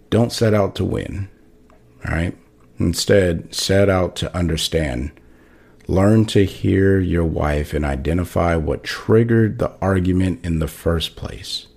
don't 0.10 0.32
set 0.32 0.54
out 0.54 0.76
to 0.76 0.86
win. 0.86 1.30
All 2.06 2.14
right. 2.14 2.38
Instead, 2.78 3.54
set 3.54 3.90
out 3.90 4.16
to 4.18 4.36
understand. 4.36 5.12
Learn 5.88 6.26
to 6.26 6.46
hear 6.46 7.00
your 7.00 7.26
wife 7.26 7.74
and 7.74 7.84
identify 7.84 8.56
what 8.56 8.84
triggered 8.84 9.60
the 9.60 9.72
argument 9.82 10.46
in 10.46 10.60
the 10.60 10.68
first 10.68 11.16
place. 11.16 11.68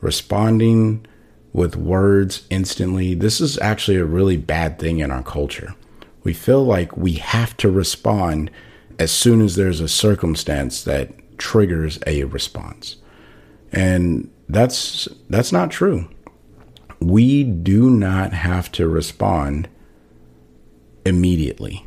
Responding 0.00 1.06
with 1.52 1.76
words 1.76 2.46
instantly, 2.50 3.14
this 3.14 3.40
is 3.40 3.58
actually 3.58 3.96
a 3.96 4.04
really 4.04 4.36
bad 4.36 4.78
thing 4.78 5.00
in 5.00 5.10
our 5.10 5.22
culture. 5.22 5.74
We 6.22 6.32
feel 6.32 6.64
like 6.64 6.96
we 6.96 7.14
have 7.14 7.56
to 7.58 7.70
respond 7.70 8.50
as 8.98 9.10
soon 9.10 9.40
as 9.40 9.56
there's 9.56 9.80
a 9.80 9.88
circumstance 9.88 10.84
that 10.84 11.38
triggers 11.38 11.98
a 12.06 12.24
response. 12.24 12.96
And 13.72 14.30
that's 14.48 15.08
that's 15.28 15.52
not 15.52 15.70
true. 15.70 16.08
We 17.00 17.44
do 17.44 17.88
not 17.88 18.32
have 18.32 18.70
to 18.72 18.86
respond 18.88 19.68
immediately. 21.06 21.86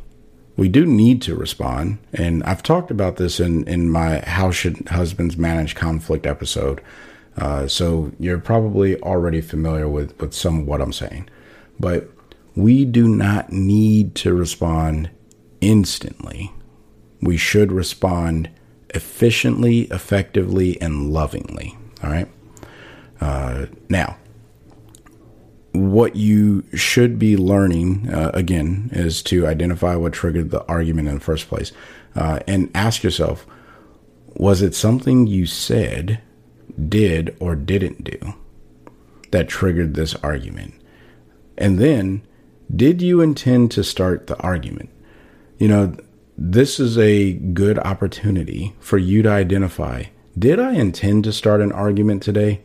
We 0.56 0.68
do 0.68 0.86
need 0.86 1.20
to 1.22 1.34
respond, 1.34 1.98
and 2.12 2.42
I've 2.44 2.62
talked 2.62 2.90
about 2.90 3.16
this 3.16 3.38
in 3.38 3.66
in 3.68 3.90
my 3.90 4.20
"How 4.20 4.50
Should 4.50 4.88
Husbands 4.88 5.36
Manage 5.36 5.74
Conflict" 5.74 6.26
episode. 6.26 6.80
Uh, 7.36 7.66
so 7.66 8.12
you're 8.18 8.38
probably 8.38 9.00
already 9.00 9.40
familiar 9.40 9.88
with 9.88 10.18
with 10.20 10.32
some 10.32 10.60
of 10.60 10.66
what 10.66 10.80
I'm 10.80 10.92
saying, 10.92 11.28
but 11.78 12.08
we 12.54 12.84
do 12.84 13.08
not 13.08 13.50
need 13.50 14.14
to 14.16 14.34
respond 14.34 15.10
instantly. 15.60 16.52
We 17.20 17.36
should 17.36 17.72
respond 17.72 18.50
efficiently, 18.90 19.82
effectively, 19.90 20.80
and 20.80 21.10
lovingly. 21.10 21.76
All 22.02 22.10
right. 22.10 22.28
Uh, 23.20 23.66
now, 23.88 24.16
what 25.72 26.14
you 26.14 26.64
should 26.74 27.18
be 27.18 27.36
learning 27.36 28.08
uh, 28.08 28.30
again 28.32 28.90
is 28.92 29.22
to 29.24 29.46
identify 29.46 29.96
what 29.96 30.12
triggered 30.12 30.50
the 30.50 30.64
argument 30.66 31.08
in 31.08 31.14
the 31.14 31.20
first 31.20 31.48
place 31.48 31.72
uh, 32.14 32.38
and 32.46 32.70
ask 32.74 33.02
yourself 33.02 33.46
was 34.36 34.62
it 34.62 34.74
something 34.74 35.28
you 35.28 35.46
said, 35.46 36.20
did, 36.88 37.36
or 37.40 37.54
didn't 37.54 38.04
do 38.04 38.34
that 39.30 39.48
triggered 39.48 39.94
this 39.94 40.14
argument? 40.16 40.74
And 41.56 41.78
then, 41.78 42.22
did 42.74 43.02
you 43.02 43.20
intend 43.20 43.70
to 43.72 43.84
start 43.84 44.26
the 44.26 44.38
argument? 44.38 44.90
You 45.58 45.68
know, 45.68 45.96
this 46.36 46.80
is 46.80 46.98
a 46.98 47.34
good 47.34 47.78
opportunity 47.78 48.74
for 48.80 48.98
you 48.98 49.22
to 49.22 49.30
identify 49.30 50.04
did 50.38 50.58
I 50.58 50.72
intend 50.72 51.24
to 51.24 51.32
start 51.32 51.60
an 51.60 51.72
argument 51.72 52.22
today? 52.22 52.62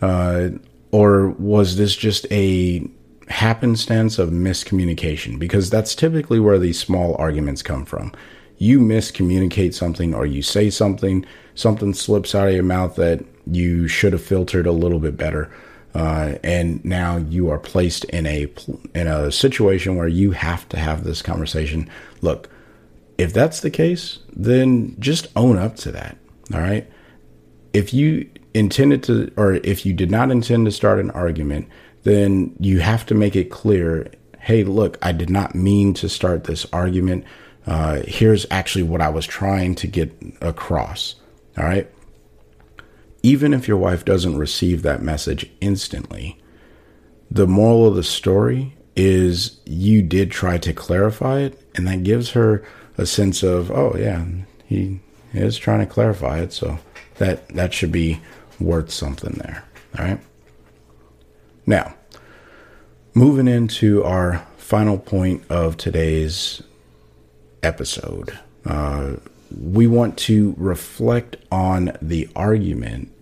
Uh, 0.00 0.50
or 0.92 1.30
was 1.30 1.76
this 1.76 1.96
just 1.96 2.26
a 2.30 2.86
happenstance 3.28 4.18
of 4.18 4.30
miscommunication? 4.30 5.38
Because 5.38 5.68
that's 5.68 5.94
typically 5.94 6.38
where 6.38 6.58
these 6.58 6.78
small 6.78 7.16
arguments 7.16 7.62
come 7.62 7.84
from. 7.84 8.12
You 8.58 8.78
miscommunicate 8.80 9.74
something 9.74 10.14
or 10.14 10.26
you 10.26 10.42
say 10.42 10.70
something, 10.70 11.26
something 11.54 11.92
slips 11.92 12.34
out 12.34 12.48
of 12.48 12.54
your 12.54 12.62
mouth 12.62 12.96
that 12.96 13.24
you 13.50 13.88
should 13.88 14.12
have 14.12 14.22
filtered 14.22 14.66
a 14.66 14.72
little 14.72 14.98
bit 14.98 15.16
better. 15.16 15.50
Uh, 15.94 16.36
and 16.44 16.84
now 16.84 17.16
you 17.16 17.50
are 17.50 17.58
placed 17.58 18.04
in 18.04 18.26
a 18.26 18.46
in 18.94 19.06
a 19.06 19.32
situation 19.32 19.96
where 19.96 20.08
you 20.08 20.32
have 20.32 20.68
to 20.68 20.78
have 20.78 21.02
this 21.02 21.22
conversation. 21.22 21.88
Look, 22.20 22.48
if 23.16 23.32
that's 23.32 23.60
the 23.60 23.70
case, 23.70 24.18
then 24.32 24.96
just 24.98 25.28
own 25.34 25.58
up 25.58 25.76
to 25.76 25.92
that. 25.92 26.16
All 26.52 26.60
right. 26.60 26.88
If 27.72 27.92
you 27.94 28.28
intended 28.54 29.02
to, 29.04 29.32
or 29.36 29.54
if 29.54 29.84
you 29.86 29.92
did 29.92 30.10
not 30.10 30.30
intend 30.30 30.66
to 30.66 30.72
start 30.72 31.00
an 31.00 31.10
argument, 31.12 31.68
then 32.02 32.54
you 32.60 32.80
have 32.80 33.06
to 33.06 33.14
make 33.14 33.34
it 33.34 33.50
clear. 33.50 34.10
Hey, 34.38 34.64
look, 34.64 34.98
I 35.02 35.12
did 35.12 35.30
not 35.30 35.54
mean 35.54 35.94
to 35.94 36.08
start 36.08 36.44
this 36.44 36.66
argument. 36.72 37.24
Uh, 37.66 38.02
here's 38.06 38.46
actually 38.50 38.84
what 38.84 39.00
I 39.00 39.08
was 39.08 39.26
trying 39.26 39.74
to 39.76 39.86
get 39.86 40.14
across. 40.40 41.16
All 41.56 41.64
right 41.64 41.90
even 43.22 43.52
if 43.52 43.66
your 43.66 43.76
wife 43.76 44.04
doesn't 44.04 44.38
receive 44.38 44.82
that 44.82 45.02
message 45.02 45.50
instantly, 45.60 46.40
the 47.30 47.46
moral 47.46 47.86
of 47.86 47.94
the 47.94 48.02
story 48.02 48.74
is 48.96 49.60
you 49.64 50.02
did 50.02 50.30
try 50.30 50.58
to 50.58 50.72
clarify 50.72 51.40
it, 51.40 51.62
and 51.74 51.86
that 51.86 52.02
gives 52.02 52.30
her 52.30 52.64
a 52.96 53.06
sense 53.06 53.42
of, 53.42 53.70
oh 53.70 53.94
yeah, 53.98 54.24
he 54.64 55.00
is 55.32 55.56
trying 55.56 55.80
to 55.80 55.86
clarify 55.86 56.40
it, 56.40 56.52
so 56.52 56.78
that 57.16 57.48
that 57.50 57.72
should 57.72 57.92
be 57.92 58.20
worth 58.58 58.90
something 58.90 59.34
there. 59.34 59.64
All 59.98 60.04
right. 60.04 60.20
Now, 61.66 61.94
moving 63.14 63.48
into 63.48 64.02
our 64.04 64.46
final 64.56 64.98
point 64.98 65.42
of 65.50 65.76
today's 65.76 66.62
episode. 67.62 68.38
Uh, 68.64 69.14
we 69.56 69.86
want 69.86 70.18
to 70.18 70.54
reflect 70.56 71.36
on 71.50 71.96
the 72.02 72.28
argument 72.36 73.12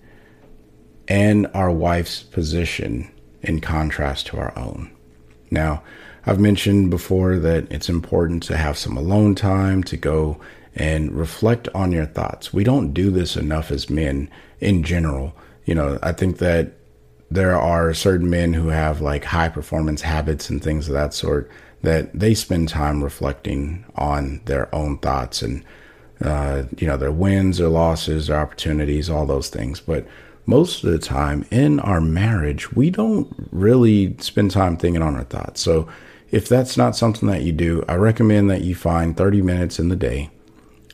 and 1.08 1.46
our 1.54 1.70
wife's 1.70 2.22
position 2.22 3.10
in 3.42 3.60
contrast 3.60 4.26
to 4.26 4.38
our 4.38 4.56
own. 4.58 4.90
Now, 5.50 5.82
I've 6.24 6.40
mentioned 6.40 6.90
before 6.90 7.38
that 7.38 7.70
it's 7.70 7.88
important 7.88 8.42
to 8.44 8.56
have 8.56 8.76
some 8.76 8.96
alone 8.96 9.36
time 9.36 9.84
to 9.84 9.96
go 9.96 10.40
and 10.74 11.12
reflect 11.12 11.68
on 11.74 11.92
your 11.92 12.06
thoughts. 12.06 12.52
We 12.52 12.64
don't 12.64 12.92
do 12.92 13.10
this 13.10 13.36
enough 13.36 13.70
as 13.70 13.88
men 13.88 14.28
in 14.60 14.82
general. 14.82 15.34
You 15.64 15.76
know, 15.76 15.98
I 16.02 16.12
think 16.12 16.38
that 16.38 16.72
there 17.30 17.56
are 17.56 17.94
certain 17.94 18.28
men 18.28 18.52
who 18.52 18.68
have 18.68 19.00
like 19.00 19.24
high 19.24 19.48
performance 19.48 20.02
habits 20.02 20.50
and 20.50 20.62
things 20.62 20.88
of 20.88 20.94
that 20.94 21.14
sort 21.14 21.50
that 21.82 22.12
they 22.18 22.34
spend 22.34 22.68
time 22.68 23.02
reflecting 23.02 23.84
on 23.94 24.40
their 24.46 24.72
own 24.74 24.98
thoughts 24.98 25.42
and 25.42 25.64
uh, 26.22 26.64
you 26.78 26.86
know, 26.86 26.96
their 26.96 27.12
wins, 27.12 27.58
their 27.58 27.68
losses, 27.68 28.26
their 28.26 28.38
opportunities, 28.38 29.10
all 29.10 29.26
those 29.26 29.48
things. 29.48 29.80
But 29.80 30.06
most 30.46 30.84
of 30.84 30.90
the 30.90 30.98
time 30.98 31.44
in 31.50 31.80
our 31.80 32.00
marriage, 32.00 32.72
we 32.72 32.90
don't 32.90 33.28
really 33.50 34.16
spend 34.18 34.50
time 34.50 34.76
thinking 34.76 35.02
on 35.02 35.16
our 35.16 35.24
thoughts. 35.24 35.60
So 35.60 35.88
if 36.30 36.48
that's 36.48 36.76
not 36.76 36.96
something 36.96 37.28
that 37.28 37.42
you 37.42 37.52
do, 37.52 37.84
I 37.88 37.94
recommend 37.94 38.50
that 38.50 38.62
you 38.62 38.74
find 38.74 39.16
30 39.16 39.42
minutes 39.42 39.78
in 39.78 39.88
the 39.88 39.96
day 39.96 40.30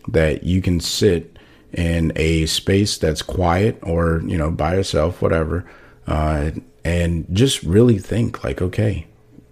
that 0.09 0.45
you 0.45 0.61
can 0.61 0.81
sit 0.81 1.39
in 1.73 2.13
a 2.17 2.47
space 2.47 2.99
that's 2.99 3.23
quiet 3.23 3.79
or, 3.83 4.23
you 4.27 4.37
know, 4.37 4.51
by 4.51 4.75
yourself, 4.75 5.23
whatever, 5.23 5.65
uh, 6.07 6.51
and 6.85 7.27
just 7.33 7.63
really 7.63 7.99
think 7.99 8.43
like, 8.45 8.61
okay, 8.61 9.07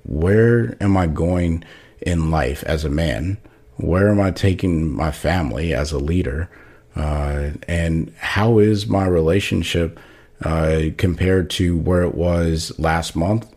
where 0.05 0.77
am 0.83 0.97
I 0.97 1.07
going 1.07 1.65
in 2.03 2.31
life 2.31 2.65
as 2.65 2.85
a 2.85 2.91
man? 2.91 3.39
Where 3.83 4.09
am 4.09 4.21
I 4.21 4.31
taking 4.31 4.91
my 4.91 5.11
family 5.11 5.75
as 5.75 5.93
a 5.93 5.99
leader? 5.99 6.49
Uh, 6.97 7.51
and 7.69 8.13
how 8.19 8.59
is 8.59 8.87
my 8.87 9.07
relationship 9.07 9.99
uh, 10.45 10.85
compared 10.97 11.51
to 11.51 11.77
where 11.79 12.03
it 12.03 12.15
was 12.15 12.73
last 12.79 13.15
month, 13.15 13.53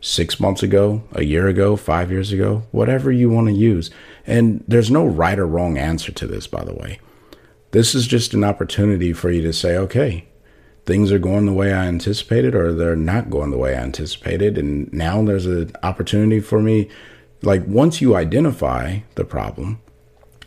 six 0.00 0.38
months 0.38 0.62
ago, 0.62 1.02
a 1.12 1.24
year 1.24 1.48
ago, 1.48 1.76
five 1.76 2.10
years 2.10 2.32
ago, 2.32 2.62
whatever 2.70 3.10
you 3.10 3.30
want 3.30 3.48
to 3.48 3.52
use. 3.52 3.90
And 4.26 4.62
there's 4.68 4.90
no 4.90 5.04
right 5.04 5.38
or 5.38 5.46
wrong 5.46 5.76
answer 5.76 6.12
to 6.12 6.26
this, 6.26 6.46
by 6.46 6.64
the 6.64 6.74
way. 6.74 7.00
This 7.72 7.94
is 7.94 8.06
just 8.06 8.34
an 8.34 8.44
opportunity 8.44 9.12
for 9.12 9.30
you 9.30 9.42
to 9.42 9.52
say, 9.52 9.76
okay, 9.76 10.26
things 10.86 11.10
are 11.10 11.18
going 11.18 11.46
the 11.46 11.52
way 11.52 11.72
I 11.72 11.86
anticipated, 11.86 12.54
or 12.54 12.72
they're 12.72 12.94
not 12.94 13.30
going 13.30 13.50
the 13.50 13.58
way 13.58 13.74
I 13.74 13.82
anticipated. 13.82 14.56
And 14.56 14.92
now 14.92 15.22
there's 15.24 15.46
an 15.46 15.72
opportunity 15.82 16.40
for 16.40 16.60
me 16.60 16.88
like 17.44 17.66
once 17.66 18.00
you 18.00 18.16
identify 18.16 19.00
the 19.14 19.24
problem, 19.24 19.80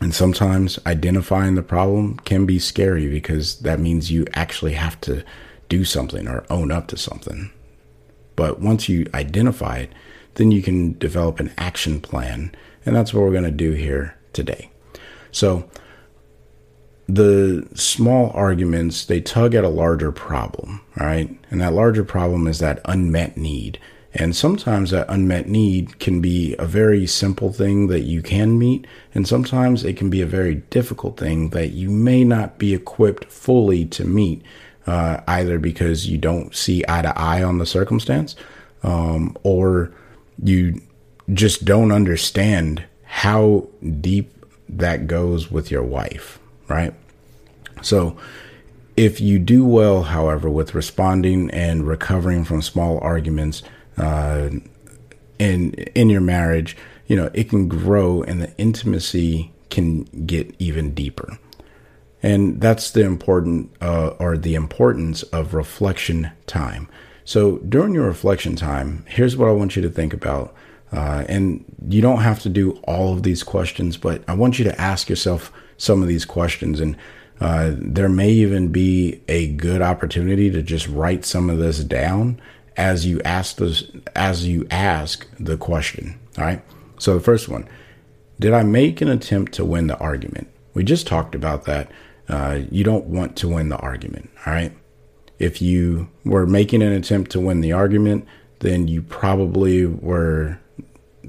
and 0.00 0.14
sometimes 0.14 0.78
identifying 0.86 1.54
the 1.54 1.62
problem 1.62 2.18
can 2.20 2.46
be 2.46 2.58
scary 2.58 3.08
because 3.08 3.58
that 3.60 3.80
means 3.80 4.10
you 4.10 4.26
actually 4.34 4.74
have 4.74 5.00
to 5.02 5.24
do 5.68 5.84
something 5.84 6.28
or 6.28 6.46
own 6.50 6.70
up 6.70 6.86
to 6.88 6.96
something. 6.96 7.50
But 8.36 8.60
once 8.60 8.88
you 8.88 9.06
identify 9.12 9.78
it, 9.78 9.92
then 10.34 10.52
you 10.52 10.62
can 10.62 10.96
develop 10.98 11.40
an 11.40 11.52
action 11.58 12.00
plan. 12.00 12.54
And 12.86 12.94
that's 12.94 13.12
what 13.12 13.22
we're 13.22 13.32
going 13.32 13.42
to 13.42 13.50
do 13.50 13.72
here 13.72 14.16
today. 14.32 14.70
So, 15.32 15.68
the 17.08 17.66
small 17.74 18.30
arguments, 18.34 19.06
they 19.06 19.20
tug 19.20 19.54
at 19.54 19.64
a 19.64 19.68
larger 19.68 20.12
problem, 20.12 20.82
right? 20.94 21.36
And 21.50 21.60
that 21.60 21.72
larger 21.72 22.04
problem 22.04 22.46
is 22.46 22.58
that 22.58 22.82
unmet 22.84 23.36
need 23.36 23.80
and 24.14 24.34
sometimes 24.34 24.90
that 24.90 25.08
unmet 25.08 25.48
need 25.48 25.98
can 25.98 26.20
be 26.20 26.56
a 26.58 26.64
very 26.64 27.06
simple 27.06 27.52
thing 27.52 27.88
that 27.88 28.00
you 28.00 28.22
can 28.22 28.58
meet, 28.58 28.86
and 29.14 29.28
sometimes 29.28 29.84
it 29.84 29.96
can 29.96 30.08
be 30.08 30.22
a 30.22 30.26
very 30.26 30.56
difficult 30.70 31.18
thing 31.18 31.50
that 31.50 31.68
you 31.68 31.90
may 31.90 32.24
not 32.24 32.58
be 32.58 32.74
equipped 32.74 33.26
fully 33.26 33.84
to 33.86 34.04
meet, 34.04 34.42
uh, 34.86 35.20
either 35.28 35.58
because 35.58 36.08
you 36.08 36.16
don't 36.16 36.54
see 36.54 36.82
eye 36.88 37.02
to 37.02 37.18
eye 37.18 37.42
on 37.42 37.58
the 37.58 37.66
circumstance, 37.66 38.34
um, 38.82 39.36
or 39.42 39.92
you 40.42 40.80
just 41.34 41.66
don't 41.66 41.92
understand 41.92 42.84
how 43.04 43.66
deep 44.00 44.32
that 44.68 45.06
goes 45.06 45.50
with 45.50 45.70
your 45.70 45.82
wife, 45.82 46.38
right? 46.68 46.94
So, 47.82 48.16
if 48.96 49.20
you 49.20 49.38
do 49.38 49.64
well, 49.64 50.02
however, 50.02 50.50
with 50.50 50.74
responding 50.74 51.50
and 51.52 51.86
recovering 51.86 52.44
from 52.44 52.62
small 52.62 52.98
arguments, 52.98 53.62
uh, 54.00 54.50
in 55.38 55.72
in 55.72 56.10
your 56.10 56.20
marriage, 56.20 56.76
you 57.06 57.16
know, 57.16 57.30
it 57.32 57.48
can 57.48 57.68
grow 57.68 58.22
and 58.22 58.40
the 58.40 58.56
intimacy 58.58 59.52
can 59.70 60.04
get 60.26 60.54
even 60.58 60.94
deeper. 60.94 61.38
And 62.22 62.60
that's 62.60 62.90
the 62.90 63.02
important 63.02 63.70
uh, 63.80 64.08
or 64.18 64.36
the 64.36 64.54
importance 64.54 65.22
of 65.24 65.54
reflection 65.54 66.30
time. 66.46 66.88
So 67.24 67.58
during 67.58 67.94
your 67.94 68.06
reflection 68.06 68.56
time, 68.56 69.04
here's 69.08 69.36
what 69.36 69.48
I 69.48 69.52
want 69.52 69.76
you 69.76 69.82
to 69.82 69.90
think 69.90 70.12
about. 70.12 70.54
Uh, 70.90 71.24
and 71.28 71.64
you 71.88 72.00
don't 72.00 72.22
have 72.22 72.40
to 72.40 72.48
do 72.48 72.72
all 72.84 73.12
of 73.12 73.22
these 73.22 73.42
questions, 73.42 73.96
but 73.98 74.22
I 74.26 74.34
want 74.34 74.58
you 74.58 74.64
to 74.64 74.80
ask 74.80 75.08
yourself 75.08 75.52
some 75.76 76.00
of 76.00 76.08
these 76.08 76.24
questions. 76.24 76.80
And 76.80 76.96
uh, 77.40 77.72
there 77.76 78.08
may 78.08 78.30
even 78.30 78.68
be 78.68 79.20
a 79.28 79.48
good 79.48 79.82
opportunity 79.82 80.50
to 80.50 80.62
just 80.62 80.88
write 80.88 81.24
some 81.24 81.50
of 81.50 81.58
this 81.58 81.84
down 81.84 82.40
as 82.78 83.04
you 83.04 83.20
ask 83.24 83.56
the 83.56 84.02
as 84.16 84.46
you 84.46 84.66
ask 84.70 85.26
the 85.38 85.58
question. 85.58 86.18
All 86.38 86.44
right. 86.44 86.62
So 86.98 87.14
the 87.14 87.20
first 87.20 87.48
one, 87.48 87.68
did 88.40 88.54
I 88.54 88.62
make 88.62 89.00
an 89.00 89.08
attempt 89.08 89.52
to 89.54 89.64
win 89.64 89.88
the 89.88 89.98
argument? 89.98 90.48
We 90.74 90.84
just 90.84 91.06
talked 91.06 91.34
about 91.34 91.64
that. 91.64 91.90
Uh, 92.28 92.60
you 92.70 92.84
don't 92.84 93.06
want 93.06 93.36
to 93.36 93.48
win 93.48 93.68
the 93.68 93.76
argument. 93.78 94.30
All 94.46 94.52
right. 94.52 94.72
If 95.38 95.60
you 95.60 96.08
were 96.24 96.46
making 96.46 96.82
an 96.82 96.92
attempt 96.92 97.32
to 97.32 97.40
win 97.40 97.60
the 97.60 97.72
argument, 97.72 98.26
then 98.60 98.88
you 98.88 99.02
probably 99.02 99.86
were 99.86 100.58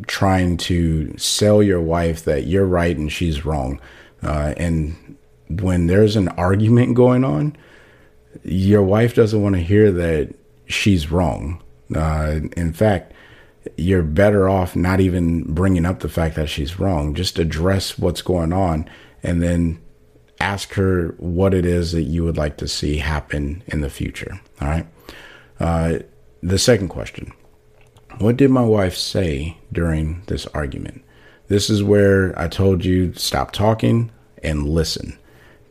trying 0.07 0.57
to 0.57 1.15
sell 1.17 1.61
your 1.61 1.81
wife 1.81 2.23
that 2.25 2.45
you're 2.45 2.65
right 2.65 2.95
and 2.95 3.11
she's 3.11 3.45
wrong. 3.45 3.79
Uh, 4.21 4.53
and 4.57 5.17
when 5.49 5.87
there's 5.87 6.15
an 6.15 6.27
argument 6.29 6.95
going 6.95 7.23
on, 7.23 7.55
your 8.43 8.83
wife 8.83 9.15
doesn't 9.15 9.41
want 9.41 9.55
to 9.55 9.61
hear 9.61 9.91
that 9.91 10.33
she's 10.69 11.11
wrong. 11.11 11.61
Uh, 11.93 12.39
in 12.55 12.71
fact, 12.71 13.13
you're 13.75 14.03
better 14.03 14.47
off 14.47 14.75
not 14.75 15.01
even 15.01 15.43
bringing 15.53 15.85
up 15.85 15.99
the 15.99 16.09
fact 16.09 16.35
that 16.35 16.49
she's 16.49 16.79
wrong. 16.79 17.13
Just 17.13 17.39
address 17.39 17.99
what's 17.99 18.21
going 18.21 18.53
on 18.53 18.89
and 19.21 19.41
then 19.41 19.81
ask 20.39 20.73
her 20.73 21.15
what 21.17 21.53
it 21.53 21.65
is 21.65 21.91
that 21.91 22.03
you 22.03 22.23
would 22.23 22.37
like 22.37 22.57
to 22.57 22.67
see 22.67 22.97
happen 22.97 23.63
in 23.67 23.81
the 23.81 23.89
future. 23.89 24.39
All 24.61 24.67
right. 24.67 24.87
Uh, 25.59 25.99
the 26.41 26.57
second 26.57 26.87
question 26.87 27.33
What 28.19 28.37
did 28.37 28.49
my 28.49 28.63
wife 28.63 28.95
say 28.95 29.57
during 29.73 30.23
this 30.27 30.45
argument? 30.47 31.03
This 31.47 31.69
is 31.69 31.83
where 31.83 32.37
I 32.39 32.47
told 32.47 32.85
you 32.85 33.13
stop 33.13 33.51
talking 33.51 34.11
and 34.43 34.69
listen. 34.69 35.18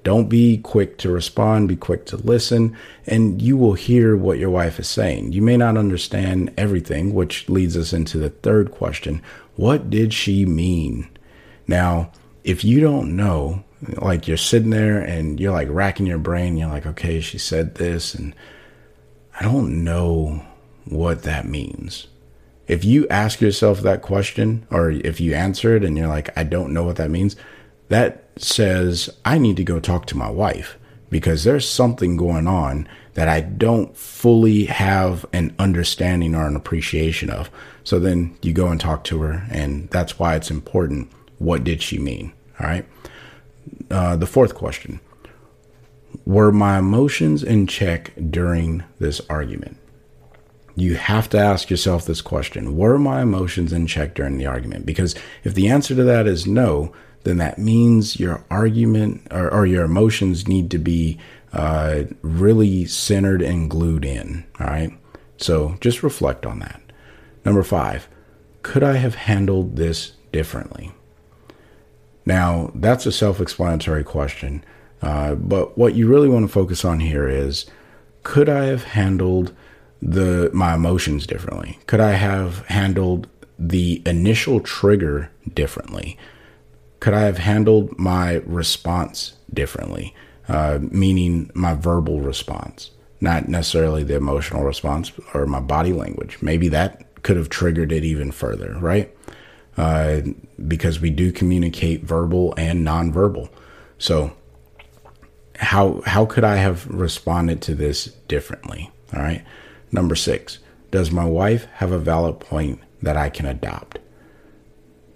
Don't 0.09 0.31
be 0.31 0.57
quick 0.57 0.97
to 1.01 1.11
respond, 1.11 1.69
be 1.69 1.77
quick 1.77 2.07
to 2.07 2.17
listen, 2.17 2.75
and 3.07 3.43
you 3.43 3.59
will 3.59 3.75
hear 3.75 4.17
what 4.17 4.39
your 4.39 4.49
wife 4.49 4.81
is 4.81 4.89
saying. 4.89 5.33
You 5.35 5.43
may 5.43 5.59
not 5.59 5.77
understand 5.77 6.51
everything, 6.57 7.13
which 7.13 7.47
leads 7.51 7.77
us 7.77 7.93
into 7.93 8.17
the 8.17 8.31
third 8.31 8.71
question 8.71 9.21
What 9.57 9.91
did 9.91 10.15
she 10.15 10.47
mean? 10.47 11.11
Now, 11.67 12.11
if 12.43 12.65
you 12.65 12.81
don't 12.81 13.17
know, 13.17 13.65
like 14.01 14.27
you're 14.27 14.39
sitting 14.39 14.71
there 14.71 14.99
and 14.99 15.39
you're 15.39 15.53
like 15.53 15.69
racking 15.71 16.07
your 16.07 16.17
brain, 16.17 16.57
you're 16.57 16.71
like, 16.71 16.87
okay, 16.87 17.21
she 17.21 17.37
said 17.37 17.75
this, 17.75 18.15
and 18.15 18.35
I 19.39 19.43
don't 19.43 19.85
know 19.85 20.43
what 20.87 21.25
that 21.25 21.45
means. 21.45 22.07
If 22.67 22.83
you 22.83 23.07
ask 23.09 23.43
yourself 23.43 23.81
that 23.81 24.01
question, 24.01 24.67
or 24.71 24.91
if 24.91 25.21
you 25.21 25.35
answer 25.35 25.77
it 25.77 25.85
and 25.85 25.99
you're 25.99 26.09
like, 26.09 26.31
I 26.35 26.45
don't 26.45 26.73
know 26.73 26.85
what 26.85 26.97
that 26.97 27.11
means, 27.11 27.37
that 27.89 28.25
says 28.37 29.11
I 29.25 29.39
need 29.39 29.57
to 29.57 29.65
go 29.65 29.81
talk 29.81 30.07
to 30.07 30.17
my 30.17 30.31
wife 30.31 30.79
because 31.11 31.45
there's 31.45 31.69
something 31.69 32.17
going 32.17 32.47
on 32.47 32.89
that 33.15 33.29
I 33.29 33.41
don't 33.41 33.97
fully 33.97 34.67
have 34.67 35.27
an 35.33 35.55
understanding 35.59 36.35
or 36.35 36.47
an 36.47 36.55
appreciation 36.55 37.31
of. 37.31 37.51
So 37.83 37.99
then 37.99 38.37
you 38.43 38.53
go 38.53 38.69
and 38.69 38.81
talk 38.81 39.05
to 39.05 39.23
her, 39.23 39.47
and 39.51 39.89
that's 39.91 40.19
why 40.19 40.37
it's 40.37 40.51
important. 40.51 41.11
What 41.39 41.65
did 41.65 41.83
she 41.83 41.99
mean? 41.99 42.33
All 42.61 42.67
right. 42.67 42.87
Uh, 43.91 44.17
the 44.17 44.27
fourth 44.27 44.55
question 44.55 45.01
Were 46.27 46.53
my 46.53 46.79
emotions 46.79 47.43
in 47.43 47.67
check 47.67 48.13
during 48.31 48.85
this 48.99 49.21
argument? 49.29 49.79
You 50.77 50.95
have 50.95 51.29
to 51.31 51.39
ask 51.39 51.71
yourself 51.71 52.05
this 52.05 52.21
question 52.21 52.77
Were 52.77 52.99
my 52.99 53.23
emotions 53.23 53.73
in 53.73 53.87
check 53.87 54.15
during 54.15 54.39
the 54.39 54.47
argument? 54.47 54.87
Because 54.87 55.15
if 55.43 55.55
the 55.55 55.69
answer 55.69 55.95
to 55.95 56.05
that 56.05 56.27
is 56.27 56.47
no, 56.47 56.93
then 57.29 57.37
that 57.39 57.59
means 57.59 58.19
your 58.19 58.45
argument 58.51 59.27
or, 59.31 59.53
or 59.53 59.67
your 59.67 59.85
emotions 59.85 60.49
need 60.49 60.71
to 60.71 60.79
be 60.79 61.19
uh, 61.53 62.05
really 62.23 62.87
centered 62.87 63.43
and 63.43 63.71
glued 63.71 64.05
in. 64.05 64.47
All 64.59 64.67
right. 64.67 64.91
So 65.37 65.77
just 65.81 66.03
reflect 66.03 66.47
on 66.47 66.59
that. 66.61 66.81
Number 67.45 67.63
five, 67.63 68.09
could 68.63 68.83
I 68.83 68.95
have 68.95 69.15
handled 69.15 69.77
this 69.77 70.13
differently? 70.33 70.93
Now, 72.25 72.71
that's 72.75 73.07
a 73.07 73.13
self 73.13 73.41
explanatory 73.41 74.05
question. 74.05 74.65
Uh, 75.01 75.35
but 75.35 75.79
what 75.79 75.95
you 75.95 76.09
really 76.09 76.29
want 76.29 76.47
to 76.47 76.53
focus 76.53 76.85
on 76.85 77.01
here 77.01 77.29
is 77.29 77.67
could 78.23 78.49
I 78.49 78.65
have 78.65 78.85
handled 78.85 79.55
the 80.01 80.51
my 80.53 80.75
emotions 80.75 81.27
differently? 81.27 81.79
Could 81.87 82.01
I 82.01 82.13
have 82.13 82.67
handled 82.67 83.29
the 83.59 84.03
initial 84.07 84.61
trigger 84.61 85.31
differently? 85.55 86.19
Could 87.01 87.15
I 87.15 87.23
have 87.23 87.39
handled 87.39 87.99
my 87.99 88.35
response 88.47 89.35
differently? 89.53 90.15
Uh, 90.49 90.79
meaning 90.81 91.51
my 91.55 91.75
verbal 91.75 92.21
response, 92.21 92.91
not 93.21 93.49
necessarily 93.49 94.03
the 94.03 94.15
emotional 94.15 94.65
response 94.65 95.13
or 95.35 95.45
my 95.45 95.61
body 95.61 95.93
language. 95.93 96.39
Maybe 96.41 96.69
that 96.71 97.23
could 97.23 97.37
have 97.37 97.51
triggered 97.51 97.93
it 97.93 98.03
even 98.03 98.33
further, 98.33 98.79
right? 98.81 99.15
Uh, 99.77 100.23
because 100.67 101.01
we 101.01 101.11
do 101.11 101.31
communicate 101.33 102.03
verbal 102.03 102.55
and 102.57 102.87
nonverbal. 102.87 103.51
So, 103.99 104.33
how 105.57 106.01
how 106.07 106.25
could 106.25 106.45
I 106.45 106.57
have 106.57 106.87
responded 106.87 107.61
to 107.63 107.75
this 107.75 108.07
differently? 108.27 108.91
All 109.15 109.23
right. 109.23 109.45
Number 109.93 110.15
six, 110.15 110.59
does 110.91 111.11
my 111.11 111.25
wife 111.25 111.67
have 111.75 111.93
a 111.93 111.99
valid 111.99 112.41
point 112.41 112.81
that 113.03 113.17
I 113.17 113.29
can 113.29 113.47
adopt? 113.47 113.99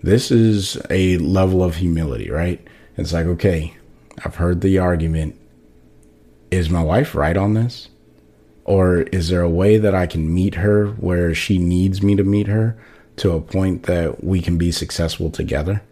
This 0.02 0.30
is 0.30 0.80
a 0.90 1.18
level 1.18 1.62
of 1.62 1.76
humility, 1.76 2.30
right? 2.30 2.60
It's 2.96 3.12
like, 3.12 3.26
okay, 3.26 3.74
I've 4.24 4.36
heard 4.36 4.60
the 4.60 4.78
argument. 4.78 5.38
Is 6.50 6.68
my 6.68 6.82
wife 6.82 7.14
right 7.14 7.36
on 7.36 7.54
this? 7.54 7.88
Or 8.64 9.02
is 9.02 9.28
there 9.28 9.42
a 9.42 9.50
way 9.50 9.78
that 9.78 9.94
I 9.94 10.06
can 10.06 10.32
meet 10.32 10.56
her 10.56 10.88
where 10.88 11.34
she 11.34 11.58
needs 11.58 12.02
me 12.02 12.14
to 12.16 12.24
meet 12.24 12.46
her 12.46 12.76
to 13.16 13.32
a 13.32 13.40
point 13.40 13.84
that 13.84 14.22
we 14.22 14.40
can 14.40 14.58
be 14.58 14.70
successful 14.70 15.30
together? 15.30 15.82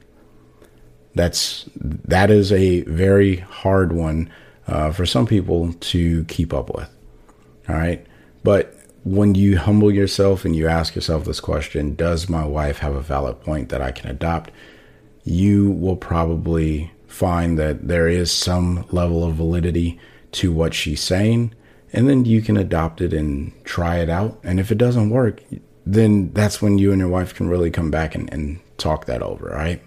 That's 1.14 1.68
that 1.74 2.30
is 2.30 2.52
a 2.52 2.82
very 2.82 3.36
hard 3.36 3.92
one 3.92 4.30
uh, 4.68 4.92
for 4.92 5.04
some 5.06 5.26
people 5.26 5.72
to 5.72 6.24
keep 6.24 6.54
up 6.54 6.72
with. 6.72 6.88
All 7.68 7.74
right, 7.74 8.06
but 8.44 8.79
when 9.04 9.34
you 9.34 9.58
humble 9.58 9.90
yourself 9.90 10.44
and 10.44 10.54
you 10.54 10.68
ask 10.68 10.94
yourself 10.94 11.24
this 11.24 11.40
question, 11.40 11.94
does 11.94 12.28
my 12.28 12.44
wife 12.44 12.78
have 12.78 12.94
a 12.94 13.00
valid 13.00 13.40
point 13.40 13.70
that 13.70 13.80
I 13.80 13.92
can 13.92 14.10
adopt? 14.10 14.50
You 15.24 15.70
will 15.70 15.96
probably 15.96 16.92
find 17.06 17.58
that 17.58 17.88
there 17.88 18.08
is 18.08 18.30
some 18.30 18.86
level 18.90 19.24
of 19.24 19.34
validity 19.34 19.98
to 20.32 20.52
what 20.52 20.74
she's 20.74 21.00
saying, 21.00 21.54
and 21.92 22.08
then 22.08 22.24
you 22.24 22.42
can 22.42 22.56
adopt 22.56 23.00
it 23.00 23.12
and 23.12 23.52
try 23.64 23.98
it 23.98 24.08
out. 24.08 24.38
And 24.44 24.60
if 24.60 24.70
it 24.70 24.78
doesn't 24.78 25.10
work, 25.10 25.42
then 25.86 26.32
that's 26.32 26.62
when 26.62 26.78
you 26.78 26.92
and 26.92 27.00
your 27.00 27.08
wife 27.08 27.34
can 27.34 27.48
really 27.48 27.70
come 27.70 27.90
back 27.90 28.14
and, 28.14 28.32
and 28.32 28.60
talk 28.76 29.06
that 29.06 29.22
over, 29.22 29.46
right? 29.46 29.82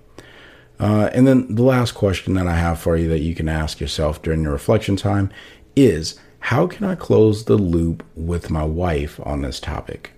Uh, 0.80 1.10
and 1.14 1.28
then 1.28 1.54
the 1.54 1.64
last 1.64 1.94
question 1.94 2.34
that 2.34 2.48
I 2.48 2.56
have 2.56 2.80
for 2.80 2.98
you 2.98 3.08
that 3.10 3.22
you 3.22 3.36
can 3.36 3.48
ask 3.48 3.80
yourself 3.80 4.22
during 4.22 4.42
your 4.42 4.52
reflection 4.52 4.96
time 4.96 5.32
is 5.76 6.20
how 6.44 6.68
can 6.68 6.86
I 6.86 6.96
close 6.96 7.46
the 7.46 7.56
loop 7.56 8.04
with 8.18 8.50
my 8.50 8.66
wife 8.66 9.18
on 9.24 9.44
this 9.44 9.62
topic? 9.62 10.12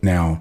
Now, 0.00 0.40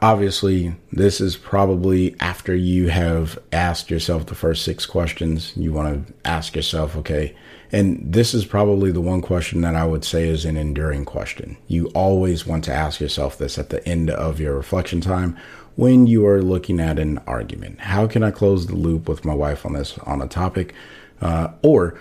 obviously, 0.00 0.74
this 0.90 1.20
is 1.20 1.36
probably 1.36 2.16
after 2.18 2.56
you 2.56 2.88
have 2.88 3.38
asked 3.52 3.90
yourself 3.90 4.24
the 4.24 4.34
first 4.34 4.64
six 4.64 4.86
questions. 4.86 5.52
You 5.54 5.74
want 5.74 6.06
to 6.06 6.14
ask 6.24 6.56
yourself, 6.56 6.96
okay, 6.96 7.36
and 7.72 8.00
this 8.02 8.32
is 8.32 8.46
probably 8.46 8.90
the 8.90 9.02
one 9.02 9.20
question 9.20 9.60
that 9.60 9.74
I 9.74 9.84
would 9.84 10.02
say 10.02 10.28
is 10.28 10.46
an 10.46 10.56
enduring 10.56 11.04
question. 11.04 11.58
You 11.68 11.88
always 11.88 12.46
want 12.46 12.64
to 12.64 12.72
ask 12.72 13.02
yourself 13.02 13.36
this 13.36 13.58
at 13.58 13.68
the 13.68 13.86
end 13.86 14.08
of 14.08 14.40
your 14.40 14.56
reflection 14.56 15.02
time 15.02 15.36
when 15.76 16.06
you 16.06 16.26
are 16.26 16.40
looking 16.40 16.80
at 16.80 16.98
an 16.98 17.18
argument. 17.26 17.80
How 17.80 18.06
can 18.06 18.22
I 18.22 18.30
close 18.30 18.66
the 18.66 18.76
loop 18.76 19.10
with 19.10 19.26
my 19.26 19.34
wife 19.34 19.66
on 19.66 19.74
this 19.74 19.98
on 19.98 20.22
a 20.22 20.26
topic? 20.26 20.72
Uh, 21.20 21.48
or 21.62 21.98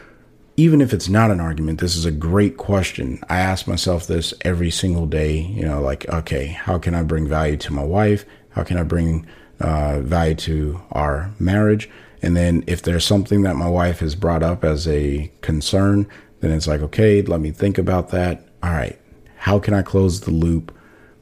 even 0.55 0.81
if 0.81 0.93
it's 0.93 1.09
not 1.09 1.31
an 1.31 1.39
argument, 1.39 1.79
this 1.79 1.95
is 1.95 2.05
a 2.05 2.11
great 2.11 2.57
question. 2.57 3.19
I 3.29 3.39
ask 3.39 3.67
myself 3.67 4.05
this 4.05 4.33
every 4.41 4.69
single 4.69 5.05
day. 5.05 5.39
You 5.39 5.65
know, 5.65 5.81
like, 5.81 6.07
okay, 6.09 6.47
how 6.47 6.77
can 6.77 6.93
I 6.93 7.03
bring 7.03 7.27
value 7.27 7.57
to 7.57 7.73
my 7.73 7.83
wife? 7.83 8.25
How 8.49 8.63
can 8.63 8.77
I 8.77 8.83
bring 8.83 9.25
uh, 9.59 10.01
value 10.01 10.35
to 10.35 10.81
our 10.91 11.31
marriage? 11.39 11.89
And 12.21 12.37
then 12.37 12.63
if 12.67 12.83
there's 12.83 13.05
something 13.05 13.41
that 13.41 13.55
my 13.55 13.67
wife 13.67 13.99
has 13.99 14.15
brought 14.15 14.43
up 14.43 14.63
as 14.63 14.87
a 14.87 15.31
concern, 15.41 16.07
then 16.39 16.51
it's 16.51 16.67
like, 16.67 16.81
okay, 16.81 17.21
let 17.21 17.41
me 17.41 17.51
think 17.51 17.77
about 17.77 18.09
that. 18.09 18.47
All 18.61 18.71
right, 18.71 18.99
how 19.37 19.59
can 19.59 19.73
I 19.73 19.81
close 19.81 20.21
the 20.21 20.31
loop 20.31 20.73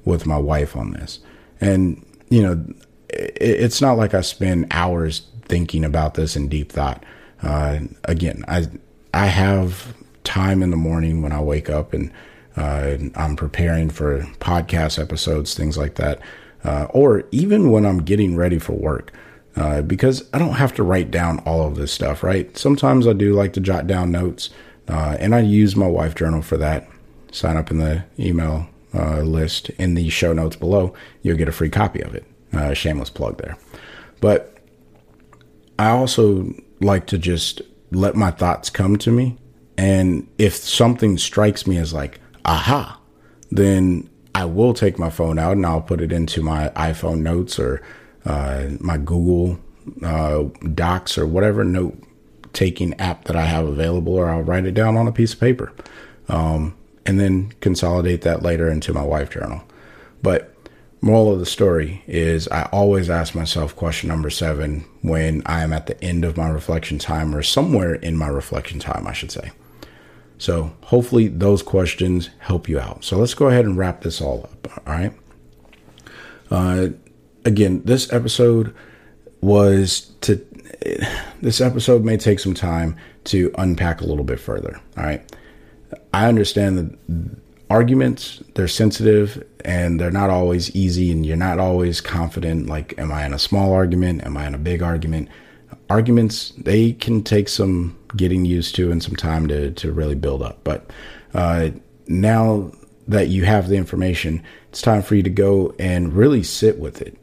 with 0.04 0.26
my 0.26 0.38
wife 0.38 0.76
on 0.76 0.92
this? 0.92 1.20
And, 1.60 2.06
you 2.30 2.44
know, 2.44 2.66
it's 3.10 3.82
not 3.82 3.98
like 3.98 4.14
I 4.14 4.22
spend 4.22 4.68
hours 4.72 5.24
thinking 5.46 5.86
about 5.86 6.16
this 6.16 6.36
in 6.36 6.50
deep 6.50 6.72
thought. 6.72 7.04
Uh, 7.42 7.80
again, 8.04 8.44
I 8.48 8.68
I 9.14 9.28
have 9.28 9.96
time 10.24 10.64
in 10.64 10.72
the 10.72 10.78
morning 10.78 11.22
when 11.22 11.32
I 11.32 11.42
wake 11.42 11.70
up 11.70 11.94
and 11.94 12.12
uh, 12.56 12.98
I'm 13.16 13.36
preparing 13.36 13.90
for 13.90 14.22
podcast 14.40 15.00
episodes, 15.00 15.54
things 15.54 15.78
like 15.78 15.96
that, 15.96 16.20
uh, 16.64 16.88
or 16.90 17.24
even 17.32 17.72
when 17.72 17.86
I'm 17.86 18.00
getting 18.04 18.36
ready 18.36 18.60
for 18.60 18.74
work. 18.74 19.12
Uh, 19.56 19.82
because 19.82 20.30
I 20.34 20.40
don't 20.40 20.54
have 20.54 20.74
to 20.76 20.84
write 20.84 21.12
down 21.12 21.40
all 21.40 21.68
of 21.68 21.76
this 21.76 21.92
stuff, 21.92 22.24
right? 22.24 22.58
Sometimes 22.58 23.06
I 23.06 23.12
do 23.12 23.34
like 23.34 23.52
to 23.54 23.60
jot 23.60 23.86
down 23.86 24.10
notes, 24.10 24.50
uh, 24.88 25.18
and 25.20 25.36
I 25.36 25.42
use 25.42 25.76
my 25.76 25.88
wife 25.88 26.16
journal 26.16 26.42
for 26.42 26.56
that. 26.58 26.88
Sign 27.34 27.58
up 27.58 27.70
in 27.70 27.78
the 27.78 28.06
email 28.18 28.68
uh, 28.94 29.22
list 29.22 29.70
in 29.72 29.96
the 29.96 30.10
show 30.10 30.32
notes 30.32 30.56
below. 30.56 30.94
You'll 31.22 31.38
get 31.38 31.50
a 31.50 31.54
free 31.54 31.70
copy 31.70 32.02
of 32.02 32.16
it. 32.16 32.26
Uh, 32.54 32.74
shameless 32.74 33.10
plug 33.10 33.38
there. 33.40 33.58
But 34.22 34.58
I 35.78 35.90
also 35.90 36.54
like 36.80 37.08
to 37.08 37.18
just 37.18 37.62
let 37.92 38.16
my 38.16 38.32
thoughts 38.32 38.70
come 38.70 38.98
to 38.98 39.12
me. 39.12 39.38
And 39.78 40.28
if 40.38 40.56
something 40.56 41.18
strikes 41.18 41.68
me 41.68 41.78
as 41.78 41.94
like, 41.94 42.20
aha, 42.46 43.00
then 43.50 44.10
I 44.34 44.46
will 44.46 44.74
take 44.74 44.98
my 44.98 45.10
phone 45.10 45.38
out 45.38 45.54
and 45.54 45.66
I'll 45.66 45.82
put 45.82 46.02
it 46.02 46.12
into 46.12 46.42
my 46.42 46.70
iPhone 46.70 47.20
notes 47.20 47.60
or 47.60 47.82
uh, 48.26 48.70
my 48.80 48.98
Google 48.98 49.60
uh, 50.04 50.44
Docs 50.74 51.18
or 51.18 51.26
whatever 51.26 51.64
note 51.64 52.02
taking 52.54 52.94
app 53.00 53.26
that 53.26 53.36
I 53.36 53.46
have 53.46 53.66
available, 53.66 54.14
or 54.14 54.30
I'll 54.30 54.44
write 54.44 54.66
it 54.66 54.74
down 54.74 54.98
on 54.98 55.08
a 55.08 55.12
piece 55.12 55.34
of 55.34 55.40
paper 55.40 55.72
um, 56.28 56.76
and 57.06 57.20
then 57.20 57.54
consolidate 57.62 58.22
that 58.22 58.44
later 58.44 58.70
into 58.70 58.94
my 58.94 59.04
wife 59.04 59.32
journal. 59.32 59.64
But 60.22 60.51
Moral 61.04 61.34
of 61.34 61.40
the 61.40 61.48
story 61.48 62.04
is 62.06 62.48
I 62.50 62.64
always 62.72 63.10
ask 63.10 63.34
myself 63.34 63.76
question 63.76 64.08
number 64.08 64.30
seven 64.30 64.86
when 65.02 65.42
I 65.48 65.64
am 65.64 65.74
at 65.74 65.88
the 65.88 66.02
end 66.04 66.24
of 66.24 66.38
my 66.38 66.48
reflection 66.48 67.00
time 67.00 67.36
or 67.36 67.42
somewhere 67.42 67.96
in 67.96 68.16
my 68.16 68.28
reflection 68.28 68.80
time, 68.80 69.08
I 69.08 69.14
should 69.14 69.32
say. 69.32 69.52
So 70.38 70.74
hopefully 70.84 71.28
those 71.28 71.64
questions 71.64 72.30
help 72.38 72.70
you 72.70 72.80
out. 72.80 73.04
So 73.04 73.18
let's 73.18 73.34
go 73.34 73.48
ahead 73.48 73.66
and 73.66 73.78
wrap 73.78 74.02
this 74.02 74.22
all 74.22 74.44
up. 74.44 74.68
All 74.88 74.94
right. 74.94 75.14
Uh, 76.52 76.90
again, 77.46 77.82
this 77.84 78.14
episode 78.14 78.76
was 79.42 80.12
to, 80.22 80.36
this 81.42 81.62
episode 81.62 82.04
may 82.04 82.18
take 82.18 82.40
some 82.40 82.54
time 82.54 82.96
to 83.24 83.52
unpack 83.58 84.02
a 84.02 84.06
little 84.06 84.24
bit 84.24 84.40
further. 84.40 84.80
All 84.98 85.04
right. 85.04 85.24
I 86.14 86.28
understand 86.28 86.78
that 86.78 87.42
arguments, 87.72 88.44
they're 88.56 88.68
sensitive 88.68 89.48
and 89.64 89.98
they're 89.98 90.12
not 90.12 90.30
always 90.30 90.76
easy, 90.76 91.10
and 91.12 91.26
you're 91.26 91.38
not 91.38 91.58
always 91.58 92.02
confident. 92.02 92.68
Like, 92.68 92.94
am 93.00 93.12
I 93.14 93.26
in 93.26 93.34
a 93.34 93.40
small 93.40 93.72
argument? 93.72 94.26
Am 94.26 94.36
I 94.36 94.46
in 94.46 94.54
a 94.54 94.58
big 94.58 94.84
argument? 94.84 95.30
Arguments, 95.90 96.50
they 96.58 96.92
can 96.92 97.24
take 97.24 97.48
some 97.48 97.98
getting 98.18 98.44
used 98.44 98.76
to 98.76 98.92
and 98.92 99.02
some 99.02 99.16
time 99.16 99.48
to, 99.48 99.72
to 99.72 99.92
really 99.94 100.16
build 100.16 100.42
up. 100.42 100.60
But 100.66 100.90
uh, 101.34 101.70
now 102.08 102.72
that 103.08 103.30
you 103.30 103.46
have 103.46 103.70
the 103.70 103.78
information, 103.78 104.44
it's 104.70 104.82
time 104.82 105.02
for 105.02 105.16
you 105.16 105.24
to 105.24 105.30
go 105.30 105.74
and 105.80 106.14
really 106.14 106.44
sit 106.44 106.78
with 106.78 107.02
it. 107.02 107.18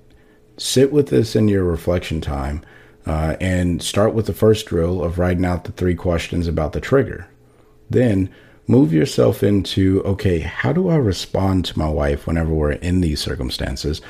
Sit 0.57 0.93
with 0.93 1.09
this 1.09 1.37
in 1.37 1.49
your 1.49 1.65
reflection 1.65 2.21
time 2.23 2.65
uh, 3.05 3.37
and 3.39 3.83
start 3.83 4.15
with 4.15 4.27
the 4.27 4.33
first 4.33 4.67
drill 4.67 5.05
of 5.05 5.19
writing 5.19 5.45
out 5.45 5.65
the 5.65 5.73
three 5.73 5.95
questions 5.95 6.49
about 6.49 6.73
the 6.73 6.81
trigger. 6.81 7.29
Then 7.91 8.31
move 8.69 8.93
yourself 8.93 9.43
into 9.43 10.03
okay, 10.05 10.39
how 10.39 10.73
do 10.73 10.89
I 10.89 10.97
respond 10.97 11.65
to 11.67 11.79
my 11.79 11.89
wife 11.89 12.27
whenever 12.27 12.55
we're 12.55 12.73
in 12.73 13.01
these 13.01 13.21
circumstances? 13.21 14.01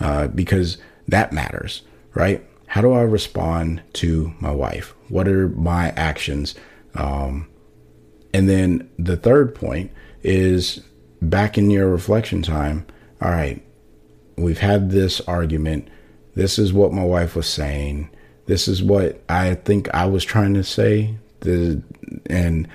Uh, 0.00 0.26
because 0.28 0.76
that 1.06 1.32
matters, 1.32 1.82
right? 2.14 2.44
How 2.66 2.82
do 2.82 2.92
I 2.92 3.02
respond 3.02 3.82
to 3.94 4.34
my 4.40 4.50
wife? 4.50 4.94
What 5.08 5.26
are 5.26 5.48
my 5.48 5.90
actions? 5.90 6.54
Um, 6.94 7.48
and 8.34 8.48
then 8.48 8.90
the 8.98 9.16
third 9.16 9.54
point 9.54 9.90
is 10.22 10.80
back 11.22 11.56
in 11.56 11.70
your 11.70 11.88
reflection 11.88 12.42
time. 12.42 12.86
All 13.22 13.30
right, 13.30 13.64
we've 14.36 14.58
had 14.58 14.90
this 14.90 15.20
argument. 15.22 15.88
This 16.34 16.58
is 16.58 16.72
what 16.72 16.92
my 16.92 17.04
wife 17.04 17.34
was 17.34 17.48
saying. 17.48 18.10
This 18.46 18.68
is 18.68 18.82
what 18.82 19.22
I 19.28 19.54
think 19.54 19.92
I 19.94 20.06
was 20.06 20.24
trying 20.24 20.54
to 20.54 20.64
say. 20.64 21.16
The, 21.40 21.82
and 22.26 22.68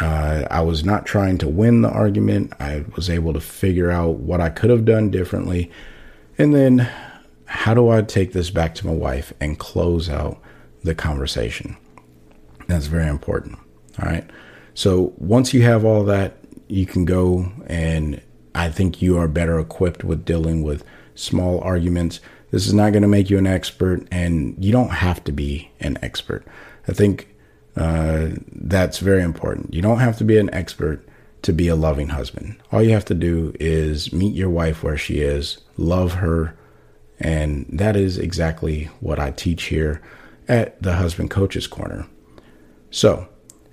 uh, 0.00 0.46
I 0.50 0.60
was 0.60 0.84
not 0.84 1.06
trying 1.06 1.38
to 1.38 1.48
win 1.48 1.82
the 1.82 1.90
argument. 1.90 2.52
I 2.60 2.84
was 2.94 3.08
able 3.08 3.32
to 3.32 3.40
figure 3.40 3.90
out 3.90 4.16
what 4.16 4.40
I 4.40 4.50
could 4.50 4.70
have 4.70 4.84
done 4.84 5.10
differently. 5.10 5.70
And 6.36 6.54
then, 6.54 6.90
how 7.46 7.74
do 7.74 7.88
I 7.88 8.02
take 8.02 8.32
this 8.32 8.50
back 8.50 8.74
to 8.76 8.86
my 8.86 8.92
wife 8.92 9.32
and 9.40 9.58
close 9.58 10.08
out 10.08 10.40
the 10.84 10.94
conversation? 10.94 11.76
That's 12.66 12.86
very 12.86 13.08
important. 13.08 13.58
All 14.00 14.08
right. 14.08 14.28
So, 14.74 15.14
once 15.16 15.54
you 15.54 15.62
have 15.62 15.84
all 15.84 16.04
that, 16.04 16.36
you 16.68 16.84
can 16.84 17.06
go 17.06 17.50
and 17.66 18.20
I 18.54 18.70
think 18.70 19.00
you 19.00 19.16
are 19.18 19.28
better 19.28 19.58
equipped 19.58 20.04
with 20.04 20.24
dealing 20.24 20.62
with 20.62 20.84
small 21.14 21.60
arguments. 21.60 22.20
This 22.50 22.66
is 22.66 22.74
not 22.74 22.92
going 22.92 23.02
to 23.02 23.08
make 23.08 23.30
you 23.30 23.38
an 23.38 23.46
expert, 23.46 24.06
and 24.10 24.56
you 24.58 24.72
don't 24.72 24.88
have 24.88 25.22
to 25.24 25.32
be 25.32 25.70
an 25.80 25.98
expert. 26.02 26.44
I 26.88 26.92
think 26.92 27.34
uh, 27.78 28.28
that's 28.52 28.98
very 28.98 29.22
important. 29.22 29.72
You 29.72 29.82
don't 29.82 30.00
have 30.00 30.18
to 30.18 30.24
be 30.24 30.38
an 30.38 30.52
expert 30.52 31.06
to 31.42 31.52
be 31.52 31.68
a 31.68 31.76
loving 31.76 32.08
husband. 32.08 32.56
All 32.72 32.82
you 32.82 32.90
have 32.90 33.04
to 33.06 33.14
do 33.14 33.54
is 33.60 34.12
meet 34.12 34.34
your 34.34 34.50
wife 34.50 34.82
where 34.82 34.96
she 34.96 35.20
is, 35.20 35.58
love 35.76 36.14
her, 36.14 36.56
and 37.20 37.66
that 37.70 37.96
is 37.96 38.18
exactly 38.18 38.84
what 39.00 39.18
I 39.18 39.30
teach 39.30 39.64
here 39.64 40.02
at 40.48 40.80
the 40.82 40.94
Husband 40.94 41.30
Coaches 41.30 41.66
Corner. 41.66 42.06
So, 42.90 43.28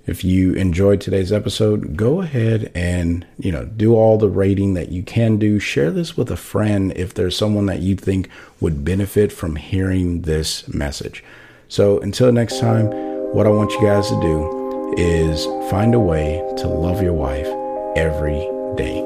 if 0.06 0.22
you 0.22 0.52
enjoyed 0.52 1.00
today's 1.00 1.32
episode, 1.32 1.96
go 1.96 2.20
ahead 2.20 2.70
and, 2.76 3.26
you 3.38 3.50
know, 3.50 3.64
do 3.64 3.96
all 3.96 4.18
the 4.18 4.28
rating 4.28 4.74
that 4.74 4.92
you 4.92 5.02
can 5.02 5.36
do. 5.36 5.58
Share 5.58 5.90
this 5.90 6.16
with 6.16 6.30
a 6.30 6.36
friend 6.36 6.92
if 6.94 7.14
there's 7.14 7.36
someone 7.36 7.66
that 7.66 7.80
you 7.80 7.96
think 7.96 8.28
would 8.60 8.84
benefit 8.84 9.32
from 9.32 9.56
hearing 9.56 10.22
this 10.22 10.68
message. 10.68 11.24
So 11.66 11.98
until 11.98 12.30
next 12.30 12.60
time, 12.60 13.15
what 13.36 13.46
I 13.46 13.50
want 13.50 13.70
you 13.72 13.82
guys 13.82 14.08
to 14.08 14.18
do 14.18 14.94
is 14.96 15.44
find 15.70 15.94
a 15.94 16.00
way 16.00 16.42
to 16.56 16.66
love 16.68 17.02
your 17.02 17.12
wife 17.12 17.46
every 17.94 18.40
day. 18.78 19.04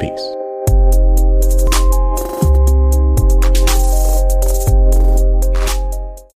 Peace. 0.00 0.41